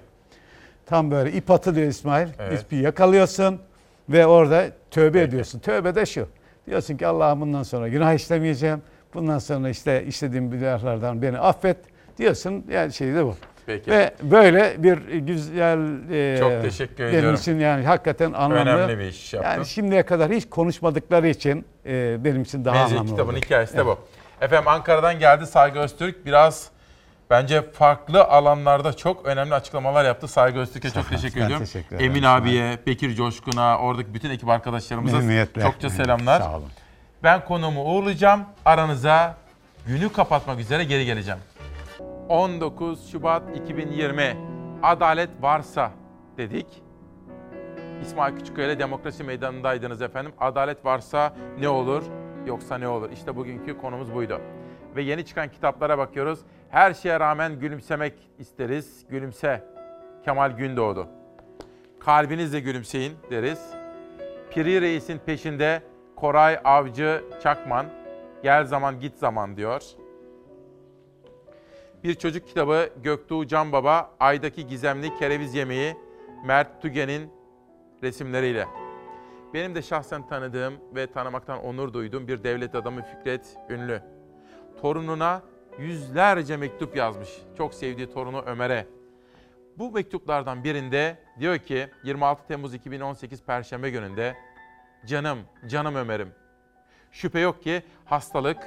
[0.86, 2.28] Tam böyle ip atılıyor İsmail.
[2.38, 2.62] Evet.
[2.62, 3.60] İpi yakalıyorsun
[4.08, 5.58] ve orada tövbe ediyorsun.
[5.58, 6.28] Tövbe de şu.
[6.66, 8.82] Diyorsun ki Allah'ım bundan sonra günah işlemeyeceğim.
[9.14, 11.76] Bundan sonra işte işlediğim günahlardan beni affet
[12.18, 12.64] diyorsun.
[12.70, 13.34] Yani şey de bu.
[13.66, 13.90] Peki.
[13.90, 15.78] Ve böyle bir güzel
[16.12, 17.34] e, Çok teşekkür benim ediyorum.
[17.38, 18.70] için yani hakikaten anlamlı.
[18.70, 19.50] Önemli bir iş yaptın.
[19.50, 23.40] Yani şimdiye kadar hiç konuşmadıkları için e, benim için daha Menzil anlamlı kitabın oldu.
[23.40, 23.86] hikayesi de Evet.
[24.40, 24.44] bu.
[24.44, 26.26] Efendim Ankara'dan geldi Saygı Öztürk.
[26.26, 26.70] Biraz
[27.34, 30.28] bence farklı alanlarda çok önemli açıklamalar yaptı.
[30.28, 31.66] Saygı Öztürk'e çok teşekkür ben ediyorum.
[31.66, 32.10] teşekkür ederim.
[32.10, 36.40] Emin abiye, Bekir Coşkun'a, oradaki bütün ekip arkadaşlarımıza çokça selamlar.
[36.40, 36.68] Sağ olun.
[37.22, 38.44] Ben konuğumu uğurlayacağım.
[38.64, 39.34] Aranıza
[39.86, 41.40] günü kapatmak üzere geri geleceğim.
[42.28, 44.36] 19 Şubat 2020
[44.82, 45.90] Adalet varsa
[46.38, 46.66] dedik.
[48.02, 50.32] İsmail Küçükkaya ile Demokrasi Meydanı'ndaydınız efendim.
[50.40, 52.02] Adalet varsa ne olur
[52.46, 53.10] yoksa ne olur?
[53.10, 54.40] İşte bugünkü konumuz buydu.
[54.96, 56.38] Ve yeni çıkan kitaplara bakıyoruz.
[56.74, 59.06] Her şeye rağmen gülümsemek isteriz.
[59.10, 59.64] Gülümse.
[60.24, 61.08] Kemal Gündoğdu.
[62.00, 63.70] Kalbinizle gülümseyin deriz.
[64.50, 65.82] Piri Reis'in peşinde
[66.16, 67.86] Koray Avcı Çakman.
[68.42, 69.82] Gel zaman git zaman diyor.
[72.04, 75.96] Bir çocuk kitabı Göktuğ Can Baba, Ay'daki Gizemli Kereviz Yemeği,
[76.44, 77.30] Mert Tügen'in
[78.02, 78.66] resimleriyle.
[79.54, 84.02] Benim de şahsen tanıdığım ve tanımaktan onur duyduğum bir devlet adamı Fikret Ünlü.
[84.80, 85.42] Torununa
[85.78, 87.28] yüzlerce mektup yazmış.
[87.58, 88.86] Çok sevdiği torunu Ömer'e.
[89.78, 94.36] Bu mektuplardan birinde diyor ki 26 Temmuz 2018 Perşembe gününde
[95.06, 96.28] Canım, canım Ömer'im.
[97.12, 98.58] Şüphe yok ki hastalık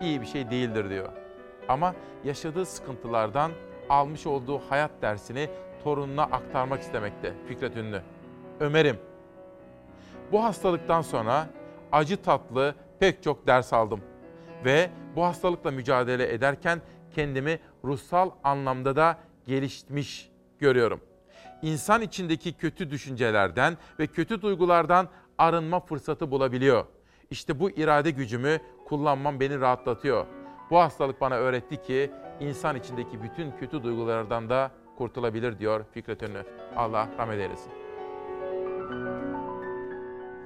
[0.00, 1.12] iyi bir şey değildir diyor.
[1.68, 1.94] Ama
[2.24, 3.52] yaşadığı sıkıntılardan
[3.88, 5.48] almış olduğu hayat dersini
[5.84, 8.02] torununa aktarmak istemekte Fikret Ünlü.
[8.60, 8.96] Ömer'im,
[10.32, 11.46] bu hastalıktan sonra
[11.92, 14.00] acı tatlı pek çok ders aldım.
[14.64, 16.80] Ve bu hastalıkla mücadele ederken
[17.14, 21.00] kendimi ruhsal anlamda da gelişmiş görüyorum.
[21.62, 26.84] İnsan içindeki kötü düşüncelerden ve kötü duygulardan arınma fırsatı bulabiliyor.
[27.30, 30.26] İşte bu irade gücümü kullanmam beni rahatlatıyor.
[30.70, 32.10] Bu hastalık bana öğretti ki
[32.40, 36.44] insan içindeki bütün kötü duygulardan da kurtulabilir diyor Fikret Ünlü.
[36.76, 37.72] Allah rahmet eylesin.